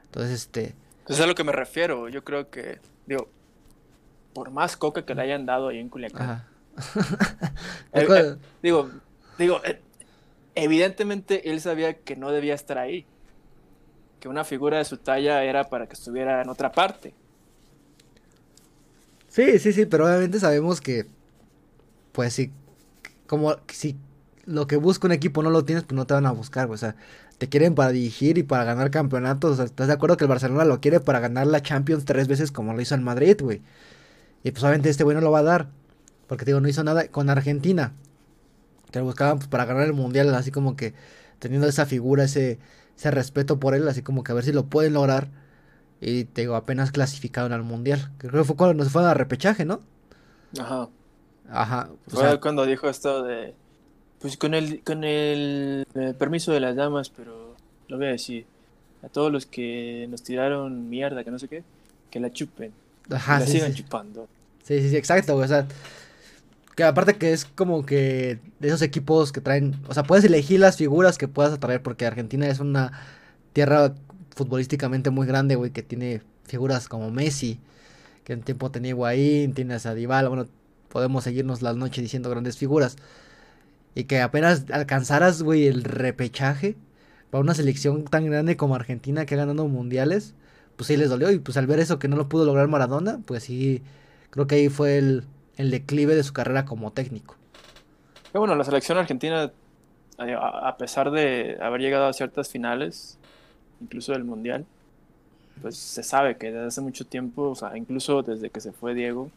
Entonces, 0.05 0.31
este, 0.33 0.75
es 1.07 1.19
a 1.19 1.27
lo 1.27 1.35
que 1.35 1.43
me 1.43 1.51
refiero 1.51 2.07
yo 2.07 2.23
creo 2.23 2.49
que 2.49 2.79
digo 3.05 3.27
por 4.33 4.51
más 4.51 4.77
coca 4.77 5.05
que 5.05 5.13
le 5.13 5.21
hayan 5.21 5.45
dado 5.45 5.67
ahí 5.69 5.79
en 5.79 5.89
Culiacán. 5.89 6.45
Eh, 7.93 8.07
eh, 8.09 8.35
digo 8.63 8.89
digo 9.37 9.61
eh, 9.63 9.79
evidentemente 10.55 11.51
él 11.51 11.61
sabía 11.61 11.99
que 11.99 12.15
no 12.15 12.31
debía 12.31 12.55
estar 12.55 12.79
ahí 12.79 13.05
que 14.23 14.29
una 14.29 14.45
figura 14.45 14.77
de 14.77 14.85
su 14.85 14.95
talla 14.95 15.43
era 15.43 15.65
para 15.65 15.85
que 15.85 15.95
estuviera 15.95 16.41
en 16.41 16.47
otra 16.47 16.71
parte 16.71 17.13
Sí, 19.27 19.59
sí, 19.59 19.73
sí, 19.73 19.85
pero 19.87 20.05
obviamente 20.05 20.39
sabemos 20.39 20.79
que, 20.79 21.07
pues 22.11 22.33
sí, 22.33 22.51
como 23.25 23.55
si 23.67 23.97
lo 24.45 24.67
que 24.67 24.75
busca 24.75 25.07
un 25.07 25.11
equipo 25.11 25.41
no 25.41 25.49
lo 25.49 25.65
tienes, 25.65 25.85
pues 25.85 25.95
no 25.95 26.05
te 26.05 26.13
van 26.13 26.27
a 26.27 26.31
buscar. 26.31 26.69
O 26.69 26.77
sea, 26.77 26.95
te 27.39 27.49
quieren 27.49 27.73
para 27.73 27.89
dirigir 27.89 28.37
y 28.37 28.43
para 28.43 28.63
ganar 28.63 28.91
campeonatos. 28.91 29.57
¿Estás 29.57 29.87
de 29.87 29.93
acuerdo 29.93 30.17
que 30.17 30.25
el 30.25 30.29
Barcelona 30.29 30.65
lo 30.65 30.79
quiere 30.81 30.99
para 30.99 31.19
ganar 31.19 31.47
la 31.47 31.63
Champions 31.63 32.05
tres 32.05 32.27
veces 32.27 32.51
como 32.51 32.75
lo 32.75 32.81
hizo 32.81 32.93
el 32.93 33.01
Madrid, 33.01 33.35
güey? 33.41 33.63
Y 34.43 34.51
pues 34.51 34.63
obviamente 34.63 34.91
este 34.91 35.03
güey 35.03 35.15
no 35.15 35.21
lo 35.21 35.31
va 35.31 35.39
a 35.39 35.43
dar. 35.43 35.67
Porque 36.27 36.45
digo, 36.45 36.59
no 36.59 36.69
hizo 36.69 36.83
nada 36.83 37.07
con 37.07 37.31
Argentina. 37.31 37.93
Que 38.91 38.99
lo 38.99 39.05
buscaban 39.05 39.39
pues, 39.39 39.47
para 39.47 39.65
ganar 39.65 39.85
el 39.87 39.93
Mundial, 39.93 40.35
así 40.35 40.51
como 40.51 40.75
que 40.75 40.93
teniendo 41.39 41.67
esa 41.67 41.87
figura, 41.87 42.25
ese, 42.25 42.59
ese 42.97 43.11
respeto 43.11 43.59
por 43.59 43.75
él, 43.75 43.87
así 43.87 44.01
como 44.01 44.23
que 44.23 44.31
a 44.31 44.35
ver 44.35 44.43
si 44.43 44.51
lo 44.51 44.65
pueden 44.65 44.93
lograr. 44.93 45.29
Y 46.01 46.25
te 46.25 46.41
digo, 46.41 46.55
apenas 46.55 46.91
clasificaron 46.91 47.53
al 47.53 47.63
Mundial. 47.63 48.11
Creo 48.17 48.31
que 48.31 48.43
fue 48.43 48.55
cuando 48.55 48.83
nos 48.83 48.91
fue 48.91 49.05
a 49.05 49.13
repechaje, 49.13 49.65
¿no? 49.65 49.81
Ajá. 50.59 50.89
Ajá. 51.49 51.89
Fue 52.07 52.39
cuando 52.39 52.65
dijo 52.65 52.89
esto 52.89 53.23
de. 53.23 53.53
Pues 54.19 54.37
con 54.37 54.53
el, 54.53 54.81
con 54.83 55.03
el, 55.03 55.85
permiso 56.17 56.51
de 56.51 56.59
las 56.59 56.75
damas, 56.75 57.09
pero 57.09 57.55
lo 57.87 57.97
voy 57.97 58.07
a 58.07 58.11
decir. 58.11 58.45
A 59.01 59.09
todos 59.09 59.31
los 59.31 59.45
que 59.45 60.07
nos 60.09 60.23
tiraron 60.23 60.89
mierda, 60.89 61.25
que 61.25 61.31
no 61.31 61.37
sé 61.37 61.49
qué, 61.49 61.63
que 62.09 62.21
la 62.21 62.31
chupen. 62.31 62.71
Ajá. 63.09 63.39
la 63.39 63.45
sigan 63.45 63.73
chupando. 63.73 64.27
Sí, 64.63 64.79
sí, 64.79 64.89
sí, 64.89 64.95
exacto, 64.95 65.35
O 65.35 65.45
sea, 65.45 65.67
que 66.75 66.83
aparte 66.83 67.15
que 67.17 67.33
es 67.33 67.45
como 67.45 67.85
que 67.85 68.39
de 68.59 68.67
esos 68.67 68.81
equipos 68.81 69.31
que 69.31 69.41
traen. 69.41 69.79
O 69.87 69.93
sea, 69.93 70.03
puedes 70.03 70.25
elegir 70.25 70.59
las 70.59 70.77
figuras 70.77 71.17
que 71.17 71.27
puedas 71.27 71.53
atraer, 71.53 71.81
porque 71.83 72.05
Argentina 72.05 72.47
es 72.47 72.59
una 72.59 72.91
tierra 73.53 73.93
futbolísticamente 74.35 75.09
muy 75.11 75.27
grande, 75.27 75.55
güey, 75.55 75.71
que 75.71 75.83
tiene 75.83 76.21
figuras 76.45 76.87
como 76.87 77.11
Messi, 77.11 77.59
que 78.23 78.33
en 78.33 78.41
tiempo 78.43 78.71
tenía 78.71 78.91
Higuaín, 78.91 79.53
tiene 79.53 79.75
a 79.75 79.93
Dybala, 79.93 80.29
bueno, 80.29 80.47
podemos 80.89 81.23
seguirnos 81.23 81.61
la 81.61 81.73
noche 81.73 82.01
diciendo 82.01 82.29
grandes 82.29 82.57
figuras. 82.57 82.97
Y 83.95 84.05
que 84.05 84.21
apenas 84.21 84.65
alcanzaras, 84.71 85.43
güey, 85.43 85.67
el 85.67 85.83
repechaje 85.83 86.75
para 87.29 87.41
una 87.43 87.53
selección 87.55 88.05
tan 88.05 88.25
grande 88.25 88.57
como 88.57 88.75
Argentina 88.75 89.25
que 89.25 89.35
ha 89.35 89.37
ganado 89.37 89.67
mundiales, 89.67 90.35
pues 90.75 90.87
sí 90.87 90.97
les 90.97 91.09
dolió. 91.09 91.31
Y 91.31 91.39
pues 91.39 91.57
al 91.57 91.67
ver 91.67 91.79
eso 91.79 91.99
que 91.99 92.07
no 92.07 92.15
lo 92.17 92.29
pudo 92.29 92.45
lograr 92.45 92.67
Maradona, 92.67 93.19
pues 93.25 93.43
sí, 93.43 93.83
creo 94.31 94.47
que 94.47 94.55
ahí 94.55 94.69
fue 94.69 94.97
el, 94.97 95.25
el 95.57 95.71
declive 95.71 96.15
de 96.15 96.23
su 96.23 96.33
carrera 96.33 96.65
como 96.65 96.91
técnico. 96.91 97.35
bueno, 98.33 98.55
la 98.55 98.63
selección 98.63 98.97
argentina, 98.97 99.51
a 100.17 100.77
pesar 100.77 101.11
de 101.11 101.57
haber 101.61 101.81
llegado 101.81 102.07
a 102.07 102.13
ciertas 102.13 102.49
finales, 102.49 103.17
incluso 103.81 104.13
del 104.13 104.23
Mundial, 104.23 104.65
pues 105.61 105.77
se 105.77 106.03
sabe 106.03 106.37
que 106.37 106.51
desde 106.51 106.67
hace 106.67 106.81
mucho 106.81 107.05
tiempo, 107.05 107.49
o 107.49 107.55
sea, 107.55 107.77
incluso 107.77 108.23
desde 108.23 108.49
que 108.49 108.59
se 108.59 108.71
fue 108.71 108.93
Diego, 108.93 109.29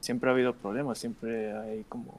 siempre 0.00 0.30
ha 0.30 0.32
habido 0.32 0.54
problemas, 0.54 0.98
siempre 0.98 1.52
hay 1.52 1.84
como, 1.88 2.18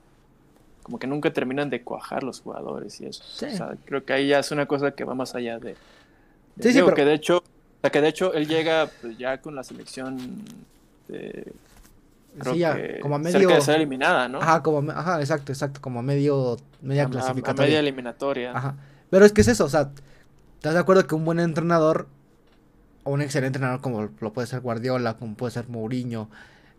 como 0.84 1.00
que 1.00 1.08
nunca 1.08 1.34
terminan 1.34 1.70
de 1.70 1.82
cuajar 1.82 2.24
los 2.24 2.42
jugadores 2.42 3.00
y 3.02 3.06
eso. 3.06 3.24
O 3.24 3.50
sea, 3.50 3.76
creo 3.86 4.06
que 4.06 4.14
ahí 4.14 4.28
ya 4.28 4.40
es 4.40 4.52
una 4.52 4.68
cosa 4.68 4.92
que 4.92 5.04
va 5.04 5.16
más 5.16 5.34
allá 5.36 5.60
de, 5.60 5.76
Diego, 6.56 6.94
que 6.94 7.06
de 7.06 7.14
hecho, 7.14 7.38
o 7.38 7.82
sea, 7.82 7.90
que 7.90 8.02
de 8.02 8.10
hecho 8.10 8.34
él 8.34 8.48
llega 8.48 8.90
pues, 9.02 9.18
ya 9.18 9.42
con 9.42 9.56
la 9.56 9.64
selección 9.64 10.18
de 11.08 11.52
Creo 12.38 12.54
sí, 12.54 13.02
como 13.02 13.16
a 13.16 13.20
medio 13.20 13.40
cerca 13.40 13.56
de 13.56 13.62
ser 13.62 13.76
eliminada, 13.76 14.28
¿no? 14.28 14.40
Ajá, 14.40 14.62
como 14.62 14.92
ajá, 14.92 15.20
exacto, 15.20 15.52
exacto, 15.52 15.82
como 15.82 16.00
a 16.00 16.04
medio 16.04 16.58
media 16.82 17.06
clasificatoria. 17.06 17.66
media 17.66 17.80
eliminatoria. 17.80 18.52
Ajá. 18.56 18.76
Pero 19.10 19.26
es 19.26 19.34
que 19.34 19.42
es 19.42 19.48
eso, 19.48 19.66
o 19.66 19.70
sea, 19.70 19.92
¿Estás 20.60 20.74
de 20.74 20.82
acuerdo 20.82 21.08
que 21.08 21.16
un 21.16 21.24
buen 21.24 21.40
entrenador 21.40 22.10
o 23.06 23.12
un 23.12 23.22
excelente 23.22 23.60
entrenador 23.60 23.80
como 23.80 24.10
lo 24.20 24.34
puede 24.34 24.46
ser 24.46 24.60
Guardiola, 24.60 25.16
como 25.16 25.38
puede 25.38 25.52
ser 25.52 25.70
Mourinho, 25.70 26.30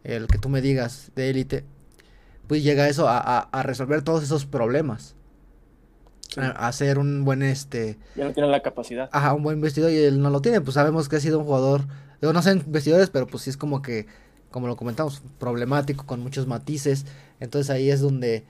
el 0.05 0.27
que 0.27 0.37
tú 0.37 0.51
me 0.51 0.61
digas 0.61 1.13
de 1.17 1.31
élite, 1.31 1.65
pues 2.47 2.63
llega 2.63 2.91
eso 2.91 3.07
a, 3.09 3.49
resolver 3.63 4.03
todos 4.03 4.23
esos 4.23 4.45
problemas? 4.45 5.17
A 6.37 6.69
hacer 6.69 6.99
un 6.99 7.25
buen 7.25 7.43
este. 7.43 7.99
Ya 8.17 8.27
no 8.27 8.35
tiene 8.35 8.51
la 8.51 8.61
capacidad. 8.61 9.09
Ajá, 9.13 9.33
un 9.33 9.43
buen 9.43 9.63
vestido 9.63 9.89
y 9.89 9.97
él 9.97 10.21
no 10.21 10.29
lo 10.29 10.43
tiene. 10.43 10.61
Pues 10.61 10.75
sabemos 10.75 11.09
que 11.09 11.17
ha 11.17 11.21
sido 11.21 11.39
un 11.39 11.47
jugador. 11.47 11.87
Yo 12.21 12.35
no 12.35 12.43
sé 12.43 12.63
vestidores, 12.67 13.09
pero 13.09 13.27
pues 13.27 13.45
sí 13.45 13.51
es 13.51 13.57
como 13.57 13.81
que, 13.81 14.07
como 14.51 14.67
lo 14.67 14.77
comentamos, 14.77 15.23
problemático, 15.39 16.07
con 16.07 16.21
muchos 16.21 16.47
matices. 16.47 17.07
Entonces 17.41 17.71
ahí 17.71 17.91
es 17.91 18.01
donde, 18.01 18.45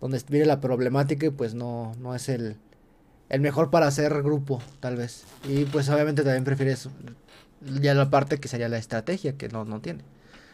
donde 0.00 0.20
viene 0.28 0.46
la 0.46 0.60
problemática 0.60 1.26
y 1.26 1.30
pues 1.30 1.54
no, 1.54 1.92
no 1.98 2.14
es 2.14 2.28
el, 2.28 2.56
el 3.28 3.40
mejor 3.40 3.70
para 3.70 3.86
hacer 3.86 4.22
grupo, 4.22 4.60
tal 4.80 4.96
vez. 4.96 5.24
Y 5.44 5.64
pues 5.64 5.88
obviamente 5.88 6.22
también 6.22 6.44
prefieres 6.44 6.88
ya 7.60 7.94
la 7.94 8.10
parte 8.10 8.38
que 8.38 8.48
sería 8.48 8.68
la 8.68 8.78
estrategia, 8.78 9.36
que 9.36 9.48
no, 9.48 9.64
no 9.64 9.80
tiene. 9.80 10.02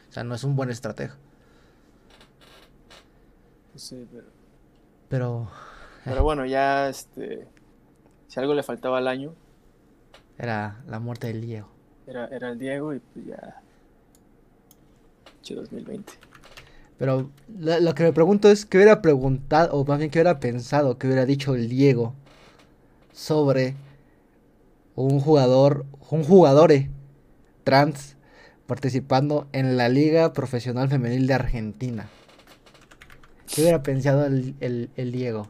O 0.09 0.13
sea, 0.13 0.25
no 0.25 0.35
es 0.35 0.45
un 0.45 0.57
buen 0.57 0.71
estratega. 0.71 1.17
Sí, 3.75 4.07
pero... 4.11 4.27
Pero... 5.09 5.51
Pero 6.05 6.23
bueno, 6.23 6.45
ya 6.47 6.89
este... 6.89 7.47
Si 8.29 8.41
algo 8.41 8.55
le 8.55 8.63
faltaba 8.63 8.99
al 8.99 9.09
año... 9.09 9.35
Era 10.39 10.83
la 10.87 10.99
muerte 10.99 11.29
del 11.29 11.41
Diego. 11.41 11.69
Era, 12.07 12.27
era 12.27 12.51
el 12.51 12.59
Diego 12.59 12.95
y 12.95 12.99
pues 12.99 13.27
ya... 13.27 13.63
2020. 15.51 16.13
Pero 16.99 17.31
lo, 17.59 17.95
que 17.95 18.05
me 18.05 18.13
pregunto 18.13 18.49
es 18.49 18.65
qué 18.65 18.79
hubiera 18.79 19.03
preguntado, 19.03 19.75
o 19.75 19.85
más 19.85 19.99
bien 19.99 20.11
qué 20.11 20.21
hubiera 20.21 20.39
pensado, 20.39 20.99
qué 20.99 21.09
hubiera 21.09 21.27
dicho 21.27 21.55
el 21.55 21.69
Diego 21.69 22.15
sobre 23.13 23.75
un 24.95 25.21
jugador, 25.21 25.85
un 26.11 26.23
jugador 26.25 26.73
trans 27.65 28.17
participando 28.67 29.49
en 29.53 29.77
la 29.77 29.89
Liga 29.89 30.33
Profesional 30.33 30.89
Femenil 30.89 31.27
de 31.27 31.35
Argentina. 31.35 32.09
¿Qué 33.53 33.63
hubiera 33.63 33.83
pensado 33.83 34.25
el, 34.27 34.55
el, 34.97 35.13
Diego? 35.13 35.49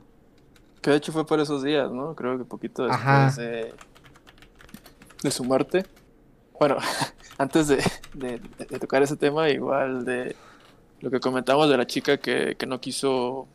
Que 0.81 0.91
de 0.91 0.97
hecho 0.97 1.13
fue 1.13 1.25
por 1.25 1.39
esos 1.39 1.63
días, 1.63 1.93
¿no? 1.93 2.17
Creo 2.17 2.37
que 2.37 2.45
poquito 2.45 2.87
después 2.87 3.37
de, 3.37 3.73
de, 5.23 5.31
su 5.31 5.45
muerte. 5.45 5.85
Bueno, 6.59 6.79
antes 7.39 7.69
de, 7.69 7.83
de, 8.15 8.79
tocar 8.79 9.03
ese 9.03 9.17
tema, 9.17 9.49
igual 9.51 10.05
de 10.05 10.37
lo 11.01 11.11
que 11.11 11.21
comentamos 11.21 11.69
de 11.69 11.77
la 11.77 11.87
chica 11.87 12.19
que, 12.19 12.57
que 12.57 12.67
no 12.67 12.81
quiso 12.81 13.49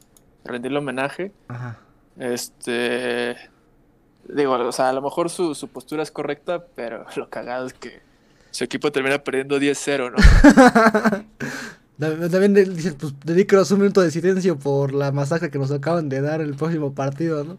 rendirle 0.43 0.80
homenaje. 0.80 1.32
Ajá. 1.47 1.80
Este, 2.17 3.38
Digo, 4.28 4.53
o 4.53 4.71
sea, 4.71 4.89
a 4.89 4.93
lo 4.93 5.01
mejor 5.01 5.30
su, 5.30 5.55
su 5.55 5.69
postura 5.69 6.03
es 6.03 6.11
correcta, 6.11 6.65
pero 6.75 7.05
lo 7.15 7.30
cagado 7.30 7.65
es 7.67 7.73
que 7.73 8.01
su 8.51 8.63
equipo 8.63 8.91
termina 8.91 9.19
perdiendo 9.19 9.57
10-0, 9.57 10.11
¿no? 10.11 10.17
También 11.99 12.53
dicen, 12.53 12.95
pues 12.95 13.15
dedícanos 13.25 13.71
un 13.71 13.79
minuto 13.79 14.01
de 14.01 14.11
silencio 14.11 14.59
por 14.59 14.93
la 14.93 15.11
masacre 15.11 15.49
que 15.49 15.57
nos 15.57 15.71
acaban 15.71 16.09
de 16.09 16.21
dar 16.21 16.41
el 16.41 16.55
próximo 16.55 16.93
partido, 16.93 17.43
¿no? 17.43 17.57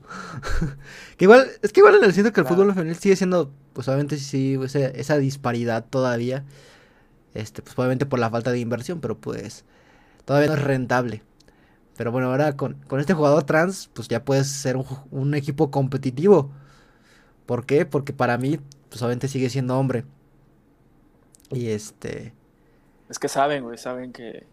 que 1.16 1.24
igual, 1.24 1.48
es 1.60 1.72
que 1.72 1.80
igual 1.80 1.96
en 1.96 2.04
el 2.04 2.12
siento 2.12 2.32
que 2.32 2.40
el 2.40 2.46
fútbol 2.46 2.72
femenil 2.72 2.96
sigue 2.96 3.16
siendo, 3.16 3.50
pues 3.72 3.88
obviamente 3.88 4.16
sí, 4.16 4.56
esa, 4.62 4.78
esa 4.78 5.18
disparidad 5.18 5.84
todavía. 5.84 6.44
Este, 7.34 7.62
pues 7.62 7.76
obviamente 7.78 8.06
por 8.06 8.18
la 8.18 8.30
falta 8.30 8.52
de 8.52 8.60
inversión, 8.60 9.00
pero 9.00 9.18
pues 9.18 9.64
todavía 10.24 10.48
no 10.48 10.54
es 10.54 10.62
rentable. 10.62 11.22
Pero 11.98 12.12
bueno, 12.12 12.28
ahora 12.30 12.56
con, 12.56 12.76
este 12.98 13.14
jugador 13.14 13.42
trans, 13.42 13.90
pues 13.92 14.06
ya 14.06 14.24
puedes 14.24 14.46
ser 14.46 14.76
un, 15.10 15.34
equipo 15.34 15.70
competitivo. 15.72 16.52
¿Por 17.46 17.66
qué? 17.66 17.86
Porque 17.86 18.12
para 18.12 18.38
mí, 18.38 18.60
pues 18.88 19.02
obviamente 19.02 19.26
sigue 19.26 19.50
siendo 19.50 19.76
hombre. 19.76 20.04
Y 21.50 21.68
este. 21.68 22.34
Es 23.08 23.18
que 23.18 23.28
saben, 23.28 23.64
güey, 23.64 23.78
saben 23.78 24.12
que, 24.12 24.46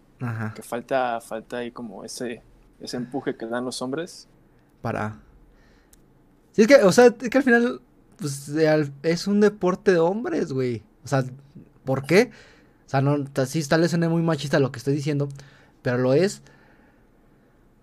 que 0.55 0.61
falta, 0.61 1.19
falta 1.21 1.57
ahí 1.57 1.71
como 1.71 2.03
ese, 2.03 2.41
ese 2.79 2.97
empuje 2.97 3.35
que 3.35 3.45
dan 3.45 3.65
los 3.65 3.81
hombres. 3.81 4.27
Para. 4.81 5.19
Sí, 6.53 6.61
es 6.61 6.67
que, 6.67 6.75
o 6.83 6.91
sea, 6.91 7.07
es 7.07 7.29
que 7.29 7.37
al 7.37 7.43
final, 7.43 7.81
pues 8.17 8.49
es 9.03 9.27
un 9.27 9.41
deporte 9.41 9.91
de 9.91 9.99
hombres, 9.99 10.53
güey. 10.53 10.83
O 11.03 11.07
sea, 11.07 11.23
¿por 11.83 12.05
qué? 12.05 12.31
O 12.85 12.89
sea, 12.89 13.01
no, 13.01 13.17
sí, 13.45 13.63
tal 13.67 13.81
vez 13.81 13.91
suene 13.91 14.07
muy 14.07 14.21
machista 14.21 14.59
lo 14.59 14.71
que 14.71 14.79
estoy 14.79 14.93
diciendo, 14.93 15.27
pero 15.81 15.97
lo 15.97 16.13
es 16.13 16.41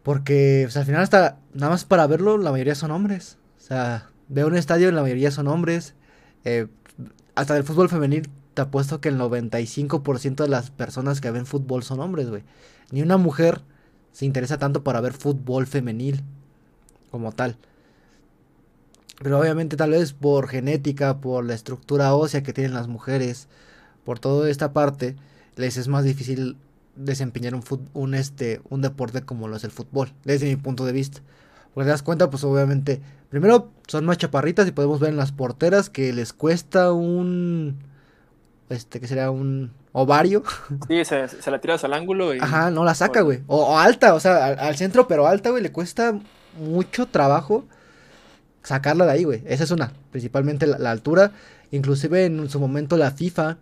porque 0.03 0.62
pues, 0.64 0.77
al 0.77 0.85
final 0.85 1.03
hasta 1.03 1.39
nada 1.55 1.70
más 1.70 1.85
para 1.85 2.07
verlo 2.07 2.39
la 2.39 2.51
mayoría 2.51 2.75
son 2.75 2.91
hombres. 2.91 3.39
O 3.59 3.61
sea, 3.61 4.11
veo 4.29 4.47
un 4.47 4.57
estadio 4.57 4.89
y 4.89 4.93
la 4.93 5.03
mayoría 5.03 5.31
son 5.31 5.49
hombres. 5.49 5.95
Eh, 6.45 6.66
hasta 7.35 7.55
del 7.55 7.64
fútbol 7.64 7.89
femenil 7.89 8.29
te 8.55 8.62
apuesto 8.62 9.00
que 9.00 9.09
el 9.09 9.18
95% 9.18 10.36
de 10.36 10.48
las 10.48 10.70
personas 10.70 11.20
que 11.20 11.30
ven 11.30 11.46
fútbol 11.46 11.82
son 11.82 12.00
hombres, 12.00 12.28
güey. 12.28 12.42
Ni 12.90 13.03
una 13.03 13.16
mujer 13.16 13.62
se 14.12 14.26
interesa 14.26 14.59
tanto 14.59 14.84
para 14.84 15.00
ver 15.00 15.14
fútbol 15.14 15.66
femenil 15.66 16.22
como 17.11 17.32
tal. 17.32 17.57
Pero 19.22 19.38
obviamente 19.38 19.76
tal 19.76 19.90
vez 19.90 20.12
por 20.12 20.48
genética, 20.48 21.20
por 21.20 21.44
la 21.44 21.55
estructura 21.55 22.14
ósea 22.14 22.42
que 22.42 22.53
tienen 22.53 22.74
las 22.74 22.88
mujeres, 22.88 23.48
por 24.05 24.18
toda 24.18 24.50
esta 24.50 24.72
parte, 24.72 25.16
les 25.57 25.76
es 25.76 25.88
más 25.88 26.05
difícil 26.05 26.57
desempeñar 26.96 27.55
un, 27.55 27.62
un, 27.94 28.14
este, 28.14 28.61
un 28.68 28.82
deporte 28.82 29.22
como 29.22 29.48
lo 29.48 29.57
es 29.57 29.64
el 29.64 29.70
fútbol, 29.70 30.12
desde 30.24 30.48
mi 30.48 30.57
punto 30.57 30.84
de 30.84 30.92
vista. 30.92 31.20
Porque 31.72 31.86
te 31.86 31.90
das 31.90 32.03
cuenta, 32.03 32.28
pues 32.28 32.44
obviamente, 32.44 33.00
primero 33.30 33.70
son 33.86 34.05
más 34.05 34.18
chaparritas 34.18 34.68
y 34.68 34.72
podemos 34.72 35.00
ver 35.00 35.11
en 35.11 35.16
las 35.16 35.32
porteras 35.32 35.88
que 35.88 36.12
les 36.12 36.32
cuesta 36.32 36.92
un, 36.92 37.78
este, 38.68 39.00
que 39.00 39.06
sería 39.06 39.30
un 39.30 39.72
ovario. 39.92 40.42
Sí, 40.88 41.04
se, 41.04 41.50
la 41.50 41.60
tiras 41.60 41.84
al 41.84 41.92
ángulo 41.92 42.34
y... 42.34 42.38
Ajá, 42.40 42.70
no 42.70 42.84
la 42.84 42.94
saca, 42.94 43.20
güey. 43.20 43.40
O, 43.46 43.78
alta, 43.78 44.14
o 44.14 44.20
sea, 44.20 44.46
al, 44.46 44.76
centro, 44.76 45.06
pero 45.06 45.26
alta, 45.26 45.50
güey, 45.50 45.62
le 45.62 45.72
cuesta 45.72 46.18
mucho 46.58 47.06
trabajo 47.06 47.64
sacarla 48.62 49.04
de 49.06 49.12
ahí, 49.12 49.24
güey. 49.24 49.42
Esa 49.46 49.64
es 49.64 49.70
una, 49.70 49.92
principalmente 50.10 50.66
la, 50.66 50.90
altura. 50.90 51.32
Inclusive 51.70 52.26
en 52.26 52.48
su 52.50 52.60
momento 52.60 52.96
la 52.96 53.10
FIFA 53.10 53.58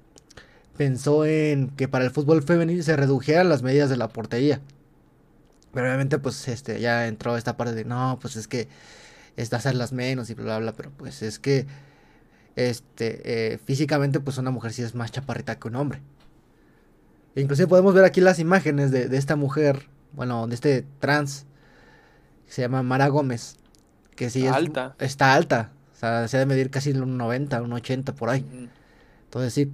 pensó 0.76 1.24
en 1.24 1.68
que 1.70 1.88
para 1.88 2.04
el 2.04 2.10
fútbol 2.10 2.42
femenil 2.42 2.82
se 2.82 2.96
redujeran 2.96 3.48
las 3.48 3.62
medidas 3.62 3.90
de 3.90 3.96
la 3.96 4.08
portería. 4.08 4.60
Pero 5.72 5.86
obviamente 5.86 6.18
pues 6.18 6.48
este 6.48 6.80
ya 6.80 7.06
entró 7.06 7.36
esta 7.36 7.56
parte 7.56 7.74
de 7.74 7.84
no, 7.84 8.18
pues 8.20 8.36
es 8.36 8.48
que 8.48 8.68
es 9.36 9.50
de 9.50 9.56
hacerlas 9.56 9.92
menos 9.92 10.28
y 10.30 10.34
bla 10.34 10.44
bla 10.44 10.58
bla, 10.58 10.72
pero 10.72 10.90
pues 10.90 11.22
es 11.22 11.38
que 11.38 11.66
este 12.56 13.54
eh, 13.54 13.58
físicamente 13.58 14.20
pues 14.20 14.38
una 14.38 14.50
mujer 14.50 14.72
sí 14.72 14.82
es 14.82 14.94
más 14.94 15.12
chaparrita 15.12 15.58
que 15.58 15.68
un 15.68 15.76
hombre. 15.76 16.00
Inclusive 17.36 17.68
podemos 17.68 17.94
ver 17.94 18.04
aquí 18.04 18.20
las 18.20 18.38
imágenes 18.38 18.90
de, 18.90 19.08
de 19.08 19.16
esta 19.16 19.36
mujer, 19.36 19.88
bueno, 20.12 20.46
de 20.46 20.54
este 20.54 20.84
trans, 20.98 21.46
que 22.46 22.52
se 22.52 22.62
llama 22.62 22.82
Mara 22.82 23.08
Gómez 23.08 23.60
que 24.20 24.28
sí 24.28 24.44
está 24.44 24.56
alta. 24.56 24.94
Está 24.98 25.34
alta. 25.34 25.72
O 25.94 25.98
sea, 25.98 26.28
se 26.28 26.36
debe 26.36 26.54
medir 26.54 26.68
casi 26.68 26.90
un 26.90 27.16
90, 27.16 27.62
un 27.62 27.72
80 27.72 28.14
por 28.14 28.28
ahí. 28.28 28.44
Entonces 29.24 29.54
sí. 29.54 29.72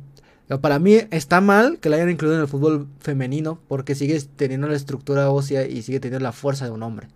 para 0.61 0.79
mí 0.79 1.01
está 1.11 1.41
mal 1.41 1.81
que 1.81 1.89
la 1.89 1.97
hayan 1.97 2.11
incluido 2.11 2.37
en 2.37 2.43
el 2.43 2.49
fútbol 2.49 2.87
femenino 3.01 3.59
porque 3.67 3.97
sigue 3.97 4.21
teniendo 4.37 4.69
la 4.69 4.77
estructura 4.77 5.31
ósea 5.31 5.67
y 5.67 5.83
sigue 5.83 5.99
teniendo 5.99 6.23
la 6.23 6.31
fuerza 6.31 6.65
de 6.65 6.71
un 6.71 6.85
hombre. 6.85 7.09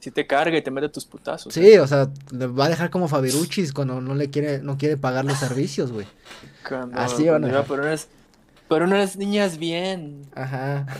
Si 0.00 0.10
te 0.10 0.26
carga 0.26 0.56
y 0.56 0.62
te 0.62 0.70
mete 0.70 0.88
tus 0.88 1.04
putazos. 1.04 1.52
Sí, 1.52 1.74
¿eh? 1.74 1.80
o 1.80 1.86
sea, 1.86 2.10
le 2.32 2.46
va 2.46 2.64
a 2.64 2.68
dejar 2.70 2.88
como 2.88 3.06
Fabiruchis 3.06 3.74
cuando 3.74 4.00
no 4.00 4.14
le 4.14 4.30
quiere, 4.30 4.60
no 4.60 4.78
quiere 4.78 4.96
pagar 4.96 5.26
los 5.26 5.38
servicios, 5.38 5.92
güey. 5.92 6.06
Así 6.94 7.28
van 7.28 7.44
a 7.44 7.62
pero, 7.64 7.82
unas, 7.82 8.08
pero 8.66 8.86
unas 8.86 9.16
niñas 9.16 9.58
bien. 9.58 10.22
Ajá. 10.34 10.86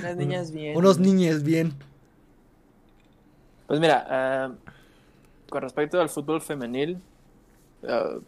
Unas 0.00 0.16
niñas 0.16 0.50
bien. 0.50 0.78
Unos 0.78 0.98
niñes 0.98 1.42
bien. 1.42 1.74
Pues 3.66 3.80
mira, 3.80 4.48
uh, 4.48 5.50
con 5.50 5.60
respecto 5.60 6.00
al 6.00 6.08
fútbol 6.08 6.40
femenil, 6.40 6.98
uh, 7.82 8.18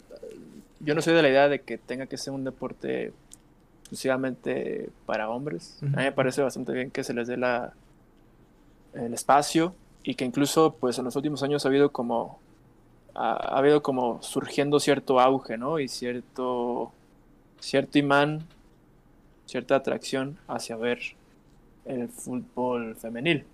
yo 0.80 0.94
no 0.94 1.00
soy 1.00 1.14
de 1.14 1.22
la 1.22 1.30
idea 1.30 1.48
de 1.48 1.62
que 1.62 1.78
tenga 1.78 2.04
que 2.06 2.18
ser 2.18 2.34
un 2.34 2.44
deporte 2.44 3.14
exclusivamente 3.80 4.90
para 5.06 5.30
hombres. 5.30 5.78
A 5.82 5.86
mí 5.86 6.02
me 6.04 6.12
parece 6.12 6.42
bastante 6.42 6.72
bien 6.72 6.90
que 6.90 7.04
se 7.04 7.14
les 7.14 7.26
dé 7.26 7.38
la, 7.38 7.72
el 8.96 9.14
espacio 9.14 9.74
y 10.02 10.14
que 10.14 10.24
incluso 10.24 10.74
pues 10.78 10.98
en 10.98 11.04
los 11.04 11.16
últimos 11.16 11.42
años 11.42 11.64
ha 11.64 11.68
habido 11.68 11.90
como 11.90 12.38
ha, 13.14 13.58
habido 13.58 13.82
como 13.82 14.22
surgiendo 14.22 14.80
cierto 14.80 15.20
auge, 15.20 15.56
¿no? 15.58 15.78
Y 15.78 15.88
cierto 15.88 16.92
cierto 17.60 17.98
imán, 17.98 18.46
cierta 19.46 19.76
atracción 19.76 20.38
hacia 20.48 20.76
ver 20.76 21.00
el 21.84 22.08
fútbol 22.08 22.96
femenil. 22.96 23.44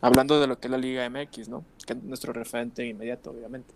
Hablando 0.00 0.40
de 0.40 0.46
lo 0.46 0.58
que 0.58 0.66
es 0.66 0.70
la 0.70 0.78
Liga 0.78 1.08
MX, 1.08 1.48
¿no? 1.48 1.64
Que 1.86 1.92
es 1.92 2.02
nuestro 2.02 2.32
referente 2.32 2.84
inmediato, 2.86 3.30
obviamente. 3.30 3.72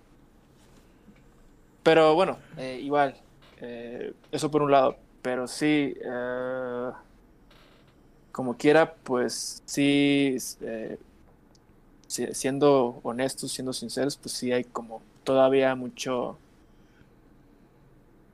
Pero 1.82 2.14
bueno, 2.16 2.38
eh, 2.56 2.80
igual, 2.82 3.14
eh, 3.60 4.12
eso 4.32 4.50
por 4.50 4.62
un 4.62 4.72
lado. 4.72 4.96
Pero 5.22 5.46
sí, 5.46 5.94
eh, 6.04 6.90
como 8.36 8.58
quiera, 8.58 8.92
pues 8.92 9.62
sí, 9.64 10.36
siendo 12.06 13.00
honestos, 13.02 13.50
siendo 13.50 13.72
sinceros, 13.72 14.18
pues 14.18 14.34
sí 14.34 14.52
hay 14.52 14.64
como 14.64 15.00
todavía 15.24 15.74
mucho, 15.74 16.36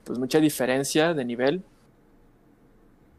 pues 0.02 0.18
mucha 0.18 0.40
diferencia 0.40 1.14
de 1.14 1.24
nivel 1.24 1.62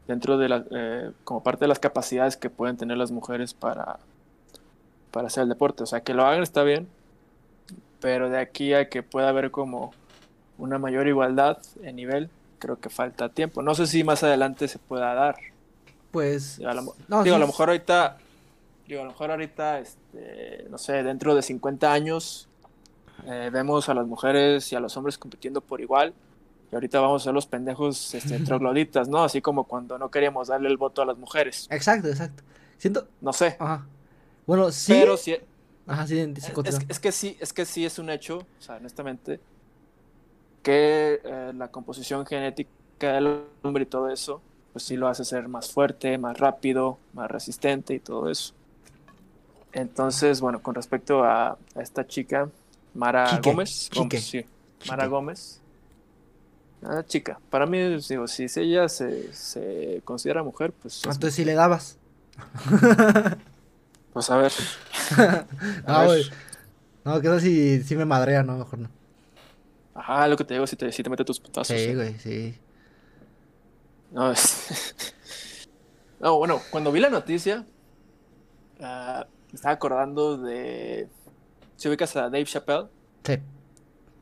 dentro 0.06 0.36
de 0.36 0.50
la, 0.50 1.14
como 1.24 1.42
parte 1.42 1.64
de 1.64 1.68
las 1.68 1.78
capacidades 1.78 2.36
que 2.36 2.50
pueden 2.50 2.76
tener 2.76 2.98
las 2.98 3.10
mujeres 3.10 3.54
para 3.54 3.98
para 5.10 5.28
hacer 5.28 5.44
el 5.44 5.48
deporte. 5.48 5.84
O 5.84 5.86
sea, 5.86 6.02
que 6.02 6.12
lo 6.12 6.26
hagan 6.26 6.42
está 6.42 6.64
bien, 6.64 6.86
pero 7.98 8.28
de 8.28 8.38
aquí 8.38 8.74
a 8.74 8.90
que 8.90 9.02
pueda 9.02 9.30
haber 9.30 9.50
como 9.50 9.94
una 10.58 10.78
mayor 10.78 11.08
igualdad 11.08 11.56
en 11.82 11.96
nivel, 11.96 12.28
creo 12.58 12.78
que 12.78 12.90
falta 12.90 13.30
tiempo. 13.30 13.62
No 13.62 13.74
sé 13.74 13.86
si 13.86 14.04
más 14.04 14.22
adelante 14.22 14.68
se 14.68 14.78
pueda 14.78 15.14
dar. 15.14 15.36
Pues. 16.14 16.58
Digo, 16.58 16.70
a 16.70 16.74
lo, 16.74 17.46
mejor 17.48 17.70
ahorita. 17.70 18.18
Digo, 18.86 19.00
a 19.00 19.04
lo 19.04 19.10
mejor 19.10 19.32
ahorita, 19.32 19.80
este, 19.80 20.64
no 20.70 20.78
sé, 20.78 21.02
dentro 21.02 21.34
de 21.34 21.42
50 21.42 21.92
años, 21.92 22.48
eh, 23.26 23.50
vemos 23.52 23.88
a 23.88 23.94
las 23.94 24.06
mujeres 24.06 24.72
y 24.72 24.76
a 24.76 24.80
los 24.80 24.96
hombres 24.96 25.18
compitiendo 25.18 25.60
por 25.60 25.80
igual. 25.80 26.14
Y 26.70 26.74
ahorita 26.76 27.00
vamos 27.00 27.22
a 27.22 27.24
ser 27.24 27.34
los 27.34 27.46
pendejos 27.46 28.14
este, 28.14 28.38
trogloditas, 28.44 29.08
¿no? 29.08 29.24
Así 29.24 29.42
como 29.42 29.64
cuando 29.64 29.98
no 29.98 30.08
queríamos 30.08 30.46
darle 30.46 30.68
el 30.68 30.76
voto 30.76 31.02
a 31.02 31.04
las 31.04 31.18
mujeres. 31.18 31.66
Exacto, 31.68 32.06
exacto. 32.06 32.44
Siento. 32.78 33.08
No 33.20 33.32
sé. 33.32 33.56
Ajá. 33.58 33.84
Bueno, 34.46 34.70
sí. 34.70 34.92
Pero 34.92 35.16
sí. 35.16 35.36
Ajá, 35.88 36.06
sí, 36.06 36.32
es, 36.88 37.00
que 37.00 37.10
sí, 37.10 37.36
es 37.40 37.52
que 37.52 37.64
sí 37.64 37.84
es 37.84 37.98
un 37.98 38.08
hecho, 38.08 38.38
o 38.38 38.62
sea, 38.62 38.76
honestamente, 38.76 39.40
que 40.62 41.20
eh, 41.24 41.52
la 41.56 41.72
composición 41.72 42.24
genética 42.24 42.70
del 43.14 43.42
hombre 43.62 43.82
y 43.82 43.86
todo 43.86 44.08
eso, 44.08 44.40
pues 44.74 44.84
sí 44.84 44.96
lo 44.96 45.06
hace 45.06 45.24
ser 45.24 45.46
más 45.46 45.70
fuerte, 45.70 46.18
más 46.18 46.36
rápido, 46.36 46.98
más 47.12 47.30
resistente 47.30 47.94
y 47.94 48.00
todo 48.00 48.28
eso. 48.28 48.52
Entonces, 49.72 50.40
bueno, 50.40 50.60
con 50.60 50.74
respecto 50.74 51.24
a, 51.24 51.56
esta 51.76 52.06
chica, 52.06 52.48
Mara 52.92 53.40
Gómez, 53.42 53.88
sí, 54.18 54.44
Mara 54.88 55.06
Gómez, 55.06 55.60
ah, 56.82 57.04
chica, 57.06 57.38
para 57.50 57.66
mí, 57.66 57.78
digo, 58.08 58.26
si 58.26 58.46
ella 58.56 58.88
se, 58.88 59.32
se 59.32 60.02
considera 60.04 60.42
mujer, 60.42 60.72
pues... 60.82 61.02
Entonces, 61.04 61.34
si 61.34 61.44
le 61.44 61.54
dabas. 61.54 61.96
Pues 64.14 64.30
a 64.30 64.36
ver. 64.36 64.52
no, 65.88 66.04
güey. 66.04 66.24
No, 67.04 67.20
que 67.20 67.40
si, 67.40 67.82
si 67.82 67.96
me 67.96 68.04
madrea, 68.04 68.44
no, 68.44 68.56
mejor 68.56 68.78
no. 68.78 68.88
Ajá, 69.92 70.28
lo 70.28 70.36
que 70.36 70.44
te 70.44 70.54
digo, 70.54 70.68
si 70.68 70.76
te, 70.76 70.92
si 70.92 71.02
te 71.02 71.10
mete 71.10 71.24
tus 71.24 71.40
putazos. 71.40 71.76
Sí, 71.76 71.94
güey, 71.94 72.16
sí. 72.20 72.54
No, 74.14 74.30
es... 74.32 75.68
no, 76.20 76.38
bueno, 76.38 76.62
cuando 76.70 76.92
vi 76.92 77.00
la 77.00 77.10
noticia, 77.10 77.66
uh, 78.78 78.82
me 78.82 79.54
estaba 79.54 79.74
acordando 79.74 80.38
de. 80.38 81.08
Si 81.76 81.88
ubicas 81.88 82.14
a 82.16 82.22
Dave 82.22 82.44
Chappelle. 82.44 82.86
Sí. 83.24 83.38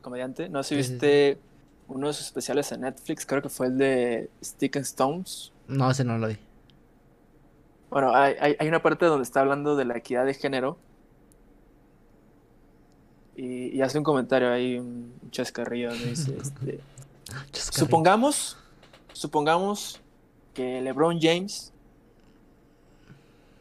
Comediante. 0.01 0.49
No 0.49 0.63
sé 0.63 0.69
si 0.69 0.75
viste 0.75 1.39
uno 1.87 2.07
de 2.07 2.13
sus 2.13 2.25
especiales 2.25 2.71
en 2.71 2.81
Netflix, 2.81 3.25
creo 3.25 3.41
que 3.41 3.49
fue 3.49 3.67
el 3.67 3.77
de 3.77 4.29
Stick 4.43 4.75
and 4.77 4.85
Stones. 4.85 5.53
No, 5.67 5.91
ese 5.91 6.03
no 6.03 6.17
lo 6.17 6.27
vi. 6.27 6.37
Bueno, 7.91 8.15
hay, 8.15 8.55
hay, 8.59 8.67
una 8.67 8.81
parte 8.81 9.05
donde 9.05 9.23
está 9.23 9.41
hablando 9.41 9.75
de 9.75 9.85
la 9.85 9.97
equidad 9.97 10.25
de 10.25 10.33
género. 10.33 10.79
Y, 13.35 13.81
hace 13.81 13.99
un 13.99 14.03
comentario 14.03 14.51
ahí, 14.51 14.79
un 14.79 15.13
chascarrillo, 15.29 15.89
donde 15.89 16.05
dice, 16.05 16.35
este, 16.41 16.79
supongamos, 17.51 18.57
supongamos 19.13 20.01
que 20.53 20.81
LeBron 20.81 21.19
James 21.19 21.73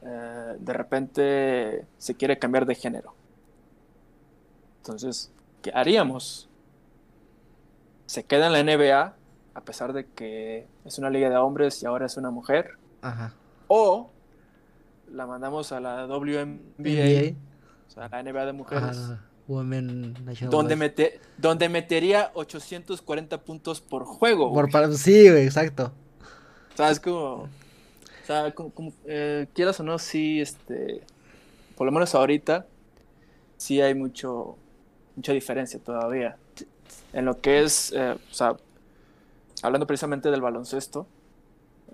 eh, 0.03 0.57
de 0.59 0.73
repente 0.73 1.87
se 1.99 2.15
quiere 2.15 2.39
cambiar 2.39 2.67
de 2.67 2.75
género. 2.75 3.15
Entonces, 4.79 5.31
¿qué 5.63 5.71
haríamos? 5.75 6.49
¿Se 8.07 8.25
queda 8.25 8.49
en 8.49 8.53
la 8.53 8.63
NBA 8.65 9.15
a 9.55 9.61
pesar 9.61 9.93
de 9.93 10.07
que 10.07 10.67
es 10.85 10.99
una 10.99 11.11
liga 11.11 11.31
de 11.31 11.37
hombres 11.37 11.83
y 11.83 11.87
ahora 11.87 12.07
es 12.07 12.17
una 12.17 12.31
mujer? 12.31 12.73
Ajá. 13.01 13.33
O 13.69 14.11
la 15.13 15.27
mandamos 15.27 15.71
a 15.73 15.81
la 15.81 16.07
WNBA, 16.07 17.37
o 17.87 17.91
sea, 17.91 18.09
la 18.09 18.23
NBA 18.23 18.47
de 18.47 18.53
mujeres. 18.53 19.11
Donde, 19.55 20.77
mete, 20.77 21.21
donde 21.39 21.69
metería 21.69 22.31
840 22.35 23.43
puntos 23.43 23.81
por 23.81 24.05
juego. 24.05 24.53
Por, 24.53 24.95
sí, 24.97 25.27
exacto. 25.27 25.93
¿Sabes 26.75 27.01
cómo? 27.01 27.49
O 28.23 28.27
sea, 28.27 28.53
como, 28.53 28.93
eh, 29.05 29.47
quieras 29.55 29.79
o 29.81 29.83
no, 29.83 29.99
sí, 29.99 30.41
este, 30.41 31.03
por 31.77 31.87
lo 31.87 31.93
menos 31.93 32.15
ahorita, 32.15 32.67
sí 33.57 33.81
hay 33.81 33.95
mucho, 33.95 34.57
mucha 35.17 35.33
diferencia 35.33 35.81
todavía. 35.81 36.37
En 37.13 37.25
lo 37.25 37.41
que 37.41 37.63
es, 37.63 37.93
eh, 37.95 38.17
o 38.31 38.35
sea, 38.35 38.57
hablando 39.63 39.87
precisamente 39.87 40.31
del 40.31 40.41
baloncesto, 40.41 41.07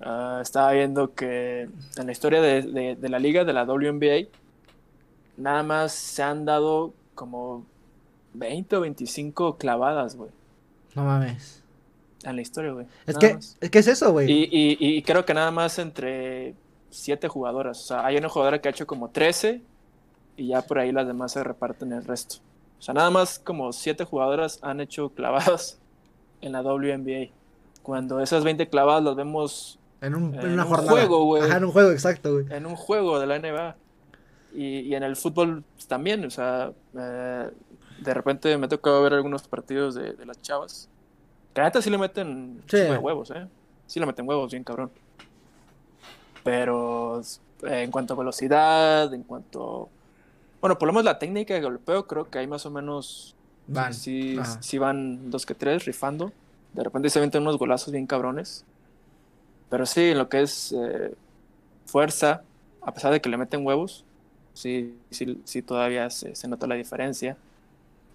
Ah, 0.00 0.38
estaba 0.42 0.72
viendo 0.72 1.14
que 1.14 1.62
en 1.96 2.06
la 2.06 2.12
historia 2.12 2.40
de, 2.40 2.96
la 3.00 3.18
liga, 3.18 3.44
de 3.44 3.52
la 3.52 3.64
WNBA, 3.64 4.28
nada 5.36 5.62
más 5.62 5.92
se 5.92 6.22
han 6.22 6.44
dado 6.44 6.94
como 7.18 7.66
20 8.34 8.76
o 8.76 8.80
25 8.82 9.58
clavadas, 9.58 10.14
güey. 10.14 10.30
No 10.94 11.02
mames. 11.02 11.64
En 12.22 12.36
la 12.36 12.42
historia, 12.42 12.72
güey. 12.72 12.86
Es 13.06 13.18
que, 13.18 13.36
es 13.60 13.70
que 13.70 13.78
es 13.80 13.88
eso, 13.88 14.12
güey. 14.12 14.26
Y, 14.30 15.02
creo 15.02 15.24
que 15.24 15.34
nada 15.34 15.50
más 15.50 15.80
entre 15.80 16.54
7 16.90 17.26
jugadoras. 17.26 17.80
O 17.80 17.86
sea, 17.88 18.06
hay 18.06 18.16
una 18.16 18.28
jugadora 18.28 18.60
que 18.60 18.68
ha 18.68 18.70
hecho 18.70 18.86
como 18.86 19.10
13 19.10 19.60
y 20.36 20.46
ya 20.46 20.62
por 20.62 20.78
ahí 20.78 20.92
las 20.92 21.08
demás 21.08 21.32
se 21.32 21.42
reparten 21.42 21.92
el 21.92 22.04
resto. 22.04 22.36
O 22.78 22.82
sea, 22.82 22.94
nada 22.94 23.10
más 23.10 23.40
como 23.40 23.72
7 23.72 24.04
jugadoras 24.04 24.60
han 24.62 24.80
hecho 24.80 25.10
clavadas 25.10 25.78
en 26.40 26.52
la 26.52 26.62
WNBA. 26.62 27.32
Cuando 27.82 28.20
esas 28.20 28.44
20 28.44 28.68
clavadas 28.68 29.02
las 29.02 29.16
vemos 29.16 29.80
en, 30.00 30.14
un, 30.14 30.34
en, 30.38 30.52
una 30.52 30.64
un 30.64 30.74
juego, 30.74 31.24
güey. 31.24 31.50
en 31.50 31.64
un 31.64 31.72
juego, 31.72 31.90
exacto, 31.90 32.34
güey. 32.34 32.46
En 32.50 32.66
un 32.66 32.76
juego 32.76 33.18
de 33.18 33.26
la 33.26 33.38
NBA. 33.40 33.76
Y, 34.54 34.94
en 34.94 35.02
el 35.02 35.16
fútbol 35.16 35.62
pues, 35.74 35.86
también, 35.86 36.24
o 36.24 36.30
sea, 36.30 36.72
eh, 36.98 37.50
de 38.00 38.14
repente 38.14 38.56
me 38.56 38.66
ha 38.66 38.68
tocado 38.68 39.02
ver 39.02 39.14
algunos 39.14 39.42
partidos 39.46 39.94
de, 39.94 40.14
las 40.24 40.40
chavas. 40.40 40.88
Que 41.54 41.62
neta 41.62 41.82
sí 41.82 41.90
le 41.90 41.98
meten 41.98 42.62
huevos, 43.00 43.30
¿eh? 43.30 43.46
Sí 43.86 44.00
le 44.00 44.06
meten 44.06 44.28
huevos, 44.28 44.50
bien 44.50 44.64
cabrón. 44.64 44.90
Pero 46.44 47.20
eh, 47.62 47.82
en 47.82 47.90
cuanto 47.90 48.14
a 48.14 48.16
velocidad, 48.16 49.12
en 49.12 49.22
cuanto. 49.22 49.88
Bueno, 50.60 50.78
por 50.78 50.86
lo 50.86 50.92
menos 50.92 51.04
la 51.04 51.18
técnica 51.18 51.54
de 51.54 51.60
golpeo, 51.60 52.06
creo 52.06 52.30
que 52.30 52.38
hay 52.38 52.46
más 52.46 52.64
o 52.66 52.70
menos. 52.70 53.34
Van. 53.66 53.92
Sí, 53.92 54.38
sí, 54.60 54.78
van 54.78 55.30
dos 55.30 55.44
que 55.44 55.54
tres 55.54 55.84
rifando. 55.84 56.32
De 56.72 56.84
repente 56.84 57.10
se 57.10 57.20
meten 57.20 57.42
unos 57.42 57.58
golazos 57.58 57.92
bien 57.92 58.06
cabrones. 58.06 58.64
Pero 59.68 59.84
sí, 59.84 60.10
en 60.10 60.18
lo 60.18 60.28
que 60.28 60.42
es 60.42 60.72
eh, 60.72 61.14
fuerza, 61.86 62.42
a 62.80 62.92
pesar 62.92 63.12
de 63.12 63.20
que 63.20 63.28
le 63.28 63.36
meten 63.36 63.66
huevos, 63.66 64.04
sí, 64.58 64.98
sí, 65.10 65.40
sí 65.44 65.62
todavía 65.62 66.10
se, 66.10 66.34
se 66.34 66.48
nota 66.48 66.66
la 66.66 66.74
diferencia. 66.74 67.36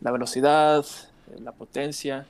La 0.02 0.12
velocidad, 0.12 0.86
eh, 1.32 1.40
la 1.40 1.54
potencia, 1.54 2.26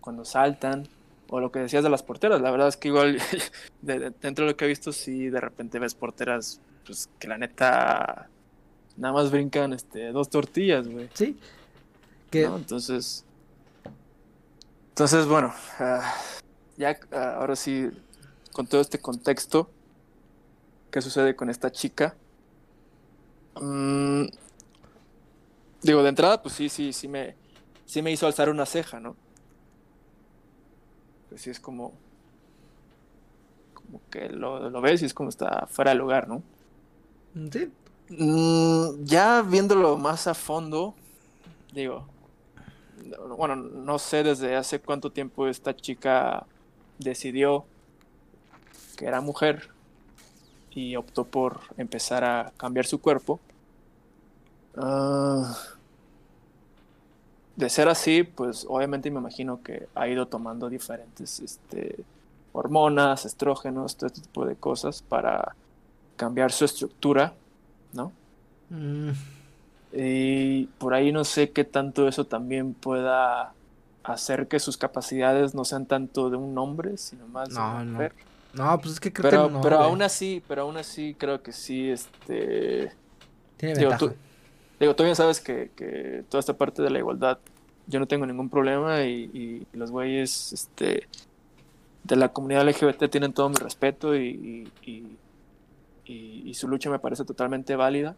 cuando 0.00 0.24
saltan, 0.24 0.88
o 1.28 1.40
lo 1.40 1.52
que 1.52 1.58
decías 1.58 1.82
de 1.82 1.90
las 1.90 2.02
porteras, 2.02 2.40
la 2.40 2.50
verdad 2.50 2.68
es 2.68 2.76
que 2.76 2.88
igual 2.88 3.18
dentro 3.82 4.46
de 4.46 4.52
lo 4.52 4.56
que 4.56 4.64
he 4.64 4.68
visto, 4.68 4.92
sí 4.92 5.28
de 5.28 5.40
repente 5.40 5.78
ves 5.78 5.94
porteras 5.94 6.60
pues 6.86 7.10
que 7.18 7.28
la 7.28 7.36
neta 7.36 8.28
nada 8.96 9.12
más 9.12 9.30
brincan 9.30 9.72
este 9.72 10.12
dos 10.12 10.30
tortillas, 10.30 10.88
güey. 10.88 11.10
Sí. 11.12 11.38
Que... 12.30 12.44
Entonces, 12.44 13.24
entonces 14.90 15.26
bueno, 15.26 15.52
ah, 15.80 16.14
ya 16.78 16.98
ah, 17.12 17.34
ahora 17.40 17.56
sí, 17.56 17.90
con 18.52 18.66
todo 18.66 18.80
este 18.80 19.00
contexto, 19.00 19.68
¿qué 20.90 21.02
sucede 21.02 21.36
con 21.36 21.50
esta 21.50 21.70
chica? 21.70 22.14
Mm, 23.60 24.26
digo, 25.82 26.02
de 26.02 26.08
entrada, 26.08 26.42
pues 26.42 26.54
sí, 26.54 26.68
sí, 26.68 26.92
sí 26.92 27.08
me, 27.08 27.34
sí 27.86 28.02
me 28.02 28.12
hizo 28.12 28.26
alzar 28.26 28.48
una 28.48 28.66
ceja, 28.66 29.00
¿no? 29.00 29.16
pues 31.28 31.42
sí 31.42 31.50
es 31.50 31.60
como, 31.60 31.92
como 33.74 34.00
que 34.10 34.28
lo, 34.28 34.80
ves 34.80 35.02
y 35.02 35.04
es 35.04 35.14
como 35.14 35.28
está 35.28 35.66
fuera 35.66 35.90
de 35.90 35.96
lugar, 35.98 36.28
¿no? 36.28 36.42
Sí. 37.52 37.70
Mm, 38.08 39.04
ya 39.04 39.42
viéndolo 39.42 39.96
más 39.96 40.26
a 40.26 40.34
fondo, 40.34 40.94
digo, 41.72 42.06
bueno, 43.36 43.56
no 43.56 43.98
sé 43.98 44.22
desde 44.22 44.56
hace 44.56 44.80
cuánto 44.80 45.10
tiempo 45.10 45.46
esta 45.46 45.76
chica 45.76 46.46
decidió 46.98 47.66
que 48.96 49.06
era 49.06 49.20
mujer 49.20 49.68
y 50.76 50.94
optó 50.94 51.24
por 51.24 51.60
empezar 51.78 52.22
a 52.22 52.52
cambiar 52.58 52.84
su 52.84 53.00
cuerpo. 53.00 53.40
Uh, 54.76 55.46
de 57.56 57.70
ser 57.70 57.88
así, 57.88 58.24
pues 58.24 58.66
obviamente 58.68 59.10
me 59.10 59.18
imagino 59.18 59.62
que 59.62 59.88
ha 59.94 60.06
ido 60.06 60.26
tomando 60.26 60.68
diferentes 60.68 61.40
este, 61.40 62.04
hormonas, 62.52 63.24
estrógenos, 63.24 63.96
todo 63.96 64.08
este 64.08 64.20
tipo 64.20 64.44
de 64.44 64.54
cosas 64.54 65.00
para 65.00 65.56
cambiar 66.16 66.52
su 66.52 66.66
estructura, 66.66 67.32
¿no? 67.94 68.12
Mm. 68.68 69.12
Y 69.94 70.66
por 70.78 70.92
ahí 70.92 71.10
no 71.10 71.24
sé 71.24 71.52
qué 71.52 71.64
tanto 71.64 72.06
eso 72.06 72.26
también 72.26 72.74
pueda 72.74 73.54
hacer 74.04 74.46
que 74.46 74.60
sus 74.60 74.76
capacidades 74.76 75.54
no 75.54 75.64
sean 75.64 75.86
tanto 75.86 76.28
de 76.28 76.36
un 76.36 76.58
hombre, 76.58 76.98
sino 76.98 77.26
más 77.28 77.48
de 77.48 77.54
una 77.54 77.82
mujer. 77.82 78.12
No. 78.14 78.35
Pues 78.56 78.94
es 78.94 79.00
que 79.00 79.12
creo 79.12 79.30
pero, 79.30 79.46
que 79.46 79.52
no, 79.52 79.60
Pero 79.60 79.78
aún 79.78 80.02
así, 80.02 80.42
pero 80.48 80.62
aún 80.62 80.76
así 80.76 81.14
creo 81.18 81.42
que 81.42 81.52
sí, 81.52 81.90
este... 81.90 82.92
Tiene 83.56 83.74
ventaja. 83.74 84.14
Digo, 84.78 84.94
tú 84.94 85.04
bien 85.04 85.16
sabes 85.16 85.40
que, 85.40 86.24
toda 86.28 86.40
esta 86.40 86.54
parte 86.54 86.82
de 86.82 86.90
la 86.90 86.98
igualdad, 86.98 87.38
yo 87.86 87.98
no 87.98 88.06
tengo 88.06 88.26
ningún 88.26 88.50
problema 88.50 89.02
y, 89.04 89.66
los 89.72 89.90
güeyes 89.90 90.52
este, 90.52 91.08
de 92.04 92.16
la 92.16 92.28
comunidad 92.30 92.68
LGBT 92.68 93.10
tienen 93.10 93.32
todo 93.32 93.48
mi 93.48 93.56
respeto 93.56 94.16
y, 94.16 94.70
y, 94.84 96.54
su 96.54 96.68
lucha 96.68 96.88
me 96.88 96.98
parece 96.98 97.24
totalmente 97.24 97.76
válida. 97.76 98.16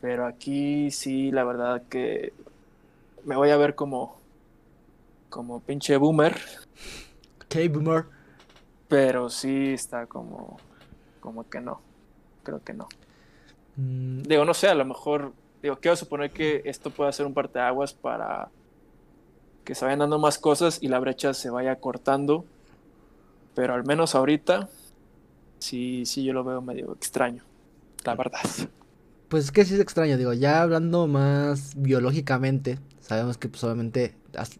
Pero 0.00 0.26
aquí 0.26 0.90
sí, 0.90 1.30
la 1.30 1.44
verdad 1.44 1.82
que 1.90 2.32
me 3.24 3.36
voy 3.36 3.50
a 3.50 3.56
ver 3.56 3.74
como, 3.74 4.18
como 5.28 5.60
pinche 5.60 5.96
boomer. 5.96 6.38
¿Qué 7.48 7.68
boomer? 7.68 8.15
Pero 8.88 9.28
sí 9.28 9.72
está 9.72 10.06
como, 10.06 10.58
como 11.20 11.48
que 11.48 11.60
no. 11.60 11.80
Creo 12.42 12.62
que 12.62 12.72
no. 12.72 12.88
Mm. 13.76 14.22
Digo, 14.22 14.44
no 14.44 14.54
sé, 14.54 14.68
a 14.68 14.74
lo 14.74 14.84
mejor, 14.84 15.32
digo, 15.62 15.76
quiero 15.76 15.96
suponer 15.96 16.30
que 16.30 16.62
esto 16.64 16.90
puede 16.90 17.12
ser 17.12 17.26
un 17.26 17.34
parteaguas 17.34 17.92
para 17.92 18.48
que 19.64 19.74
se 19.74 19.84
vayan 19.84 19.98
dando 19.98 20.18
más 20.18 20.38
cosas 20.38 20.78
y 20.80 20.88
la 20.88 20.98
brecha 21.00 21.34
se 21.34 21.50
vaya 21.50 21.76
cortando. 21.76 22.44
Pero 23.54 23.74
al 23.74 23.84
menos 23.84 24.14
ahorita, 24.14 24.68
sí, 25.58 26.04
sí, 26.06 26.24
yo 26.24 26.32
lo 26.32 26.44
veo 26.44 26.60
medio 26.60 26.92
extraño, 26.92 27.42
la 28.04 28.14
verdad. 28.14 28.40
Pues 29.28 29.46
es 29.46 29.52
que 29.52 29.64
sí 29.64 29.74
es 29.74 29.80
extraño, 29.80 30.16
digo, 30.16 30.32
ya 30.34 30.62
hablando 30.62 31.08
más 31.08 31.72
biológicamente, 31.76 32.78
sabemos 33.00 33.38
que 33.38 33.48
pues 33.48 33.64
obviamente 33.64 34.14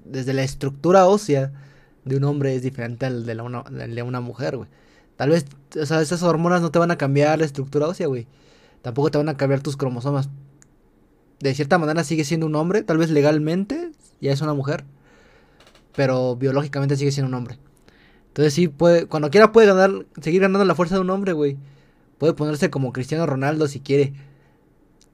desde 0.04 0.32
la 0.32 0.42
estructura 0.42 1.06
ósea 1.06 1.52
de 2.06 2.16
un 2.16 2.24
hombre 2.24 2.54
es 2.54 2.62
diferente 2.62 3.04
al 3.04 3.26
de, 3.26 3.38
una, 3.40 3.62
de 3.62 4.02
una 4.02 4.20
mujer, 4.20 4.56
güey. 4.56 4.70
Tal 5.16 5.30
vez, 5.30 5.44
o 5.78 5.84
sea, 5.84 6.00
esas 6.00 6.22
hormonas 6.22 6.62
no 6.62 6.70
te 6.70 6.78
van 6.78 6.90
a 6.90 6.96
cambiar 6.96 7.38
la 7.38 7.44
estructura 7.44 7.86
ósea, 7.86 8.06
güey 8.06 8.26
tampoco 8.86 9.10
te 9.10 9.18
van 9.18 9.28
a 9.28 9.36
cambiar 9.36 9.62
tus 9.62 9.76
cromosomas. 9.76 10.28
De 11.40 11.52
cierta 11.54 11.76
manera 11.76 12.04
sigue 12.04 12.22
siendo 12.22 12.46
un 12.46 12.54
hombre, 12.54 12.84
tal 12.84 12.98
vez 12.98 13.10
legalmente 13.10 13.90
ya 14.20 14.30
es 14.30 14.40
una 14.42 14.54
mujer, 14.54 14.84
pero 15.96 16.36
biológicamente 16.36 16.94
sigue 16.96 17.10
siendo 17.10 17.26
un 17.28 17.34
hombre. 17.34 17.58
Entonces 18.28 18.54
sí 18.54 18.68
puede, 18.68 19.06
cuando 19.06 19.28
quiera 19.30 19.50
puede 19.50 19.66
ganar, 19.66 20.06
seguir 20.22 20.42
ganando 20.42 20.64
la 20.64 20.76
fuerza 20.76 20.94
de 20.94 21.00
un 21.00 21.10
hombre, 21.10 21.32
güey. 21.32 21.56
Puede 22.18 22.34
ponerse 22.34 22.70
como 22.70 22.92
Cristiano 22.92 23.26
Ronaldo 23.26 23.66
si 23.66 23.80
quiere. 23.80 24.12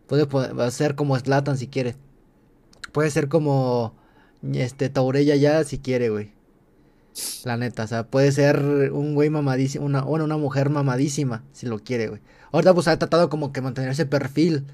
Puede 0.07 0.26
ser 0.70 0.95
como 0.95 1.18
Slatan 1.18 1.57
si 1.57 1.66
quiere. 1.66 1.97
Puede 2.93 3.11
ser 3.11 3.30
como 3.30 3.95
este 4.53 4.90
Taurella 4.90 5.34
ya 5.36 5.64
si 5.64 5.78
quiere, 5.78 6.11
güey. 6.11 6.32
La 7.44 7.56
neta, 7.56 7.84
o 7.84 7.86
sea, 7.86 8.04
puede 8.04 8.32
ser 8.32 8.90
un 8.92 9.14
güey 9.14 9.28
mamadísimo, 9.28 9.84
una, 9.84 10.02
bueno, 10.02 10.24
una 10.24 10.38
mujer 10.38 10.70
mamadísima 10.70 11.44
si 11.52 11.66
lo 11.66 11.78
quiere, 11.78 12.08
güey. 12.08 12.20
Ahorita 12.52 12.74
pues 12.74 12.88
ha 12.88 12.98
tratado 12.98 13.28
como 13.28 13.52
que 13.52 13.60
mantener 13.60 13.90
ese 13.90 14.06
perfil 14.06 14.64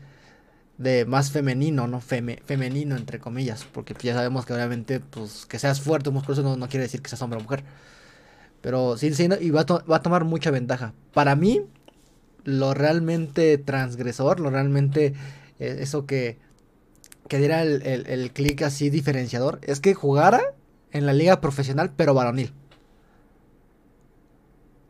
de 0.78 1.04
más 1.04 1.32
femenino, 1.32 1.86
¿no? 1.88 2.00
femenino, 2.00 2.96
entre 2.96 3.18
comillas. 3.18 3.66
Porque 3.72 3.94
ya 4.00 4.14
sabemos 4.14 4.46
que 4.46 4.54
obviamente, 4.54 5.00
pues, 5.00 5.46
que 5.46 5.58
seas 5.58 5.80
fuerte 5.80 6.08
o 6.08 6.12
musculoso 6.12 6.42
no, 6.42 6.56
no 6.56 6.68
quiere 6.68 6.84
decir 6.84 7.02
que 7.02 7.08
seas 7.08 7.22
hombre 7.22 7.38
o 7.38 7.42
mujer. 7.42 7.64
Pero 8.60 8.96
sí, 8.96 9.12
sí, 9.14 9.28
y 9.40 9.50
va 9.50 9.62
a, 9.62 9.64
va 9.64 9.96
a 9.96 10.02
tomar 10.02 10.24
mucha 10.24 10.50
ventaja. 10.50 10.94
Para 11.12 11.36
mí, 11.36 11.62
lo 12.44 12.74
realmente 12.74 13.58
transgresor, 13.58 14.40
lo 14.40 14.50
realmente 14.50 15.14
eh, 15.58 15.78
eso 15.80 16.06
que, 16.06 16.38
que 17.28 17.38
diera 17.38 17.62
el, 17.62 17.82
el, 17.82 18.06
el 18.06 18.32
clic 18.32 18.62
así 18.62 18.90
diferenciador, 18.90 19.60
es 19.62 19.80
que 19.80 19.94
jugara 19.94 20.40
en 20.92 21.06
la 21.06 21.12
liga 21.12 21.40
profesional, 21.40 21.92
pero 21.96 22.14
varonil 22.14 22.52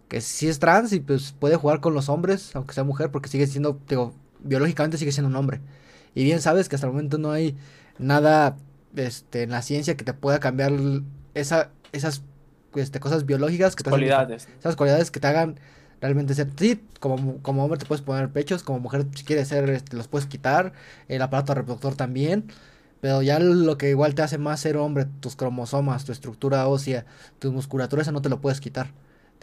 que 0.08 0.20
sí 0.20 0.48
es 0.48 0.58
trans 0.58 0.92
y 0.92 1.00
pues 1.00 1.34
puede 1.38 1.56
jugar 1.56 1.80
con 1.80 1.94
los 1.94 2.08
hombres, 2.08 2.56
aunque 2.56 2.74
sea 2.74 2.84
mujer, 2.84 3.10
porque 3.10 3.28
sigue 3.28 3.46
siendo, 3.46 3.78
digo, 3.88 4.14
biológicamente 4.40 4.96
sigue 4.96 5.12
siendo 5.12 5.28
un 5.28 5.36
hombre. 5.36 5.60
Y 6.14 6.24
bien 6.24 6.40
sabes 6.40 6.68
que 6.68 6.76
hasta 6.76 6.86
el 6.86 6.92
momento 6.92 7.18
no 7.18 7.30
hay 7.30 7.56
nada 7.98 8.56
este, 8.96 9.42
en 9.42 9.50
la 9.50 9.62
ciencia 9.62 9.96
que 9.96 10.04
te 10.04 10.14
pueda 10.14 10.40
cambiar 10.40 10.72
esa, 11.34 11.70
esas 11.92 12.22
este, 12.74 13.00
cosas 13.00 13.26
biológicas 13.26 13.76
que 13.76 13.84
cualidades. 13.84 14.48
esas 14.58 14.76
cualidades 14.76 15.10
que 15.10 15.20
te 15.20 15.26
hagan 15.26 15.60
realmente 16.00 16.34
ser 16.34 16.48
sí 16.56 16.80
como, 17.00 17.38
como 17.42 17.64
hombre 17.64 17.78
te 17.78 17.84
puedes 17.84 18.02
poner 18.02 18.28
pechos 18.30 18.62
como 18.62 18.78
mujer 18.78 19.04
si 19.16 19.24
quieres 19.24 19.48
ser 19.48 19.68
este, 19.68 19.96
los 19.96 20.06
puedes 20.06 20.28
quitar 20.28 20.72
el 21.08 21.20
aparato 21.22 21.54
reproductor 21.54 21.96
también 21.96 22.44
pero 23.00 23.22
ya 23.22 23.38
lo 23.38 23.78
que 23.78 23.90
igual 23.90 24.14
te 24.14 24.22
hace 24.22 24.38
más 24.38 24.60
ser 24.60 24.76
hombre 24.76 25.06
tus 25.20 25.36
cromosomas 25.36 26.04
tu 26.04 26.12
estructura 26.12 26.66
ósea 26.68 27.06
tu 27.38 27.52
musculatura 27.52 28.02
eso 28.02 28.12
no 28.12 28.22
te 28.22 28.28
lo 28.28 28.40
puedes 28.40 28.60
quitar 28.60 28.92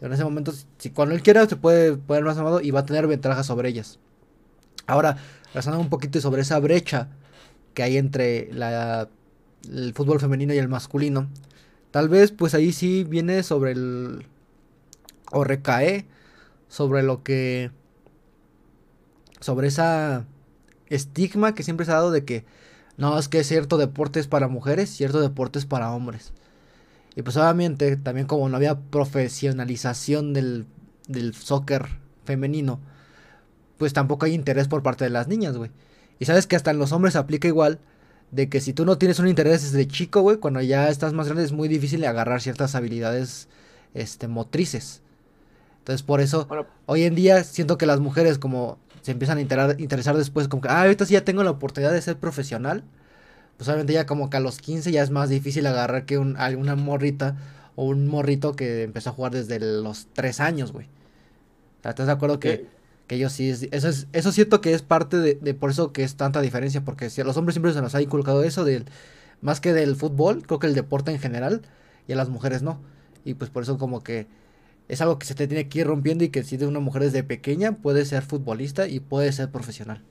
en 0.02 0.14
ese 0.14 0.24
momento, 0.24 0.54
si 0.78 0.90
cuando 0.90 1.16
él 1.16 1.22
quiera, 1.22 1.48
se 1.48 1.56
puede 1.56 1.96
poner 1.96 2.24
más 2.24 2.38
amado 2.38 2.62
y 2.62 2.72
va 2.72 2.82
a 2.82 2.86
tener 2.86 3.08
ventaja 3.08 3.44
sobre 3.44 3.70
ellas. 3.70 4.00
Ahora, 4.88 5.18
razonando 5.54 5.84
un 5.84 5.90
poquito 5.90 6.20
sobre 6.20 6.42
esa 6.42 6.60
brecha 6.60 7.10
que 7.74 7.84
hay 7.84 7.98
entre 7.98 8.52
la, 8.54 9.10
el 9.72 9.94
fútbol 9.94 10.20
femenino 10.20 10.54
y 10.54 10.58
el 10.58 10.68
masculino, 10.68 11.30
tal 11.92 12.10
vez 12.10 12.32
pues 12.32 12.54
ahí 12.54 12.72
sí 12.74 13.04
viene 13.04 13.42
sobre 13.44 13.72
el... 13.72 14.26
o 15.32 15.44
recae 15.44 16.06
sobre 16.68 17.02
lo 17.02 17.24
que... 17.24 17.72
sobre 19.40 19.68
esa 19.68 20.26
estigma 20.90 21.56
que 21.56 21.64
siempre 21.64 21.86
se 21.86 21.94
ha 21.94 21.96
dado 21.96 22.12
de 22.12 22.26
que 22.26 22.46
no, 22.98 23.18
es 23.20 23.28
que 23.28 23.44
cierto 23.44 23.78
deporte 23.78 24.20
es 24.20 24.28
para 24.28 24.48
mujeres, 24.48 24.90
cierto 24.90 25.20
deporte 25.22 25.60
es 25.60 25.66
para 25.66 25.92
hombres. 25.92 26.32
Y 27.16 27.22
pues 27.22 27.38
obviamente 27.38 27.96
también 27.98 28.28
como 28.28 28.48
no 28.50 28.58
había 28.58 28.80
profesionalización 28.80 30.34
del, 30.34 30.66
del 31.08 31.34
soccer 31.34 31.88
femenino, 32.26 32.80
pues 33.78 33.94
tampoco 33.94 34.26
hay 34.26 34.34
interés 34.34 34.68
por 34.68 34.84
parte 34.84 35.04
de 35.06 35.10
las 35.10 35.28
niñas, 35.28 35.58
güey. 35.58 35.72
Y 36.20 36.26
sabes 36.26 36.48
que 36.48 36.56
hasta 36.56 36.72
en 36.72 36.80
los 36.80 36.92
hombres 36.92 37.16
aplica 37.16 37.48
igual, 37.48 37.80
de 38.32 38.50
que 38.50 38.62
si 38.62 38.74
tú 38.74 38.86
no 38.86 38.98
tienes 38.98 39.20
un 39.20 39.28
interés 39.28 39.64
desde 39.64 39.88
chico, 39.88 40.22
güey, 40.22 40.38
cuando 40.38 40.62
ya 40.62 40.90
estás 40.90 41.14
más 41.14 41.28
grande 41.28 41.44
es 41.44 41.52
muy 41.52 41.68
difícil 41.68 42.04
agarrar 42.06 42.42
ciertas 42.42 42.76
habilidades, 42.76 43.48
este, 43.94 44.28
motrices. 44.28 45.02
Entonces 45.80 46.04
por 46.04 46.22
eso, 46.22 46.48
hoy 46.86 47.04
en 47.04 47.16
día 47.16 47.44
siento 47.44 47.78
que 47.78 47.86
las 47.86 48.00
mujeres 48.00 48.40
como 48.40 48.78
se 49.06 49.12
empiezan 49.12 49.38
a 49.38 49.42
interesar 49.78 50.18
después, 50.18 50.48
como 50.48 50.64
que, 50.64 50.68
ah, 50.68 50.82
ahorita 50.82 51.06
sí 51.06 51.14
ya 51.14 51.24
tengo 51.24 51.44
la 51.44 51.52
oportunidad 51.52 51.94
de 51.94 52.02
ser 52.02 52.18
profesional. 52.18 52.84
Pues 53.56 53.70
obviamente 53.70 53.94
ya 53.94 54.08
como 54.08 54.32
que 54.32 54.38
a 54.38 54.40
los 54.40 54.58
15 54.58 54.92
ya 54.92 55.04
es 55.04 55.12
más 55.12 55.30
difícil 55.30 55.68
agarrar 55.68 56.08
que 56.08 56.18
un, 56.18 56.36
alguna 56.38 56.76
morrita 56.76 57.38
o 57.76 57.86
un 57.86 58.08
morrito 58.08 58.56
que 58.56 58.82
empezó 58.82 59.12
a 59.12 59.14
jugar 59.14 59.32
desde 59.32 59.60
los 59.60 60.08
3 60.14 60.40
años, 60.40 60.72
güey. 60.72 60.88
¿Estás 61.84 62.08
de 62.08 62.14
acuerdo 62.14 62.40
que, 62.40 62.66
que 63.06 63.14
ellos 63.14 63.32
sí 63.32 63.48
eso 63.50 63.88
es 63.88 64.08
eso 64.12 64.32
siento 64.32 64.60
que 64.60 64.74
es 64.74 64.82
parte 64.82 65.18
de, 65.20 65.54
por 65.54 65.70
eso 65.70 65.94
que 65.94 66.04
es 66.04 66.16
tanta 66.16 66.42
diferencia 66.42 66.84
porque 66.84 67.12
si 67.12 67.22
a 67.22 67.26
los 67.26 67.38
hombres 67.38 67.54
siempre 67.54 67.74
se 67.74 67.82
nos 67.84 67.94
ha 67.94 68.02
inculcado 68.02 68.44
eso 68.44 68.66
del 68.66 68.86
más 69.42 69.62
que 69.62 69.72
del 69.72 69.96
fútbol 69.96 70.42
creo 70.48 70.58
que 70.58 70.66
el 70.66 70.74
deporte 70.74 71.12
en 71.12 71.20
general 71.20 71.62
y 72.08 72.14
a 72.14 72.16
las 72.16 72.30
mujeres 72.30 72.64
no 72.64 72.82
y 73.24 73.36
pues 73.36 73.52
por 73.52 73.62
eso 73.62 73.78
como 73.78 74.02
que 74.02 74.26
es 74.88 75.02
algo 75.02 75.18
que 75.18 75.26
se 75.26 75.36
te 75.36 75.48
tiene 75.48 75.68
que 75.68 75.80
ir 75.80 75.88
rompiendo 75.88 76.24
y 76.24 76.30
que 76.30 76.44
si 76.44 76.58
de 76.58 76.68
una 76.68 76.80
mujer 76.80 77.04
desde 77.04 77.24
pequeña 77.24 77.74
puede 77.74 78.06
ser 78.06 78.24
futbolista 78.24 78.88
y 78.88 79.00
puede 79.00 79.32
ser 79.32 79.50
profesional. 79.50 80.02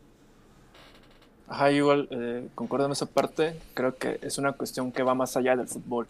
Ajá, 1.46 1.70
igual 1.70 2.08
eh, 2.10 2.48
concuerdo 2.54 2.86
en 2.86 2.92
esa 2.92 3.06
parte. 3.06 3.56
Creo 3.74 3.96
que 3.96 4.18
es 4.22 4.38
una 4.38 4.52
cuestión 4.52 4.90
que 4.90 5.02
va 5.02 5.14
más 5.14 5.36
allá 5.36 5.56
del 5.56 5.68
fútbol. 5.68 6.08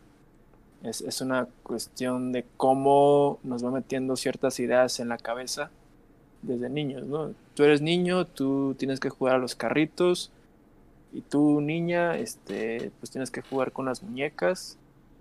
Es, 0.83 1.01
es, 1.01 1.21
una 1.21 1.49
cuestión 1.63 2.33
de 2.33 2.45
cómo 2.57 3.39
nos 3.43 3.65
va 3.65 3.71
metiendo 3.71 4.17
ciertas 4.17 4.61
ideas 4.61 5.01
en 5.01 5.09
la 5.09 5.17
cabeza 5.17 5.71
desde 6.43 6.69
niños, 6.69 7.05
¿no? 7.05 7.33
Tú 7.55 7.65
eres 7.65 7.81
niño, 7.81 8.27
tú 8.27 8.75
tienes 8.79 9.01
que 9.01 9.09
jugar 9.09 9.37
a 9.37 9.39
los 9.39 9.55
carritos 9.55 10.31
y 11.13 11.23
tú 11.23 11.61
niña, 11.63 12.19
este, 12.19 12.91
pues 13.01 13.11
tienes 13.11 13.31
que 13.31 13.41
jugar 13.41 13.73
con 13.73 13.87
las 13.87 14.03
muñecas 14.03 14.77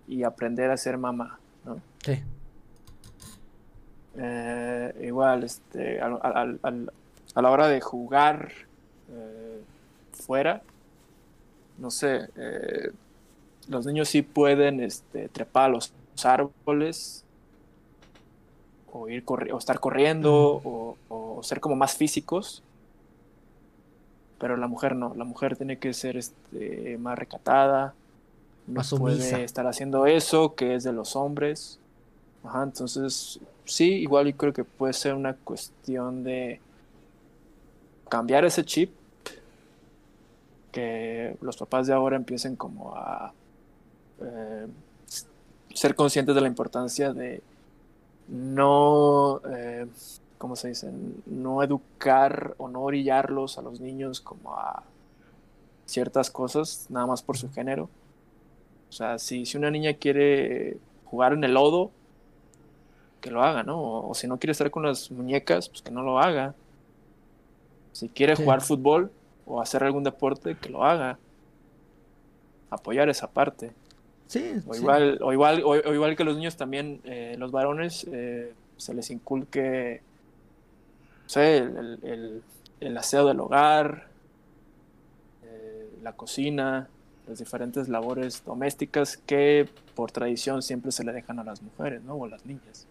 y 0.07 0.23
aprender 0.23 0.69
a 0.69 0.77
ser 0.77 0.97
mamá, 0.97 1.39
¿no? 1.65 1.79
Sí. 2.03 2.19
Eh, 4.17 4.93
igual, 5.01 5.43
este, 5.43 5.99
a, 6.01 6.09
la 6.09 7.49
hora 7.49 7.67
de 7.67 7.81
jugar 7.81 8.51
eh, 9.11 9.61
fuera, 10.11 10.61
no 11.79 11.89
sé, 11.89 12.29
eh, 12.35 12.91
los 13.67 13.85
niños 13.85 14.09
sí 14.09 14.21
pueden 14.21 14.81
este, 14.81 15.29
trepar 15.29 15.65
a 15.65 15.69
los 15.69 15.93
árboles 16.23 17.23
o, 18.91 19.09
ir 19.09 19.23
o 19.27 19.57
estar 19.57 19.79
corriendo 19.79 20.61
o, 21.09 21.39
ser 21.41 21.59
como 21.59 21.75
más 21.75 21.95
físicos. 21.95 22.63
Pero 24.39 24.55
la 24.57 24.67
mujer 24.67 24.95
no, 24.95 25.13
la 25.15 25.25
mujer 25.25 25.57
tiene 25.57 25.77
que 25.77 25.93
ser 25.93 26.17
este, 26.17 26.97
más 26.99 27.17
recatada, 27.17 27.93
no 28.67 28.81
puede 28.97 29.43
estar 29.43 29.67
haciendo 29.67 30.05
eso 30.05 30.55
que 30.55 30.75
es 30.75 30.83
de 30.83 30.93
los 30.93 31.15
hombres. 31.15 31.79
Ajá, 32.43 32.63
entonces, 32.63 33.39
sí, 33.65 33.93
igual 33.95 34.27
yo 34.27 34.37
creo 34.37 34.53
que 34.53 34.63
puede 34.63 34.93
ser 34.93 35.13
una 35.13 35.33
cuestión 35.33 36.23
de 36.23 36.59
cambiar 38.09 38.45
ese 38.45 38.63
chip, 38.63 38.91
que 40.71 41.37
los 41.41 41.57
papás 41.57 41.87
de 41.87 41.93
ahora 41.93 42.15
empiecen 42.15 42.55
como 42.55 42.95
a 42.95 43.31
eh, 44.21 44.67
ser 45.73 45.95
conscientes 45.95 46.33
de 46.33 46.41
la 46.41 46.47
importancia 46.47 47.13
de 47.13 47.41
no, 48.27 49.41
eh, 49.49 49.85
¿cómo 50.37 50.55
se 50.55 50.69
dice? 50.69 50.91
No 51.25 51.61
educar 51.61 52.55
o 52.57 52.67
no 52.69 52.81
orillarlos 52.81 53.57
a 53.57 53.61
los 53.61 53.79
niños 53.79 54.21
como 54.21 54.55
a 54.55 54.83
ciertas 55.85 56.31
cosas, 56.31 56.87
nada 56.89 57.05
más 57.05 57.21
por 57.21 57.37
su 57.37 57.51
género. 57.51 57.89
O 58.89 58.93
sea, 58.93 59.19
si, 59.19 59.45
si 59.45 59.57
una 59.57 59.71
niña 59.71 59.93
quiere 59.93 60.77
jugar 61.05 61.33
en 61.33 61.43
el 61.43 61.53
lodo, 61.53 61.91
que 63.23 63.31
lo 63.31 63.41
haga, 63.41 63.63
¿no? 63.63 64.09
O, 64.09 64.13
si 64.13 64.27
no 64.27 64.37
quiere 64.37 64.51
estar 64.51 64.69
con 64.69 64.83
las 64.83 65.09
muñecas, 65.09 65.69
pues 65.69 65.81
que 65.81 65.91
no 65.91 66.03
lo 66.03 66.19
haga. 66.19 66.53
Si 67.93 68.09
quiere 68.09 68.35
jugar 68.35 68.59
fútbol 68.61 69.11
o 69.45 69.61
hacer 69.61 69.81
algún 69.81 70.03
deporte, 70.03 70.57
que 70.57 70.69
lo 70.69 70.83
haga. 70.83 71.17
Apoyar 72.69 73.07
esa 73.07 73.31
parte. 73.31 73.71
Sí, 74.27 74.55
o 74.67 74.75
igual, 74.75 75.19
O, 75.21 75.31
igual, 75.31 75.63
o, 75.63 75.93
igual 75.93 76.17
que 76.17 76.25
los 76.25 76.35
niños 76.35 76.57
también, 76.57 76.99
eh, 77.05 77.35
los 77.39 77.51
varones, 77.51 78.05
eh, 78.11 78.53
se 78.75 78.93
les 78.93 79.09
inculque, 79.09 80.01
no 81.23 81.29
sé, 81.29 81.57
el, 81.59 82.43
el, 82.81 82.97
aseo 82.97 83.25
del 83.25 83.39
hogar, 83.39 84.07
eh, 85.45 85.87
la 86.01 86.11
cocina, 86.11 86.89
las 87.27 87.39
diferentes 87.39 87.87
labores 87.87 88.43
domésticas 88.43 89.15
que 89.15 89.69
por 89.95 90.11
tradición 90.11 90.61
siempre 90.61 90.91
se 90.91 91.05
le 91.05 91.13
dejan 91.13 91.39
a 91.39 91.45
las 91.45 91.61
mujeres, 91.61 92.03
¿no? 92.03 92.15
O 92.15 92.25
a 92.25 92.29
las 92.29 92.45
niñas. 92.45 92.87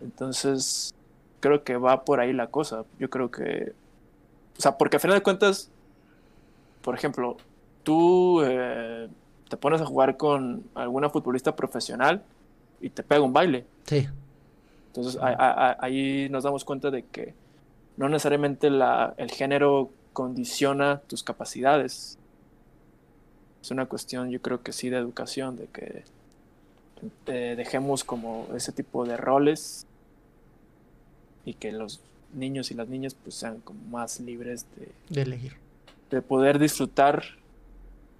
Entonces, 0.00 0.94
creo 1.40 1.64
que 1.64 1.76
va 1.76 2.04
por 2.04 2.20
ahí 2.20 2.32
la 2.32 2.48
cosa. 2.48 2.84
Yo 2.98 3.10
creo 3.10 3.30
que. 3.30 3.72
O 4.58 4.60
sea, 4.60 4.76
porque 4.76 4.96
a 4.96 5.00
final 5.00 5.16
de 5.16 5.22
cuentas, 5.22 5.70
por 6.82 6.94
ejemplo, 6.94 7.36
tú 7.82 8.42
eh, 8.42 9.08
te 9.48 9.56
pones 9.56 9.80
a 9.80 9.86
jugar 9.86 10.16
con 10.16 10.64
alguna 10.74 11.10
futbolista 11.10 11.56
profesional 11.56 12.22
y 12.80 12.90
te 12.90 13.02
pega 13.02 13.22
un 13.22 13.32
baile. 13.32 13.64
Sí. 13.84 14.08
Entonces, 14.88 15.18
ahí 15.20 16.28
nos 16.30 16.44
damos 16.44 16.64
cuenta 16.64 16.90
de 16.90 17.04
que 17.04 17.34
no 17.96 18.08
necesariamente 18.08 18.70
la, 18.70 19.14
el 19.18 19.30
género 19.30 19.90
condiciona 20.12 21.00
tus 21.06 21.22
capacidades. 21.22 22.18
Es 23.62 23.70
una 23.70 23.86
cuestión, 23.86 24.30
yo 24.30 24.40
creo 24.40 24.62
que 24.62 24.72
sí, 24.72 24.88
de 24.88 24.96
educación, 24.96 25.56
de 25.56 25.66
que 25.66 26.04
eh, 27.26 27.54
dejemos 27.56 28.04
como 28.04 28.48
ese 28.54 28.72
tipo 28.72 29.04
de 29.04 29.16
roles 29.16 29.86
y 31.44 31.54
que 31.54 31.72
los 31.72 32.00
niños 32.32 32.70
y 32.70 32.74
las 32.74 32.88
niñas 32.88 33.14
pues 33.14 33.34
sean 33.34 33.60
como 33.60 33.80
más 33.84 34.20
libres 34.20 34.66
de, 35.08 35.20
elegir. 35.20 35.54
De 36.10 36.22
poder 36.22 36.58
disfrutar 36.58 37.22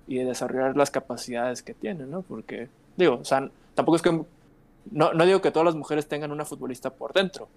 y 0.06 0.18
de 0.18 0.24
desarrollar 0.24 0.76
las 0.76 0.90
capacidades 0.90 1.62
que 1.62 1.74
tienen, 1.74 2.10
¿no? 2.10 2.22
Porque, 2.22 2.68
digo, 2.96 3.18
o 3.20 3.24
sea, 3.24 3.48
tampoco 3.74 3.96
es 3.96 4.02
que... 4.02 4.24
No, 4.90 5.12
no 5.12 5.26
digo 5.26 5.40
que 5.40 5.50
todas 5.50 5.66
las 5.66 5.74
mujeres 5.74 6.08
tengan 6.08 6.32
una 6.32 6.44
futbolista 6.44 6.90
por 6.90 7.12
dentro. 7.12 7.48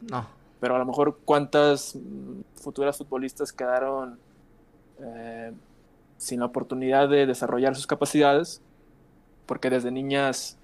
No. 0.00 0.28
Pero 0.60 0.76
a 0.76 0.78
lo 0.78 0.84
mejor 0.84 1.18
cuántas 1.24 1.96
mm, 1.96 2.60
futuras 2.60 2.98
futbolistas 2.98 3.52
quedaron 3.52 4.18
eh, 5.00 5.52
sin 6.18 6.40
la 6.40 6.46
oportunidad 6.46 7.08
de 7.08 7.26
desarrollar 7.26 7.74
sus 7.74 7.86
capacidades 7.86 8.60
porque 9.48 9.70
desde 9.70 9.90
niñas 9.90 10.58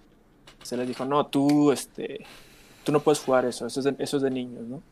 se 0.62 0.76
les 0.76 0.86
dijo, 0.86 1.06
no, 1.06 1.26
tú, 1.26 1.72
este, 1.72 2.26
tú 2.84 2.92
no 2.92 3.00
puedes 3.00 3.20
jugar 3.20 3.44
eso, 3.44 3.66
eso 3.66 3.80
es 3.80 3.84
de, 3.84 3.96
eso 3.98 4.16
es 4.18 4.22
de 4.22 4.30
niños, 4.30 4.62
¿no? 4.64 4.82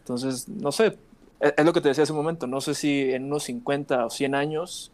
Entonces, 0.00 0.48
no 0.48 0.70
sé, 0.70 0.98
e, 1.40 1.54
es, 1.56 1.64
lo 1.64 1.72
que 1.72 1.80
te 1.80 1.88
decía 1.88 2.04
hace 2.04 2.12
un 2.12 2.18
momento, 2.18 2.46
no 2.46 2.60
sé 2.60 2.74
si 2.74 3.12
en 3.12 3.24
unos 3.24 3.44
50 3.44 4.06
o 4.06 4.10
100 4.10 4.34
años 4.34 4.92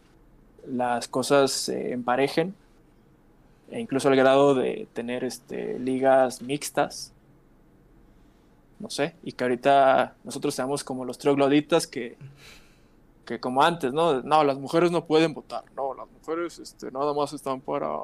las 0.65 1.07
cosas 1.07 1.51
se 1.51 1.91
emparejen, 1.93 2.55
e 3.69 3.79
incluso 3.79 4.09
al 4.09 4.15
grado 4.15 4.55
de 4.55 4.87
tener 4.93 5.23
este, 5.23 5.79
ligas 5.79 6.41
mixtas, 6.41 7.13
no 8.79 8.89
sé, 8.89 9.15
y 9.23 9.33
que 9.33 9.43
ahorita 9.43 10.15
nosotros 10.23 10.55
seamos 10.55 10.83
como 10.83 11.05
los 11.05 11.17
trogloditas 11.17 11.87
que, 11.87 12.17
que 13.25 13.39
como 13.39 13.61
antes, 13.63 13.93
¿no? 13.93 14.21
No, 14.21 14.43
las 14.43 14.57
mujeres 14.57 14.91
no 14.91 15.05
pueden 15.05 15.33
votar, 15.33 15.63
no, 15.75 15.93
las 15.93 16.07
mujeres 16.09 16.59
este, 16.59 16.91
nada 16.91 17.13
más 17.13 17.33
están 17.33 17.61
para... 17.61 17.95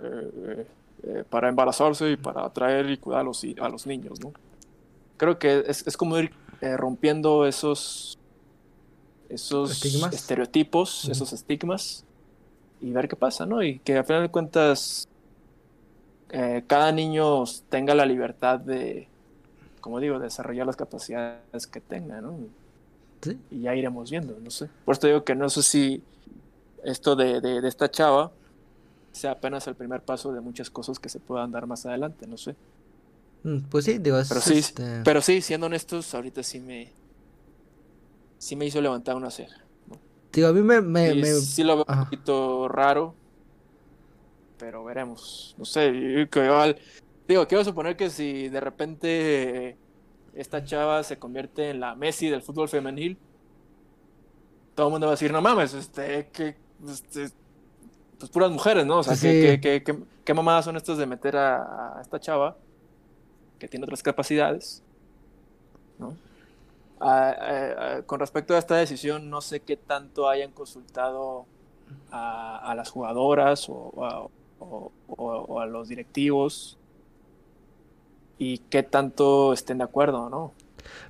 Eh, 0.00 0.30
eh, 0.34 0.66
eh, 1.02 1.24
para 1.28 1.48
embarazarse 1.48 2.12
y 2.12 2.16
para 2.16 2.48
traer 2.50 2.90
y 2.90 2.96
cuidar 2.96 3.20
a 3.20 3.24
los, 3.24 3.44
a 3.60 3.68
los 3.68 3.86
niños, 3.86 4.20
¿no? 4.20 4.32
Creo 5.16 5.38
que 5.38 5.64
es, 5.66 5.86
es 5.86 5.96
como 5.96 6.18
ir 6.18 6.32
eh, 6.60 6.76
rompiendo 6.76 7.46
esos, 7.46 8.18
esos 9.28 9.84
estereotipos, 10.12 11.08
esos 11.08 11.32
estigmas 11.32 12.04
y 12.80 12.90
ver 12.90 13.08
qué 13.08 13.16
pasa, 13.16 13.46
¿no? 13.46 13.62
Y 13.62 13.78
que 13.80 13.98
a 13.98 14.04
final 14.04 14.22
de 14.22 14.30
cuentas 14.30 15.08
eh, 16.30 16.64
cada 16.66 16.92
niño 16.92 17.44
tenga 17.68 17.94
la 17.94 18.06
libertad 18.06 18.58
de, 18.58 19.08
como 19.80 20.00
digo, 20.00 20.18
desarrollar 20.18 20.66
las 20.66 20.76
capacidades 20.76 21.66
que 21.66 21.80
tenga, 21.80 22.20
¿no? 22.20 22.36
¿Sí? 23.22 23.38
Y 23.50 23.60
ya 23.62 23.74
iremos 23.74 24.10
viendo, 24.10 24.36
no 24.42 24.50
sé. 24.50 24.68
Por 24.84 24.94
esto 24.94 25.06
digo 25.06 25.24
que 25.24 25.34
no 25.34 25.48
sé 25.48 25.62
si 25.62 26.02
esto 26.84 27.16
de, 27.16 27.40
de, 27.40 27.60
de 27.60 27.68
esta 27.68 27.90
chava 27.90 28.30
sea 29.16 29.32
apenas 29.32 29.66
el 29.66 29.74
primer 29.74 30.02
paso 30.02 30.32
de 30.32 30.40
muchas 30.40 30.70
cosas 30.70 30.98
que 30.98 31.08
se 31.08 31.18
puedan 31.18 31.50
dar 31.50 31.66
más 31.66 31.86
adelante, 31.86 32.26
no 32.26 32.36
sé. 32.36 32.54
Mm, 33.42 33.60
pues 33.70 33.84
sí, 33.84 33.98
digo, 33.98 34.18
pero 34.28 34.40
sí, 34.40 34.58
este 34.58 35.02
pero 35.04 35.20
sí, 35.20 35.40
siendo 35.40 35.66
honestos, 35.66 36.14
ahorita 36.14 36.42
sí 36.42 36.60
me 36.60 36.92
sí 38.38 38.56
me 38.56 38.66
hizo 38.66 38.80
levantar 38.80 39.16
una 39.16 39.30
ceja. 39.30 39.56
Digo, 40.32 40.48
a 40.48 40.52
mí 40.52 40.60
me, 40.60 40.82
me, 40.82 41.24
sí, 41.34 41.64
lo 41.64 41.76
veo 41.76 41.86
un 41.88 42.04
poquito 42.04 42.68
raro, 42.68 43.14
pero 44.58 44.84
veremos. 44.84 45.54
No 45.56 45.64
sé, 45.64 45.88
igual, 45.88 46.76
digo, 47.26 47.46
quiero 47.48 47.64
suponer 47.64 47.96
que 47.96 48.10
si 48.10 48.48
de 48.48 48.60
repente 48.60 49.78
esta 50.34 50.62
chava 50.62 51.02
se 51.02 51.18
convierte 51.18 51.70
en 51.70 51.80
la 51.80 51.94
Messi 51.94 52.28
del 52.28 52.42
fútbol 52.42 52.68
femenil, 52.68 53.16
todo 54.74 54.88
el 54.88 54.90
mundo 54.92 55.06
va 55.06 55.12
a 55.12 55.16
decir, 55.16 55.32
no 55.32 55.40
mames, 55.40 55.72
este, 55.72 56.28
que, 56.32 56.56
este, 56.86 57.30
pues 58.18 58.30
puras 58.30 58.50
mujeres, 58.50 58.86
¿no? 58.86 58.98
O 58.98 59.02
sea, 59.02 59.14
¿qué, 59.16 60.34
mamadas 60.34 60.64
son 60.64 60.76
estas 60.76 60.98
de 60.98 61.06
meter 61.06 61.36
a, 61.36 61.98
esta 62.00 62.18
chava 62.20 62.56
que 63.58 63.68
tiene 63.68 63.84
otras 63.84 64.02
capacidades, 64.02 64.82
¿no? 65.98 66.14
con 68.06 68.20
respecto 68.20 68.54
a 68.54 68.58
esta 68.58 68.76
decisión, 68.76 69.28
no 69.28 69.42
sé 69.42 69.60
qué 69.60 69.76
tanto 69.76 70.30
hayan 70.30 70.50
consultado 70.52 71.44
a, 72.10 72.72
las 72.74 72.90
jugadoras 72.90 73.66
o, 73.68 74.30
a 75.60 75.66
los 75.66 75.88
directivos 75.88 76.78
y 78.38 78.58
qué 78.58 78.82
tanto 78.82 79.52
estén 79.52 79.78
de 79.78 79.84
acuerdo, 79.84 80.30
¿no? 80.30 80.52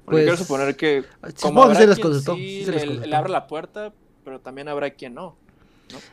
Porque 0.04 0.22
quiero 0.22 0.36
pues, 0.36 0.46
suponer 0.46 0.76
que 0.76 1.04
como 1.40 1.62
habrá 1.62 1.94
quien 1.94 3.00
le, 3.10 3.16
abre 3.16 3.30
la 3.30 3.46
puerta, 3.46 3.92
pero 4.24 4.40
también 4.40 4.68
habrá 4.68 4.90
quien 4.90 5.14
no, 5.14 5.36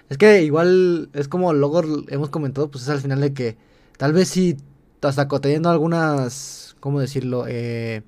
Es 0.09 0.17
que 0.17 0.43
igual 0.43 1.09
es 1.13 1.27
como 1.27 1.53
luego 1.53 1.81
hemos 2.09 2.29
comentado, 2.29 2.69
pues 2.69 2.83
es 2.83 2.89
al 2.89 3.01
final 3.01 3.21
de 3.21 3.33
que 3.33 3.57
tal 3.97 4.13
vez 4.13 4.29
si 4.29 4.57
hasta 5.01 5.27
teniendo 5.27 5.69
algunas, 5.69 6.75
¿cómo 6.79 6.99
decirlo? 6.99 7.45
Eh, 7.47 8.03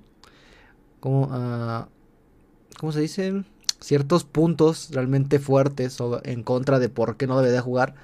como, 1.00 1.24
uh, 1.24 1.86
¿cómo 2.80 2.92
se 2.92 3.02
dicen? 3.02 3.46
Ciertos 3.80 4.24
puntos 4.24 4.90
realmente 4.92 5.40
fuertes 5.40 6.00
o 6.02 6.22
en 6.24 6.44
contra 6.44 6.80
de 6.80 6.90
por 6.90 7.18
qué 7.18 7.28
no 7.28 7.38
debe 7.40 7.52
de 7.52 7.60
jugar 7.60 7.96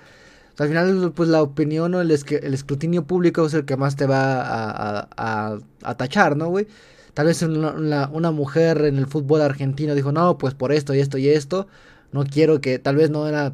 al 0.62 0.68
final, 0.68 1.12
pues 1.16 1.28
la 1.30 1.42
opinión 1.42 1.96
o 1.96 2.02
el, 2.02 2.12
el, 2.12 2.54
escrutinio 2.54 3.06
público 3.06 3.46
es 3.46 3.54
el 3.54 3.66
que 3.66 3.78
más 3.78 3.96
te 3.96 4.06
va 4.06 5.08
a, 5.18 5.96
tachar, 5.98 6.38
¿no, 6.38 6.50
güey? 6.50 6.68
Tal 7.16 7.26
vez 7.26 7.42
una, 7.42 8.32
mujer 8.32 8.86
en 8.86 8.98
el 8.98 9.08
fútbol 9.08 9.42
argentino 9.42 9.96
dijo, 9.96 10.12
no, 10.12 10.38
pues 10.38 10.54
por 10.54 10.72
esto 10.72 10.94
y 10.94 11.00
esto 11.00 11.18
y 11.18 11.30
esto. 11.30 11.68
No 12.12 12.26
quiero 12.26 12.62
que, 12.62 12.80
tal 12.80 12.96
vez 12.96 13.10
no 13.10 13.28
era, 13.28 13.54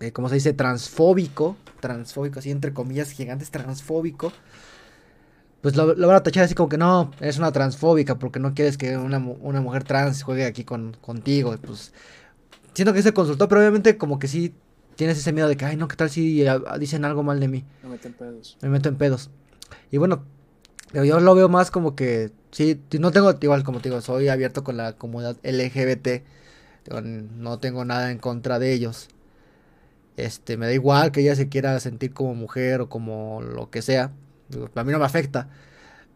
eh, 0.00 0.12
como 0.12 0.28
se 0.28 0.36
dice, 0.36 0.52
transfóbico. 0.52 1.56
Transfóbico, 1.80 2.38
así 2.38 2.50
entre 2.50 2.72
comillas 2.72 3.10
gigantes, 3.10 3.50
transfóbico. 3.50 4.32
Pues 5.60 5.74
lo, 5.74 5.94
van 5.96 6.16
a 6.16 6.22
tachar 6.22 6.44
así 6.44 6.54
como 6.54 6.68
que 6.68 6.78
no, 6.78 7.10
es 7.20 7.38
una 7.38 7.50
transfóbica 7.50 8.18
porque 8.18 8.38
no 8.38 8.54
quieres 8.54 8.78
que 8.78 8.96
una, 8.96 9.18
una 9.18 9.60
mujer 9.60 9.82
trans 9.84 10.22
juegue 10.22 10.44
aquí 10.44 10.64
con, 10.64 10.96
contigo. 11.00 11.56
Pues 11.60 11.92
siento 12.74 12.92
que 12.92 13.02
se 13.02 13.12
consultó, 13.12 13.48
pero 13.48 13.60
obviamente 13.60 13.96
como 13.96 14.18
que 14.18 14.28
sí 14.28 14.54
tienes 14.96 15.18
ese 15.18 15.32
miedo 15.32 15.48
de 15.48 15.56
que, 15.56 15.64
ay, 15.64 15.76
no, 15.76 15.88
¿qué 15.88 15.96
tal 15.96 16.10
si 16.10 16.44
dicen 16.78 17.04
algo 17.04 17.22
mal 17.22 17.40
de 17.40 17.48
mí? 17.48 17.64
Me 17.82 17.90
meto 17.90 18.08
en 18.08 18.14
pedos. 18.14 18.58
Me 18.60 18.68
meto 18.68 18.88
en 18.88 18.96
pedos. 18.96 19.30
Y 19.90 19.98
bueno, 19.98 20.24
yo 20.92 21.20
lo 21.20 21.34
veo 21.34 21.48
más 21.48 21.70
como 21.70 21.94
que, 21.96 22.32
sí, 22.50 22.80
no 22.98 23.10
tengo, 23.10 23.34
igual 23.40 23.64
como 23.64 23.80
te 23.80 23.88
digo, 23.88 24.00
soy 24.00 24.28
abierto 24.28 24.64
con 24.64 24.76
la 24.76 24.94
comunidad 24.94 25.36
LGBT. 25.42 26.22
No 26.90 27.58
tengo 27.58 27.84
nada 27.84 28.10
en 28.10 28.18
contra 28.18 28.58
de 28.58 28.72
ellos. 28.72 29.08
Este, 30.16 30.56
me 30.56 30.66
da 30.66 30.72
igual 30.72 31.12
que 31.12 31.20
ella 31.20 31.36
se 31.36 31.48
quiera 31.48 31.78
sentir 31.80 32.12
como 32.12 32.34
mujer 32.34 32.80
o 32.80 32.88
como 32.88 33.42
lo 33.42 33.70
que 33.70 33.82
sea. 33.82 34.12
A 34.74 34.84
mí 34.84 34.92
no 34.92 34.98
me 34.98 35.04
afecta. 35.04 35.48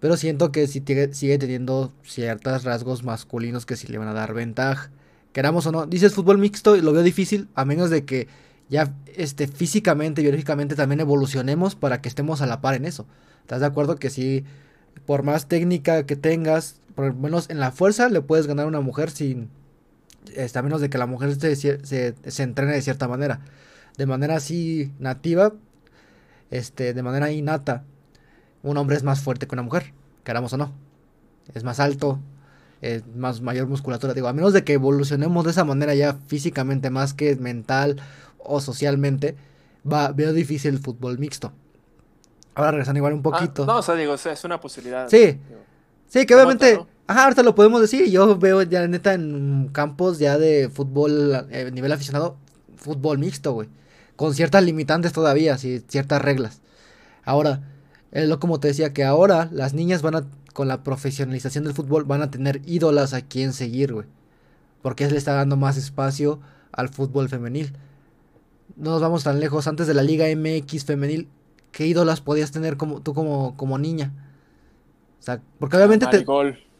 Pero 0.00 0.16
siento 0.16 0.50
que 0.52 0.66
sí 0.66 0.82
sigue 1.12 1.38
teniendo 1.38 1.92
ciertos 2.02 2.64
rasgos 2.64 3.04
masculinos 3.04 3.66
que 3.66 3.76
sí 3.76 3.86
le 3.88 3.98
van 3.98 4.08
a 4.08 4.14
dar 4.14 4.32
ventaja. 4.32 4.90
Queramos 5.32 5.66
o 5.66 5.72
no. 5.72 5.86
Dices 5.86 6.14
fútbol 6.14 6.38
mixto 6.38 6.76
y 6.76 6.80
lo 6.80 6.92
veo 6.92 7.02
difícil. 7.02 7.48
A 7.54 7.64
menos 7.64 7.90
de 7.90 8.04
que 8.04 8.28
ya 8.70 8.94
este, 9.16 9.48
físicamente, 9.48 10.22
biológicamente 10.22 10.74
también 10.76 11.00
evolucionemos 11.00 11.74
para 11.74 12.00
que 12.00 12.08
estemos 12.08 12.40
a 12.40 12.46
la 12.46 12.60
par 12.60 12.74
en 12.74 12.86
eso. 12.86 13.06
¿Estás 13.42 13.60
de 13.60 13.66
acuerdo 13.66 13.96
que 13.96 14.10
si 14.10 14.44
por 15.06 15.22
más 15.22 15.48
técnica 15.48 16.06
que 16.06 16.16
tengas, 16.16 16.80
por 16.94 17.06
lo 17.06 17.14
menos 17.14 17.50
en 17.50 17.60
la 17.60 17.72
fuerza 17.72 18.08
le 18.08 18.22
puedes 18.22 18.46
ganar 18.46 18.64
a 18.64 18.68
una 18.68 18.80
mujer 18.80 19.10
sin, 19.10 19.50
este, 20.34 20.58
a 20.58 20.62
menos 20.62 20.80
de 20.80 20.90
que 20.90 20.98
la 20.98 21.06
mujer 21.06 21.34
se, 21.34 21.56
se, 21.56 22.14
se 22.14 22.42
entrene 22.42 22.72
de 22.72 22.82
cierta 22.82 23.08
manera. 23.08 23.40
De 23.96 24.06
manera 24.06 24.36
así 24.36 24.92
nativa, 24.98 25.52
este, 26.50 26.94
de 26.94 27.02
manera 27.02 27.30
innata, 27.30 27.84
un 28.62 28.76
hombre 28.76 28.96
es 28.96 29.02
más 29.02 29.20
fuerte 29.20 29.46
que 29.46 29.54
una 29.54 29.62
mujer, 29.62 29.92
queramos 30.24 30.52
o 30.52 30.56
no. 30.56 30.72
Es 31.54 31.64
más 31.64 31.80
alto, 31.80 32.18
es 32.80 33.06
más 33.14 33.40
mayor 33.40 33.66
musculatura, 33.66 34.14
digo, 34.14 34.28
a 34.28 34.32
menos 34.32 34.52
de 34.52 34.64
que 34.64 34.74
evolucionemos 34.74 35.44
de 35.44 35.50
esa 35.50 35.64
manera 35.64 35.94
ya 35.94 36.14
físicamente 36.26 36.90
más 36.90 37.14
que 37.14 37.34
mental 37.36 38.00
o 38.38 38.60
socialmente, 38.60 39.36
va, 39.90 40.12
veo 40.12 40.32
difícil 40.32 40.74
el 40.74 40.80
fútbol 40.80 41.18
mixto. 41.18 41.52
Ahora 42.54 42.72
regresando 42.72 42.98
igual 42.98 43.14
un 43.14 43.20
ah, 43.20 43.22
poquito. 43.22 43.66
no, 43.66 43.78
o 43.78 43.82
sea, 43.82 43.94
digo, 43.94 44.14
es 44.14 44.44
una 44.44 44.60
posibilidad. 44.60 45.08
Sí. 45.08 45.38
Sí, 46.10 46.26
que 46.26 46.34
obviamente, 46.34 46.78
ajá, 47.06 47.24
ahorita 47.24 47.42
lo 47.42 47.54
podemos 47.54 47.80
decir. 47.80 48.10
Yo 48.10 48.38
veo 48.38 48.60
ya 48.62 48.86
neta 48.86 49.14
en 49.14 49.70
campos 49.72 50.18
ya 50.18 50.36
de 50.36 50.68
fútbol 50.68 51.46
eh, 51.50 51.70
nivel 51.72 51.92
aficionado, 51.92 52.36
fútbol 52.76 53.18
mixto, 53.18 53.52
güey. 53.52 53.70
Con 54.16 54.34
ciertas 54.34 54.62
limitantes 54.62 55.14
todavía, 55.14 55.56
sí, 55.56 55.82
ciertas 55.88 56.20
reglas. 56.20 56.60
Ahora, 57.24 57.62
es 58.12 58.28
lo 58.28 58.38
como 58.40 58.60
te 58.60 58.68
decía, 58.68 58.92
que 58.92 59.04
ahora 59.04 59.48
las 59.50 59.72
niñas 59.72 60.02
van 60.02 60.16
a, 60.16 60.26
con 60.52 60.68
la 60.68 60.82
profesionalización 60.82 61.64
del 61.64 61.72
fútbol, 61.72 62.04
van 62.04 62.20
a 62.20 62.30
tener 62.30 62.60
ídolas 62.66 63.14
a 63.14 63.22
quien 63.22 63.54
seguir, 63.54 63.94
güey. 63.94 64.06
Porque 64.82 65.08
le 65.08 65.16
está 65.16 65.32
dando 65.32 65.56
más 65.56 65.78
espacio 65.78 66.40
al 66.72 66.90
fútbol 66.90 67.30
femenil 67.30 67.72
no 68.76 68.90
nos 68.92 69.02
vamos 69.02 69.24
tan 69.24 69.40
lejos, 69.40 69.66
antes 69.66 69.86
de 69.86 69.94
la 69.94 70.02
Liga 70.02 70.26
MX 70.34 70.84
femenil, 70.84 71.28
¿qué 71.70 71.86
ídolas 71.86 72.20
podías 72.20 72.50
tener 72.50 72.76
como 72.76 73.00
tú 73.00 73.14
como, 73.14 73.56
como 73.56 73.78
niña? 73.78 74.12
O 75.20 75.22
sea, 75.22 75.40
porque 75.58 75.76
obviamente 75.76 76.06
te... 76.06 76.24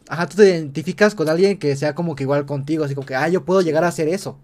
Ajá, 0.09 0.26
tú 0.26 0.38
te 0.38 0.49
identificas 0.49 1.14
con 1.14 1.28
alguien 1.28 1.59
que 1.59 1.76
sea 1.76 1.95
como 1.95 2.16
que 2.16 2.24
igual 2.24 2.45
contigo, 2.45 2.82
así 2.84 2.95
como 2.95 3.07
que, 3.07 3.14
ah, 3.14 3.28
yo 3.28 3.45
puedo 3.45 3.61
llegar 3.61 3.84
a 3.84 3.88
hacer 3.88 4.09
eso. 4.09 4.38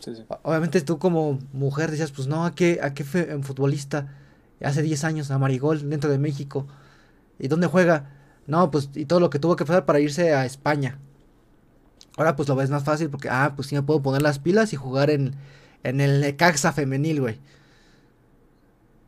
Sí, 0.00 0.14
sí. 0.14 0.24
Obviamente 0.42 0.80
tú 0.82 0.98
como 0.98 1.38
mujer 1.52 1.90
decías, 1.90 2.12
pues 2.12 2.28
no, 2.28 2.44
¿a 2.44 2.54
qué, 2.54 2.80
a 2.82 2.92
qué 2.92 3.04
fue 3.04 3.42
futbolista? 3.42 4.12
Hace 4.62 4.82
10 4.82 5.04
años 5.04 5.30
a 5.30 5.38
Marigol 5.38 5.88
dentro 5.88 6.10
de 6.10 6.18
México. 6.18 6.66
¿Y 7.38 7.48
dónde 7.48 7.66
juega? 7.68 8.10
No, 8.46 8.70
pues 8.70 8.90
y 8.94 9.06
todo 9.06 9.20
lo 9.20 9.30
que 9.30 9.38
tuvo 9.38 9.56
que 9.56 9.64
pasar 9.64 9.86
para 9.86 10.00
irse 10.00 10.34
a 10.34 10.44
España. 10.44 10.98
Ahora 12.16 12.36
pues 12.36 12.48
lo 12.48 12.56
ves 12.56 12.70
más 12.70 12.84
fácil 12.84 13.10
porque, 13.10 13.28
ah, 13.30 13.52
pues 13.56 13.68
sí 13.68 13.74
me 13.74 13.82
puedo 13.82 14.02
poner 14.02 14.22
las 14.22 14.38
pilas 14.38 14.72
y 14.72 14.76
jugar 14.76 15.10
en, 15.10 15.34
en 15.82 16.00
el 16.00 16.20
Necaxa 16.20 16.72
femenil, 16.72 17.20
güey. 17.20 17.38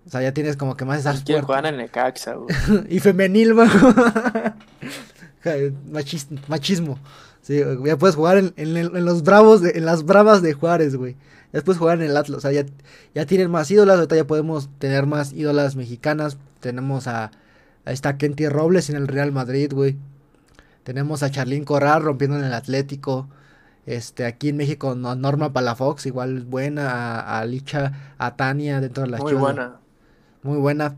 O 0.09 0.11
sea, 0.11 0.22
ya 0.22 0.32
tienes 0.32 0.56
como 0.56 0.74
que 0.74 0.86
más 0.86 1.00
esas 1.00 1.22
¿Quién 1.22 1.42
juegan 1.42 1.66
en 1.66 1.76
Necaxa, 1.76 2.32
güey? 2.32 2.48
y 2.88 2.98
femenil, 2.98 3.52
güey. 3.52 3.68
machismo. 6.48 6.98
Sí, 7.42 7.62
ya 7.84 7.98
puedes 7.98 8.16
jugar 8.16 8.38
en, 8.38 8.54
en, 8.56 9.04
los 9.04 9.22
bravos, 9.22 9.62
en 9.62 9.84
las 9.84 10.04
bravas 10.04 10.40
de 10.40 10.54
Juárez, 10.54 10.96
güey. 10.96 11.14
Ya 11.52 11.61
puedes 11.61 11.78
jugar 11.78 11.98
en 11.98 12.11
el 12.11 12.16
Atlas. 12.16 12.38
O 12.38 12.40
sea, 12.40 12.52
ya, 12.52 12.64
ya 13.14 13.26
tienen 13.26 13.50
más 13.50 13.70
ídolas. 13.70 13.96
Ahorita 13.96 14.16
ya 14.16 14.26
podemos 14.26 14.70
tener 14.78 15.04
más 15.04 15.34
ídolas 15.34 15.76
mexicanas. 15.76 16.38
Tenemos 16.61 17.06
a, 17.06 17.30
a 17.84 17.92
esta 17.92 18.16
Kenty 18.16 18.48
Robles 18.48 18.88
en 18.88 18.96
el 18.96 19.09
Real 19.09 19.30
Madrid, 19.30 19.70
güey. 19.74 19.98
Tenemos 20.84 21.22
a 21.22 21.30
Charlín 21.30 21.64
Corral 21.64 22.02
rompiendo 22.02 22.38
en 22.38 22.44
el 22.44 22.54
Atlético. 22.54 23.28
Este, 23.84 24.24
aquí 24.24 24.48
en 24.48 24.56
México, 24.56 24.94
Norma 24.94 25.52
Palafox, 25.52 26.06
igual 26.06 26.44
buena, 26.44 27.20
a, 27.20 27.44
Licha, 27.44 28.14
a 28.18 28.36
Tania 28.36 28.80
dentro 28.80 29.04
de 29.04 29.11
la 29.11 29.18
Muy 29.18 29.34
buena. 29.34 29.80
Muy 30.43 30.59
buena. 30.59 30.97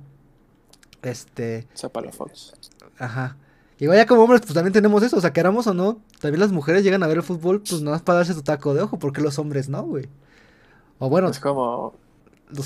Este. 1.03 1.66
Esa 1.74 1.88
Palafox. 1.88 2.55
Ajá. 2.99 3.36
Igual 3.78 3.97
ya 3.97 4.07
como 4.07 4.22
hombres, 4.22 4.43
pues 4.43 4.53
también 4.53 4.74
tenemos 4.74 5.03
eso, 5.03 5.16
o 5.16 5.20
sea, 5.22 5.32
queramos 5.32 5.66
o 5.66 5.72
no, 5.72 6.01
también 6.20 6.41
las 6.41 6.53
mujeres 6.53 6.84
llegan 6.84 7.03
a 7.03 7.07
ver 7.07 7.16
el 7.16 7.22
fútbol, 7.22 7.62
pues 7.62 7.80
no 7.80 7.95
es 7.95 8.03
para 8.03 8.18
darse 8.18 8.34
su 8.34 8.43
taco 8.43 8.74
de 8.74 8.82
ojo, 8.82 8.99
porque 8.99 9.22
los 9.22 9.38
hombres 9.38 9.70
no, 9.70 9.82
güey. 9.84 10.07
O 10.99 11.09
bueno. 11.09 11.28
Es 11.30 11.41
como. 11.41 11.95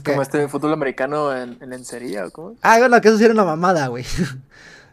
Como 0.05 0.23
este 0.23 0.49
fútbol 0.49 0.73
americano 0.73 1.37
en, 1.37 1.59
en 1.61 1.71
lencería, 1.71 2.27
¿o 2.27 2.31
cómo? 2.31 2.57
Ah, 2.63 2.79
bueno, 2.79 3.01
que 3.01 3.09
eso 3.09 3.19
sí 3.19 3.25
era 3.25 3.35
una 3.35 3.45
mamada, 3.45 3.87
güey. 3.89 4.05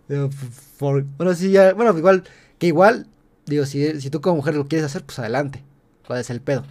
bueno, 0.79 1.33
sí, 1.33 1.51
ya, 1.51 1.73
bueno, 1.73 1.97
igual, 1.97 2.25
que 2.59 2.67
igual 2.67 3.07
Digo, 3.45 3.65
si, 3.65 3.99
si 3.99 4.09
tú 4.09 4.21
como 4.21 4.37
mujer 4.37 4.55
lo 4.55 4.67
quieres 4.67 4.85
hacer, 4.85 5.03
pues 5.03 5.19
adelante. 5.19 5.63
¿Cuál 6.05 6.19
es 6.19 6.29
el 6.29 6.41
pedo? 6.41 6.63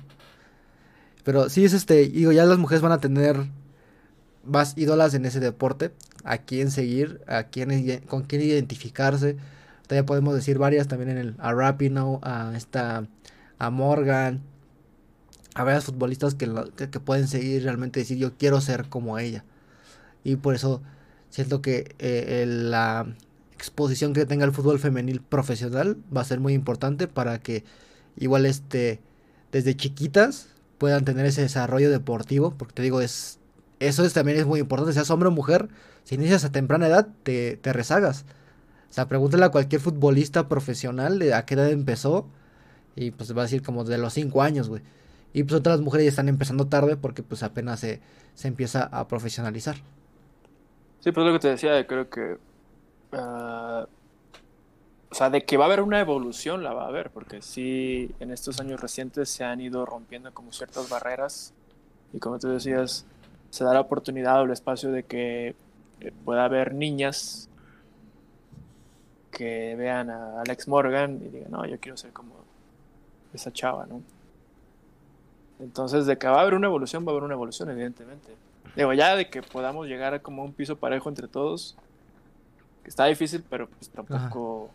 Pero 1.25 1.49
sí 1.51 1.65
es 1.65 1.73
este, 1.73 2.09
digo, 2.09 2.33
ya 2.33 2.45
las 2.45 2.59
mujeres 2.59 2.83
van 2.83 2.93
a 2.93 3.01
tener 3.01 3.37
más 4.45 4.77
ídolas 4.77 5.15
en 5.15 5.27
ese 5.27 5.41
deporte, 5.41 5.93
a 6.25 6.39
quién 6.39 6.71
seguir, 6.71 7.21
a 7.27 7.45
quién, 7.45 8.01
con 8.07 8.23
quién 8.23 8.43
identificarse. 8.43 9.37
Todavía 9.87 10.07
podemos 10.07 10.35
decir 10.35 10.59
varias 10.59 10.89
también 10.89 11.11
en 11.11 11.19
el, 11.19 11.35
a 11.39 11.53
Rapino, 11.53 12.21
a 12.23 12.53
esta, 12.57 13.07
a 13.59 13.71
Morgan, 13.71 14.43
a 15.55 15.65
varias 15.65 15.85
futbolistas 15.85 16.35
que, 16.35 16.49
que, 16.77 17.01
pueden 17.01 17.27
seguir 17.29 17.65
realmente 17.65 18.01
decir 18.01 18.19
yo 18.19 18.37
quiero 18.37 18.61
ser 18.61 18.89
como 18.89 19.19
ella. 19.19 19.45
Y 20.25 20.37
por 20.37 20.55
eso 20.55 20.83
siento 21.31 21.63
que 21.63 21.95
eh, 21.99 22.45
la, 22.47 23.07
exposición 23.61 24.15
que 24.15 24.25
tenga 24.25 24.47
el 24.47 24.53
fútbol 24.53 24.79
femenil 24.79 25.21
profesional 25.21 25.99
va 26.17 26.23
a 26.23 26.25
ser 26.25 26.41
muy 26.41 26.55
importante 26.55 27.09
para 27.09 27.41
que 27.41 27.63
igual 28.17 28.47
este 28.47 29.01
desde 29.53 29.77
chiquitas 29.77 30.47
puedan 30.79 31.05
tener 31.05 31.27
ese 31.27 31.43
desarrollo 31.43 31.91
deportivo, 31.91 32.55
porque 32.57 32.73
te 32.73 32.81
digo, 32.81 33.03
es 33.03 33.39
eso 33.81 34.05
es, 34.05 34.13
también 34.13 34.39
es 34.39 34.47
muy 34.47 34.61
importante, 34.61 34.93
seas 34.93 35.11
hombre 35.11 35.29
o 35.29 35.33
mujer, 35.33 35.69
si 36.05 36.15
inicias 36.15 36.45
a 36.45 36.53
temprana 36.53 36.87
edad 36.87 37.09
te, 37.23 37.57
te 37.57 37.73
rezagas. 37.73 38.25
O 38.91 38.93
sea, 38.93 39.09
pregúntale 39.09 39.45
a 39.45 39.51
cualquier 39.51 39.81
futbolista 39.81 40.49
profesional 40.49 41.19
de 41.19 41.35
a 41.35 41.45
qué 41.47 41.55
edad 41.55 41.71
empezó. 41.71 42.27
Y 42.97 43.13
pues 43.13 43.35
va 43.37 43.43
a 43.43 43.45
decir 43.45 43.63
como 43.63 43.85
de 43.85 43.99
los 43.99 44.13
5 44.13 44.43
años, 44.43 44.69
güey. 44.69 44.83
Y 45.33 45.45
pues 45.45 45.55
otras 45.61 45.81
mujeres 45.81 46.07
ya 46.07 46.11
están 46.11 46.29
empezando 46.29 46.67
tarde 46.67 46.97
porque 46.97 47.23
pues 47.23 47.43
apenas 47.43 47.81
se, 47.81 48.01
se 48.35 48.49
empieza 48.49 48.83
a 48.83 49.07
profesionalizar. 49.07 49.77
Sí, 50.99 51.13
pues 51.13 51.25
lo 51.25 51.33
que 51.33 51.39
te 51.39 51.49
decía, 51.49 51.87
creo 51.87 52.11
que... 52.11 52.37
Uh, 53.13 53.87
o 55.11 55.15
sea, 55.15 55.31
de 55.31 55.45
que 55.45 55.57
va 55.57 55.65
a 55.65 55.67
haber 55.67 55.81
una 55.81 56.01
evolución, 56.01 56.63
la 56.63 56.73
va 56.73 56.85
a 56.85 56.89
haber, 56.89 57.11
porque 57.11 57.43
sí, 57.43 58.11
en 58.21 58.31
estos 58.31 58.61
años 58.61 58.81
recientes 58.81 59.29
se 59.29 59.43
han 59.43 59.61
ido 59.61 59.85
rompiendo 59.85 60.33
como 60.33 60.53
ciertas 60.53 60.89
barreras 60.89 61.53
y 62.13 62.19
como 62.19 62.39
tú 62.39 62.49
decías, 62.49 63.07
se 63.51 63.65
da 63.65 63.75
la 63.75 63.81
oportunidad 63.81 64.41
o 64.41 64.45
el 64.45 64.53
espacio 64.53 64.91
de 64.91 65.03
que 65.03 65.55
eh, 66.01 66.13
pueda 66.25 66.45
haber 66.45 66.75
niñas 66.75 67.49
que 69.31 69.75
vean 69.77 70.11
a 70.11 70.41
Alex 70.41 70.69
Morgan 70.69 71.21
y 71.25 71.29
digan, 71.29 71.51
no, 71.51 71.67
yo 71.67 71.79
quiero 71.79 71.97
ser 71.97 72.13
como 72.13 72.35
esa 73.33 73.53
chava, 73.53 73.87
¿no? 73.87 74.03
Entonces, 75.61 76.07
de 76.07 76.17
que 76.17 76.27
va 76.27 76.39
a 76.39 76.41
haber 76.41 76.55
una 76.55 76.67
evolución, 76.67 77.05
va 77.05 77.09
a 77.09 77.13
haber 77.13 77.25
una 77.25 77.35
evolución, 77.35 77.71
evidentemente. 77.71 78.35
Digo, 78.77 78.93
ya 78.93 79.15
de 79.15 79.29
que 79.29 79.43
podamos 79.43 79.87
llegar 79.87 80.15
a 80.15 80.21
como 80.21 80.43
un 80.45 80.53
piso 80.53 80.77
parejo 80.77 81.09
entre 81.09 81.29
todos, 81.29 81.77
que 82.83 82.89
está 82.89 83.07
difícil, 83.07 83.45
pero 83.49 83.69
pues 83.69 83.91
tampoco, 83.91 84.71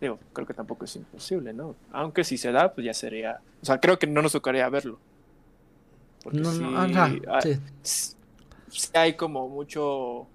digo, 0.00 0.18
creo 0.32 0.46
que 0.46 0.54
tampoco 0.54 0.86
es 0.86 0.96
imposible, 0.96 1.52
¿no? 1.52 1.76
Aunque 1.92 2.24
si 2.24 2.36
se 2.36 2.50
da, 2.52 2.72
pues 2.72 2.84
ya 2.84 2.94
sería, 2.94 3.40
o 3.62 3.66
sea, 3.66 3.78
creo 3.78 3.98
que 3.98 4.06
no 4.06 4.22
nos 4.22 4.32
tocaría 4.32 4.68
verlo. 4.68 4.98
Porque 6.24 6.38
no, 6.38 6.50
sí, 6.50 6.64
hay, 6.64 7.60
sí. 7.82 8.88
hay 8.94 9.14
como 9.14 9.48
mucho 9.48 10.26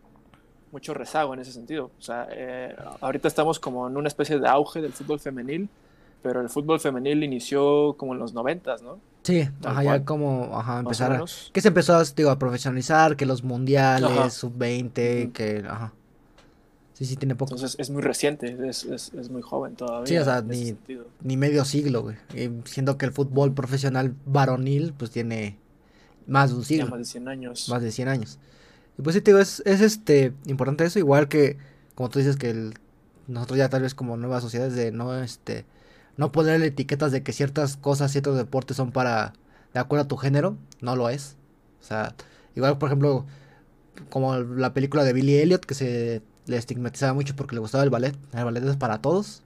mucho 0.72 0.94
rezago 0.94 1.34
en 1.34 1.40
ese 1.40 1.52
sentido. 1.52 1.92
O 1.98 2.02
sea, 2.02 2.28
eh, 2.32 2.76
ahorita 3.02 3.28
estamos 3.28 3.60
como 3.60 3.88
en 3.88 3.98
una 3.98 4.08
especie 4.08 4.40
de 4.40 4.48
auge 4.48 4.82
del 4.82 4.94
fútbol 4.94 5.20
femenil, 5.20 5.70
pero 6.22 6.42
el 6.42 6.50
fútbol 6.50 6.80
femenil 6.80 7.24
inició 7.24 7.96
como 7.98 8.14
en 8.14 8.20
los 8.20 8.34
noventas, 8.34 8.82
¿no? 8.82 9.00
Sí, 9.24 9.48
ajá, 9.64 9.84
ya 9.84 10.06
como, 10.06 10.58
ajá, 10.58 10.80
empezar 10.80 11.12
a, 11.12 11.26
que 11.52 11.62
se 11.62 11.68
empezó 11.68 12.02
digo, 12.16 12.30
a 12.30 12.40
profesionalizar, 12.40 13.16
que 13.16 13.26
los 13.26 13.44
mundiales, 13.44 14.34
sub-20, 14.34 15.32
que, 15.34 15.64
ajá. 15.68 15.94
Sí, 16.94 17.06
sí, 17.06 17.16
tiene 17.16 17.36
poco. 17.36 17.54
Entonces 17.54 17.80
es 17.80 17.90
muy 17.90 18.02
reciente, 18.02 18.58
es, 18.68 18.84
es, 18.84 19.14
es 19.14 19.30
muy 19.30 19.42
joven 19.42 19.76
todavía. 19.76 20.06
Sí, 20.06 20.18
o 20.18 20.24
sea, 20.26 20.42
ni, 20.42 20.76
ni, 21.22 21.38
medio 21.38 21.64
siglo, 21.64 22.02
güey. 22.02 22.18
siendo 22.66 22.98
que 22.98 23.06
el 23.06 23.14
fútbol 23.14 23.54
profesional 23.54 24.16
varonil, 24.26 24.94
pues 24.98 25.12
tiene 25.12 25.58
más 26.30 26.52
de 26.52 26.56
un 26.58 26.64
siglo. 26.64 26.88
más 26.88 27.00
de 27.00 27.06
100 27.06 27.28
años. 27.28 27.70
Más 27.70 27.82
de 27.82 27.92
100 27.92 28.08
años. 28.08 28.40
Y 28.98 29.02
pues 29.02 29.16
sí, 29.16 29.22
te 29.22 29.32
digo, 29.32 29.40
es, 29.40 29.62
es 29.66 29.82
este, 29.82 30.34
importante 30.46 30.86
eso, 30.86 31.00
igual 31.00 31.28
que, 31.28 31.58
como 31.96 32.10
tú 32.10 32.20
dices, 32.20 32.38
que 32.38 32.50
el, 32.50 32.74
nosotros 33.28 33.58
ya 33.58 33.70
tal 33.70 33.82
vez 33.82 33.96
como 33.96 34.18
nuevas 34.18 34.44
sociedades 34.44 34.76
de 34.76 34.92
no, 34.92 35.22
este, 35.22 35.66
no 36.18 36.32
ponerle 36.32 36.68
etiquetas 36.68 37.12
de 37.12 37.24
que 37.24 37.32
ciertas 37.32 37.78
cosas, 37.78 38.12
ciertos 38.12 38.38
deportes 38.38 38.78
son 38.78 38.92
para, 38.92 39.34
de 39.74 39.80
acuerdo 39.80 40.06
a 40.06 40.08
tu 40.08 40.18
género, 40.18 40.58
no 40.82 40.96
lo 40.96 41.10
es. 41.10 41.38
O 41.82 41.84
sea, 41.86 42.16
igual, 42.56 42.78
por 42.78 42.90
ejemplo, 42.90 43.26
como 44.10 44.38
la 44.38 44.74
película 44.74 45.04
de 45.04 45.14
Billy 45.14 45.36
Elliot, 45.38 45.66
que 45.66 45.76
se 45.76 46.22
le 46.46 46.58
estigmatizaba 46.58 47.14
mucho 47.14 47.36
porque 47.36 47.56
le 47.56 47.62
gustaba 47.62 47.84
el 47.84 47.90
ballet. 47.90 48.16
El 48.34 48.44
ballet 48.44 48.64
es 48.64 48.78
para 48.78 49.02
todos. 49.02 49.44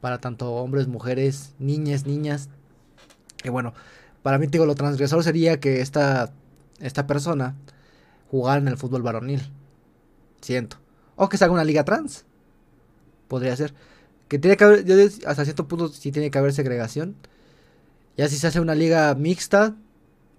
Para 0.00 0.18
tanto 0.18 0.52
hombres, 0.54 0.88
mujeres, 0.88 1.54
niñas, 1.58 2.06
niñas. 2.06 2.48
Y 3.44 3.50
bueno, 3.50 3.74
para 4.22 4.38
mí, 4.38 4.46
digo, 4.46 4.66
lo 4.66 4.74
transgresor 4.74 5.24
sería 5.24 5.60
que 5.60 5.80
esta, 5.80 6.32
esta 6.80 7.06
persona 7.06 7.54
jugara 8.30 8.60
en 8.60 8.68
el 8.68 8.76
fútbol 8.76 9.02
varonil. 9.02 9.42
Siento. 10.40 10.76
O 11.16 11.28
que 11.28 11.36
se 11.36 11.44
haga 11.44 11.52
una 11.52 11.64
liga 11.64 11.84
trans. 11.84 12.24
Podría 13.28 13.56
ser. 13.56 13.74
Que 14.28 14.38
tiene 14.38 14.56
que 14.56 14.64
haber, 14.64 14.84
yo 14.84 14.94
hasta 15.26 15.44
cierto 15.44 15.68
punto 15.68 15.88
sí 15.88 16.12
tiene 16.12 16.30
que 16.30 16.38
haber 16.38 16.52
segregación. 16.52 17.16
Ya 18.16 18.28
si 18.28 18.36
se 18.36 18.46
hace 18.46 18.60
una 18.60 18.74
liga 18.74 19.14
mixta, 19.14 19.74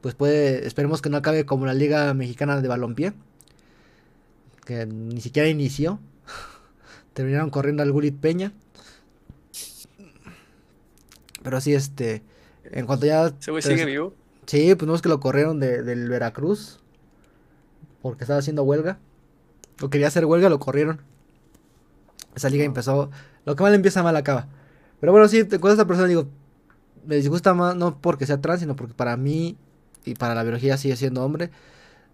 pues 0.02 0.16
puede, 0.16 0.66
esperemos 0.68 1.02
que 1.02 1.10
no 1.10 1.18
acabe 1.18 1.46
como 1.46 1.66
la 1.66 1.74
liga 1.74 2.14
mexicana 2.14 2.62
de 2.62 2.68
balompié. 2.68 3.14
Que 4.66 4.86
ni 4.86 5.22
siquiera 5.22 5.50
inició. 5.50 6.00
Terminaron 7.14 7.50
corriendo 7.50 7.84
al 7.84 7.92
Gulit 7.92 8.20
Peña. 8.20 8.54
Pero 11.44 11.60
sí, 11.60 11.74
este, 11.74 12.22
en 12.64 12.86
cuanto 12.86 13.06
ya... 13.06 13.32
¿Se 13.40 13.52
güey 13.52 13.64
sigue 13.64 13.86
vivo? 13.86 14.14
Sí, 14.46 14.76
pues 14.76 14.88
no 14.88 14.96
es 14.96 15.02
que 15.02 15.10
lo 15.10 15.20
corrieron 15.20 15.60
de, 15.60 15.84
del 15.84 16.10
Veracruz. 16.10 16.80
Porque 18.02 18.24
estaba 18.24 18.40
haciendo 18.40 18.64
huelga. 18.64 19.00
O 19.82 19.90
quería 19.90 20.08
hacer 20.08 20.26
huelga, 20.26 20.50
lo 20.50 20.60
corrieron. 20.60 21.02
Esa 22.36 22.50
liga 22.50 22.64
empezó 22.64 23.12
lo 23.46 23.56
que 23.56 23.64
mal 23.64 23.74
empieza, 23.74 24.04
mal 24.04 24.16
acaba. 24.16 24.48
Pero 25.00 25.12
bueno, 25.12 25.28
sí, 25.28 25.44
con 25.46 25.72
esta 25.72 25.86
persona 25.86 26.08
digo, 26.08 26.28
me 27.06 27.16
disgusta 27.16 27.54
más, 27.54 27.76
no 27.76 28.00
porque 28.00 28.26
sea 28.26 28.42
trans, 28.42 28.62
sino 28.62 28.76
porque 28.76 28.94
para 28.94 29.18
mí 29.18 29.58
y 30.06 30.14
para 30.16 30.36
la 30.36 30.44
biología 30.44 30.78
sigue 30.78 30.96
siendo 30.96 31.24
hombre. 31.24 31.50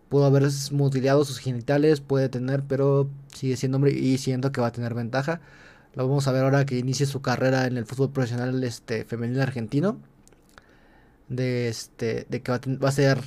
Pudo 0.10 0.26
haber 0.26 0.48
mutilado 0.72 1.26
sus 1.26 1.40
genitales, 1.40 2.00
puede 2.00 2.30
tener, 2.30 2.64
pero 2.64 3.10
sigue 3.34 3.58
siendo 3.58 3.76
hombre 3.78 3.92
y 3.92 4.18
siento 4.18 4.52
que 4.52 4.62
va 4.62 4.68
a 4.68 4.72
tener 4.72 4.94
ventaja. 4.94 5.42
Lo 5.96 6.08
vamos 6.08 6.28
a 6.28 6.32
ver 6.32 6.44
ahora 6.44 6.66
que 6.66 6.78
inicie 6.78 7.06
su 7.06 7.22
carrera 7.22 7.66
en 7.66 7.78
el 7.78 7.86
fútbol 7.86 8.12
profesional 8.12 8.64
este, 8.64 9.04
femenino 9.04 9.42
argentino. 9.42 10.00
De, 11.30 11.68
este, 11.68 12.26
de 12.30 12.42
que 12.42 12.52
va 12.52 12.58
a, 12.58 12.62
va 12.84 12.90
a 12.90 12.92
ser 12.92 13.20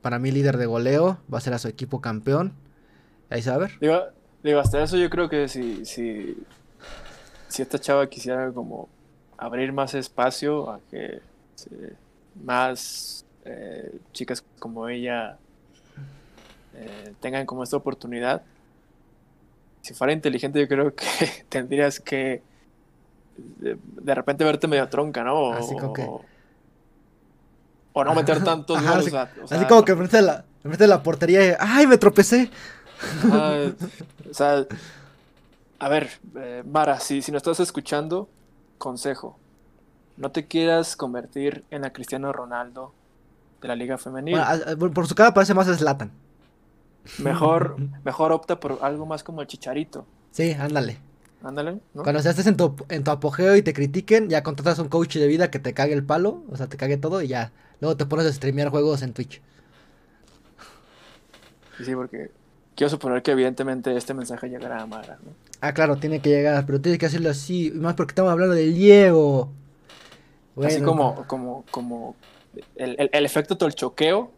para 0.00 0.18
mí 0.18 0.30
líder 0.30 0.56
de 0.58 0.66
goleo, 0.66 1.18
va 1.32 1.38
a 1.38 1.40
ser 1.40 1.54
a 1.54 1.58
su 1.58 1.68
equipo 1.68 2.00
campeón. 2.00 2.52
Ahí 3.30 3.42
se 3.42 3.50
va 3.50 3.56
a 3.56 3.58
ver. 3.58 3.72
Digo, 3.80 4.00
digo 4.42 4.60
hasta 4.60 4.82
eso 4.82 4.96
yo 4.96 5.10
creo 5.10 5.28
que 5.28 5.48
si, 5.48 5.84
si 5.84 6.36
si 7.48 7.62
esta 7.62 7.78
chava 7.78 8.06
quisiera 8.08 8.52
como 8.52 8.88
abrir 9.36 9.72
más 9.72 9.94
espacio 9.94 10.70
a 10.70 10.80
que 10.90 11.20
más 12.44 13.24
eh, 13.44 13.98
chicas 14.12 14.44
como 14.58 14.88
ella 14.88 15.38
eh, 16.74 17.12
tengan 17.20 17.46
como 17.46 17.64
esta 17.64 17.76
oportunidad, 17.76 18.42
si 19.80 19.94
fuera 19.94 20.12
inteligente 20.12 20.60
yo 20.60 20.68
creo 20.68 20.94
que 20.94 21.06
tendrías 21.48 21.98
que 21.98 22.42
de, 23.36 24.14
repente 24.14 24.44
verte 24.44 24.66
medio 24.66 24.88
tronca, 24.88 25.24
¿no? 25.24 25.52
Así 25.52 25.74
que... 25.76 26.02
o, 26.02 26.24
no 27.94 28.14
meter 28.14 28.42
tantos 28.44 28.82
goles. 28.82 29.14
Así, 29.50 29.64
como 29.66 29.84
que 29.84 29.92
enfrente 29.92 30.18
de 30.18 30.22
la, 30.22 30.44
de 30.62 30.86
la 30.86 31.02
portería, 31.02 31.56
¡ay, 31.60 31.86
me 31.86 31.98
tropecé! 31.98 32.50
o 34.30 34.34
sea, 34.34 34.66
a 35.78 35.88
ver, 35.88 36.10
eh, 36.36 36.62
Mara, 36.66 36.98
si, 37.00 37.22
si 37.22 37.32
nos 37.32 37.40
estás 37.40 37.60
escuchando, 37.60 38.28
consejo. 38.78 39.38
No 40.16 40.30
te 40.32 40.46
quieras 40.46 40.96
convertir 40.96 41.64
en 41.70 41.82
la 41.82 41.92
Cristiano 41.92 42.32
Ronaldo 42.32 42.92
de 43.60 43.68
la 43.68 43.76
Liga 43.76 43.98
Femenil. 43.98 44.38
por 44.92 45.06
su 45.06 45.14
cara 45.14 45.32
parece 45.32 45.54
más 45.54 45.66
Slatan. 45.68 46.10
Mejor, 47.18 47.76
mejor 48.04 48.32
opta 48.32 48.58
por 48.58 48.78
algo 48.82 49.06
más 49.06 49.22
como 49.22 49.40
el 49.40 49.46
Chicharito. 49.46 50.06
Sí, 50.32 50.52
ándale. 50.52 50.98
Ándale, 51.42 51.78
Cuando 51.94 52.18
estés 52.18 52.46
en 52.48 52.56
tu, 52.56 52.74
en 52.88 53.04
tu 53.04 53.10
apogeo 53.12 53.54
y 53.56 53.62
te 53.62 53.72
critiquen, 53.72 54.28
ya 54.28 54.42
contratas 54.42 54.78
a 54.80 54.82
un 54.82 54.88
coach 54.88 55.16
de 55.16 55.26
vida 55.28 55.50
que 55.50 55.60
te 55.60 55.72
cague 55.72 55.94
el 55.94 56.04
palo, 56.04 56.42
o 56.50 56.56
sea, 56.56 56.66
te 56.66 56.76
cague 56.76 56.96
todo 56.96 57.22
y 57.22 57.28
ya. 57.28 57.52
Luego 57.80 57.96
te 57.96 58.06
pones 58.06 58.26
a 58.26 58.32
streamear 58.32 58.70
juegos 58.70 59.02
en 59.02 59.12
Twitch. 59.12 59.40
Sí, 61.84 61.94
porque 61.94 62.32
quiero 62.74 62.90
suponer 62.90 63.22
que 63.22 63.30
evidentemente 63.30 63.96
este 63.96 64.14
mensaje 64.14 64.48
llegará 64.48 64.82
a 64.82 64.86
Mara, 64.86 65.18
¿no? 65.24 65.30
Ah, 65.60 65.72
claro, 65.72 65.96
tiene 65.96 66.20
que 66.20 66.30
llegar, 66.30 66.66
pero 66.66 66.80
tiene 66.80 66.98
que 66.98 67.06
hacerlo 67.06 67.30
así, 67.30 67.72
más 67.74 67.94
porque 67.94 68.12
estamos 68.12 68.32
hablando 68.32 68.54
del 68.54 68.74
Diego. 68.74 69.52
así 70.62 70.82
como, 70.82 71.24
como, 71.26 71.64
como 71.70 72.16
el, 72.76 73.10
el, 73.12 73.24
efecto 73.24 73.56
tolchoqueo 73.56 74.30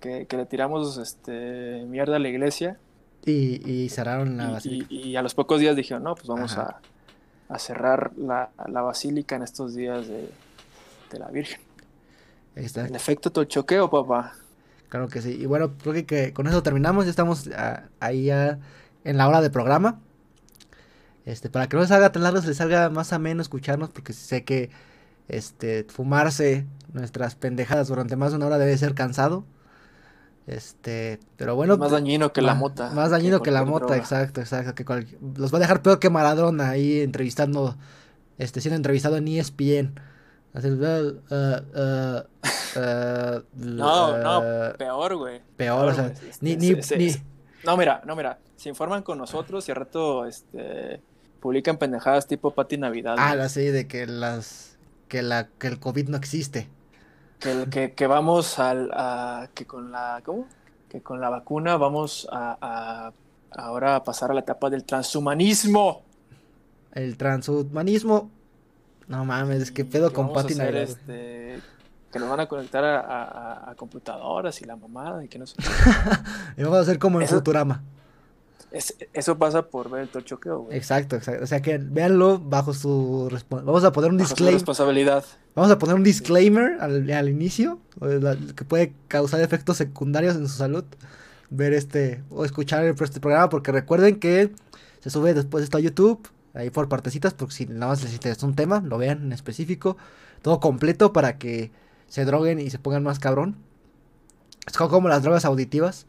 que, 0.00 0.26
que, 0.26 0.36
le 0.36 0.46
tiramos 0.46 0.98
este 0.98 1.84
mierda 1.86 2.16
a 2.16 2.18
la 2.18 2.28
iglesia. 2.28 2.78
Y, 3.24 3.70
y 3.70 3.88
cerraron 3.90 4.36
la 4.36 4.50
basílica. 4.50 4.86
Y, 4.88 5.16
a 5.16 5.22
los 5.22 5.34
pocos 5.34 5.60
días 5.60 5.76
dijeron, 5.76 6.02
no, 6.02 6.14
pues 6.14 6.26
vamos 6.26 6.56
a, 6.56 6.80
a, 7.48 7.58
cerrar 7.58 8.12
la, 8.16 8.50
la, 8.68 8.80
basílica 8.80 9.36
en 9.36 9.42
estos 9.42 9.74
días 9.74 10.06
de, 10.08 10.30
de 11.10 11.18
la 11.18 11.28
Virgen. 11.28 11.60
El 12.54 12.94
efecto 12.94 13.30
tolchoqueo, 13.30 13.90
papá. 13.90 14.34
Claro 14.88 15.08
que 15.08 15.20
sí. 15.20 15.38
Y 15.40 15.46
bueno, 15.46 15.74
creo 15.80 15.92
que, 15.92 16.06
que 16.06 16.32
con 16.32 16.46
eso 16.46 16.62
terminamos. 16.62 17.04
Ya 17.04 17.10
estamos 17.10 17.48
ah, 17.54 17.84
ahí 18.00 18.24
ya 18.24 18.58
en 19.04 19.16
la 19.16 19.28
hora 19.28 19.40
de 19.40 19.50
programa. 19.50 20.00
Este, 21.24 21.50
para 21.50 21.68
que 21.68 21.76
no 21.76 21.82
les 21.82 21.90
salga 21.90 22.10
tan 22.10 22.22
largo, 22.22 22.40
les 22.40 22.56
salga 22.56 22.88
más 22.88 23.12
a 23.12 23.18
menos 23.18 23.44
escucharnos, 23.44 23.90
porque 23.90 24.14
sé 24.14 24.44
que 24.44 24.70
este, 25.28 25.84
fumarse 25.84 26.66
nuestras 26.94 27.34
pendejadas 27.34 27.88
durante 27.88 28.16
más 28.16 28.30
de 28.30 28.38
una 28.38 28.46
hora 28.46 28.58
debe 28.58 28.76
ser 28.78 28.94
cansado. 28.94 29.44
Este, 30.48 31.20
pero 31.36 31.54
bueno. 31.56 31.76
Más 31.76 31.90
dañino 31.90 32.32
que 32.32 32.40
la 32.40 32.54
mota. 32.54 32.90
Más 32.90 33.10
dañino 33.10 33.42
que, 33.42 33.50
la 33.50 33.64
mota, 33.66 33.98
exacto, 33.98 34.40
exacto. 34.40 34.74
Que 34.74 35.06
los 35.36 35.52
va 35.52 35.58
a 35.58 35.60
dejar 35.60 35.82
peor 35.82 35.98
que 35.98 36.08
Maradona 36.08 36.70
ahí 36.70 37.02
entrevistando, 37.02 37.76
este, 38.38 38.62
siendo 38.62 38.76
entrevistado 38.76 39.18
en 39.18 39.28
ESPN. 39.28 40.00
Así, 40.54 40.68
uh, 40.68 40.72
uh, 40.72 42.22
uh, 42.76 43.42
no, 43.56 44.18
no, 44.18 44.72
peor, 44.78 45.16
güey. 45.16 45.42
Peor, 45.58 45.88
o 45.88 45.94
sea, 45.94 46.14
ni, 46.40 46.56
ni, 46.56 46.70
ni... 46.72 47.14
No, 47.64 47.76
mira, 47.76 48.00
no, 48.06 48.16
mira, 48.16 48.38
se 48.56 48.70
informan 48.70 49.02
con 49.02 49.18
nosotros 49.18 49.68
y 49.68 49.72
al 49.72 49.76
rato, 49.76 50.24
este, 50.24 51.02
publican 51.40 51.76
pendejadas 51.76 52.26
tipo 52.26 52.52
Pati 52.52 52.78
Navidad. 52.78 53.16
Ah, 53.18 53.34
la 53.34 53.50
sí, 53.50 53.66
de 53.66 53.86
que 53.86 54.06
las 54.06 54.78
que 55.08 55.20
la 55.20 55.48
que 55.58 55.66
el 55.66 55.78
COVID 55.78 56.08
no 56.08 56.16
existe. 56.16 56.70
Que, 57.38 57.68
que, 57.70 57.92
que 57.94 58.06
vamos 58.06 58.58
al 58.58 58.90
a, 58.92 59.48
que 59.54 59.66
con 59.66 59.92
la 59.92 60.20
¿cómo? 60.24 60.46
Que 60.88 61.02
con 61.02 61.20
la 61.20 61.30
vacuna 61.30 61.76
vamos 61.76 62.28
a, 62.32 62.58
a 62.60 63.12
ahora 63.50 63.96
a 63.96 64.04
pasar 64.04 64.30
a 64.30 64.34
la 64.34 64.40
etapa 64.40 64.70
del 64.70 64.84
transhumanismo. 64.84 66.02
El 66.92 67.16
transhumanismo. 67.16 68.30
No 69.06 69.24
mames, 69.24 69.70
qué 69.70 69.84
pedo 69.84 70.12
con 70.12 70.32
Pati 70.32 70.54
Navidad. 70.54 70.82
Este, 70.82 71.60
que 72.12 72.18
nos 72.18 72.28
van 72.28 72.40
a 72.40 72.46
conectar 72.46 72.84
a, 72.84 73.74
computadoras 73.76 74.60
y 74.60 74.64
la 74.64 74.76
mamada 74.76 75.24
y 75.24 75.28
que 75.28 75.38
no 75.38 75.46
sé. 75.46 75.56
y 76.56 76.62
vamos 76.62 76.78
a 76.78 76.82
hacer 76.82 76.98
como 76.98 77.18
en 77.18 77.24
Eso... 77.24 77.36
Futurama. 77.36 77.82
Es, 78.70 78.96
eso 79.14 79.38
pasa 79.38 79.62
por 79.68 79.90
ver 79.90 80.02
el 80.02 80.08
tochoqueo, 80.08 80.60
güey. 80.60 80.76
Exacto, 80.76 81.16
exacto. 81.16 81.42
O 81.42 81.46
sea 81.46 81.62
que 81.62 81.78
véanlo 81.78 82.38
bajo 82.38 82.74
su 82.74 83.30
Vamos 83.50 83.84
a 83.84 83.92
poner 83.92 84.10
un 84.10 84.18
disclaimer. 84.18 84.54
responsabilidad. 84.54 85.24
Vamos 85.54 85.70
a 85.70 85.78
poner 85.78 85.94
un 85.96 86.04
disclaimer 86.04 86.76
al, 86.80 87.10
al 87.10 87.28
inicio, 87.28 87.80
que 88.54 88.64
puede 88.64 88.92
causar 89.08 89.40
efectos 89.40 89.78
secundarios 89.78 90.36
en 90.36 90.46
su 90.48 90.56
salud. 90.56 90.84
Ver 91.50 91.72
este, 91.72 92.22
o 92.28 92.44
escuchar 92.44 92.84
este 92.84 93.20
programa, 93.20 93.48
porque 93.48 93.72
recuerden 93.72 94.20
que 94.20 94.52
se 95.00 95.08
sube 95.08 95.32
después 95.32 95.64
esto 95.64 95.78
a 95.78 95.80
YouTube, 95.80 96.28
ahí 96.52 96.68
por 96.68 96.90
partecitas, 96.90 97.32
porque 97.32 97.54
si 97.54 97.66
nada 97.66 97.88
más 97.88 98.02
les 98.02 98.12
interesa 98.12 98.44
un 98.46 98.54
tema, 98.54 98.82
lo 98.84 98.98
vean 98.98 99.22
en 99.22 99.32
específico, 99.32 99.96
todo 100.42 100.60
completo 100.60 101.14
para 101.14 101.38
que 101.38 101.70
se 102.06 102.26
droguen 102.26 102.58
y 102.58 102.68
se 102.68 102.78
pongan 102.78 103.02
más 103.02 103.18
cabrón. 103.18 103.56
Es 104.66 104.76
como 104.76 105.08
las 105.08 105.22
drogas 105.22 105.46
auditivas. 105.46 106.06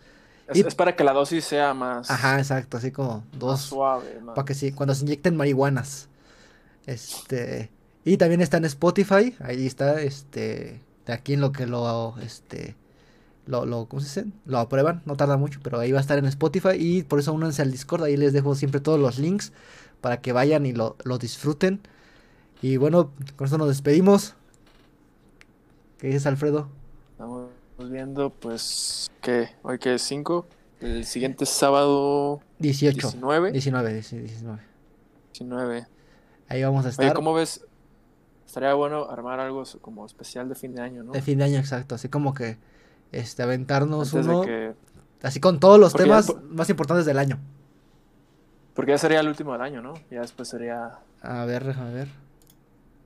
Es, 0.50 0.58
y, 0.58 0.62
es, 0.62 0.76
para 0.76 0.96
que 0.96 1.04
la 1.04 1.14
dosis 1.14 1.46
sea 1.46 1.74
más. 1.74 2.10
Ajá, 2.10 2.40
exacto, 2.40 2.78
así 2.78 2.92
como 2.92 3.24
dos. 3.34 3.52
Más 3.52 3.62
suave, 3.62 4.20
más. 4.22 4.36
Para 4.36 4.46
que 4.46 4.54
sí, 4.54 4.72
cuando 4.72 4.96
se 4.96 5.04
inyecten 5.04 5.36
marihuanas. 5.36 6.10
Este. 6.86 7.70
Y 8.04 8.18
también 8.18 8.42
está 8.42 8.58
en 8.58 8.66
Spotify. 8.66 9.36
Ahí 9.40 9.68
está, 9.68 10.02
este. 10.02 10.82
De 11.06 11.14
aquí 11.14 11.34
en 11.34 11.42
lo 11.42 11.52
que 11.52 11.66
lo. 11.66 12.16
Este. 12.22 12.76
Lo, 13.46 13.66
lo, 13.66 13.88
¿Cómo 13.88 14.02
se 14.02 14.22
dice? 14.22 14.32
Lo 14.46 14.60
aprueban, 14.60 15.02
no 15.06 15.16
tarda 15.16 15.36
mucho, 15.38 15.60
pero 15.64 15.80
ahí 15.80 15.92
va 15.92 15.98
a 15.98 16.02
estar 16.02 16.20
en 16.20 16.26
Spotify. 16.26 16.76
Y 16.78 17.04
por 17.04 17.20
eso 17.20 17.34
únanse 17.34 17.62
al 17.62 17.72
Discord. 17.72 18.04
Ahí 18.04 18.18
les 18.18 18.34
dejo 18.34 18.56
siempre 18.56 18.80
todos 18.80 19.00
los 19.00 19.20
links. 19.20 19.54
Para 20.02 20.22
que 20.22 20.34
vayan 20.34 20.66
y 20.66 20.74
lo, 20.74 20.96
lo 21.04 21.18
disfruten. 21.18 21.82
Y 22.62 22.78
bueno, 22.78 23.12
con 23.36 23.46
esto 23.46 23.58
nos 23.58 23.68
despedimos. 23.68 24.36
¿Qué 26.00 26.08
dices, 26.08 26.26
Alfredo? 26.26 26.70
Estamos 27.80 27.94
viendo, 27.94 28.30
pues, 28.30 29.10
¿qué? 29.22 29.52
¿Hoy 29.62 29.80
qué 29.80 29.94
es 29.94 30.02
5? 30.02 30.46
El 30.82 31.06
siguiente 31.06 31.46
sábado... 31.46 32.42
18. 32.58 32.94
19. 32.94 33.52
19, 33.54 33.94
19. 33.94 34.60
19. 35.32 35.88
Ahí 36.50 36.62
vamos 36.62 36.86
a 36.86 36.90
estar. 36.90 37.06
Oye, 37.06 37.14
¿cómo 37.14 37.34
ves? 37.34 37.66
Estaría 38.46 38.74
bueno 38.74 39.10
armar 39.10 39.40
algo 39.40 39.64
como 39.80 40.06
especial 40.06 40.50
de 40.50 40.56
fin 40.56 40.76
de 40.76 40.82
año, 40.82 41.04
¿no? 41.04 41.14
De 41.14 41.22
fin 41.22 41.38
de 41.38 41.46
año, 41.46 41.58
exacto. 41.58 41.96
Así 41.96 42.10
como 42.10 42.34
que, 42.34 42.58
este, 43.14 43.44
aventarnos 43.44 44.14
Antes 44.14 44.28
uno... 44.28 44.42
que... 44.42 44.74
Así 45.24 45.40
con 45.40 45.62
todos 45.62 45.80
los 45.80 45.94
Porque 45.94 46.04
temas 46.04 46.28
ya- 46.28 46.34
más 46.50 46.70
importantes 46.70 47.06
del 47.06 47.18
año. 47.18 47.40
Porque 48.74 48.92
ya 48.92 48.98
sería 48.98 49.22
el 49.22 49.30
último 49.30 49.54
del 49.54 49.62
año, 49.62 49.82
¿no? 49.82 49.94
Ya 50.12 50.20
después 50.20 50.50
sería... 50.50 51.00
A 51.22 51.46
ver, 51.46 51.64
déjame 51.64 51.94
ver. 51.94 52.10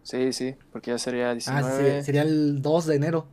Sí, 0.02 0.34
sí, 0.34 0.56
porque 0.72 0.90
ya 0.90 0.98
sería 0.98 1.30
Ah, 1.30 1.34
19. 1.36 2.00
sí, 2.00 2.06
sería 2.08 2.24
el 2.24 2.64
2 2.64 2.86
de 2.88 2.96
enero. 2.96 3.28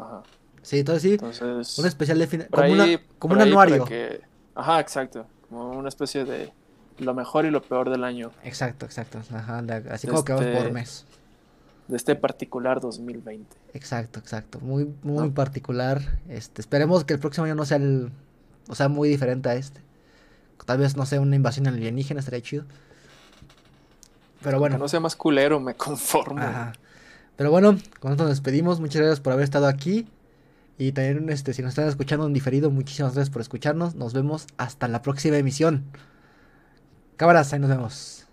Ajá. 0.00 0.22
Sí, 0.62 0.80
entonces 0.80 1.02
sí, 1.02 1.12
Entonces... 1.14 1.78
un 1.78 1.86
especial 1.86 2.18
de 2.18 2.26
fin 2.26 2.40
por 2.50 2.60
como, 2.60 2.82
ahí- 2.82 2.94
una, 2.96 3.02
como 3.18 3.34
un 3.34 3.40
anuario. 3.40 3.84
que- 3.84 4.20
Ajá, 4.54 4.80
exacto. 4.80 5.26
Como 5.48 5.70
una 5.70 5.88
especie 5.88 6.24
de 6.24 6.52
lo 6.98 7.14
mejor 7.14 7.46
y 7.46 7.50
lo 7.50 7.62
peor 7.62 7.90
del 7.90 8.04
año. 8.04 8.32
Exacto, 8.42 8.84
exacto. 8.86 9.20
Ajá, 9.32 9.62
así 9.90 10.06
como 10.08 10.24
que 10.24 10.32
vamos 10.32 10.46
Este- 10.46 10.62
por 10.62 10.72
mes. 10.72 11.04
De 11.86 11.96
este 11.96 12.14
particular 12.16 12.80
2020. 12.80 13.56
Exacto, 13.72 14.18
exacto. 14.18 14.60
Muy, 14.60 14.92
muy 15.02 15.28
¿No? 15.28 15.34
particular. 15.34 16.00
Este, 16.28 16.60
esperemos 16.60 17.04
que 17.04 17.14
el 17.14 17.20
próximo 17.20 17.46
año 17.46 17.54
no 17.54 17.64
sea 17.64 17.78
el, 17.78 18.10
o 18.68 18.74
sea, 18.74 18.88
muy 18.88 19.08
diferente 19.08 19.48
a 19.48 19.54
este. 19.54 19.80
Tal 20.66 20.76
vez 20.78 20.96
no 20.98 21.06
sea 21.06 21.18
una 21.20 21.34
invasión 21.36 21.66
alienígena, 21.66 22.20
estaría 22.20 22.42
chido. 22.42 22.64
Pero 24.42 24.58
bueno. 24.58 24.76
Que 24.76 24.80
no 24.80 24.88
sea 24.88 25.00
más 25.00 25.16
culero, 25.16 25.60
me 25.60 25.74
conformo. 25.74 26.40
Ajá. 26.42 26.72
Pero 27.38 27.52
bueno, 27.52 27.78
con 28.00 28.10
esto 28.10 28.24
nos 28.24 28.32
despedimos. 28.32 28.80
Muchas 28.80 28.96
gracias 28.96 29.20
por 29.20 29.32
haber 29.32 29.44
estado 29.44 29.68
aquí. 29.68 30.08
Y 30.76 30.90
también, 30.90 31.30
este, 31.30 31.54
si 31.54 31.62
nos 31.62 31.68
están 31.68 31.86
escuchando 31.86 32.26
en 32.26 32.32
diferido, 32.32 32.68
muchísimas 32.72 33.14
gracias 33.14 33.32
por 33.32 33.40
escucharnos. 33.40 33.94
Nos 33.94 34.12
vemos 34.12 34.48
hasta 34.56 34.88
la 34.88 35.02
próxima 35.02 35.36
emisión. 35.36 35.84
Cámaras, 37.16 37.52
ahí 37.52 37.60
nos 37.60 37.70
vemos. 37.70 38.27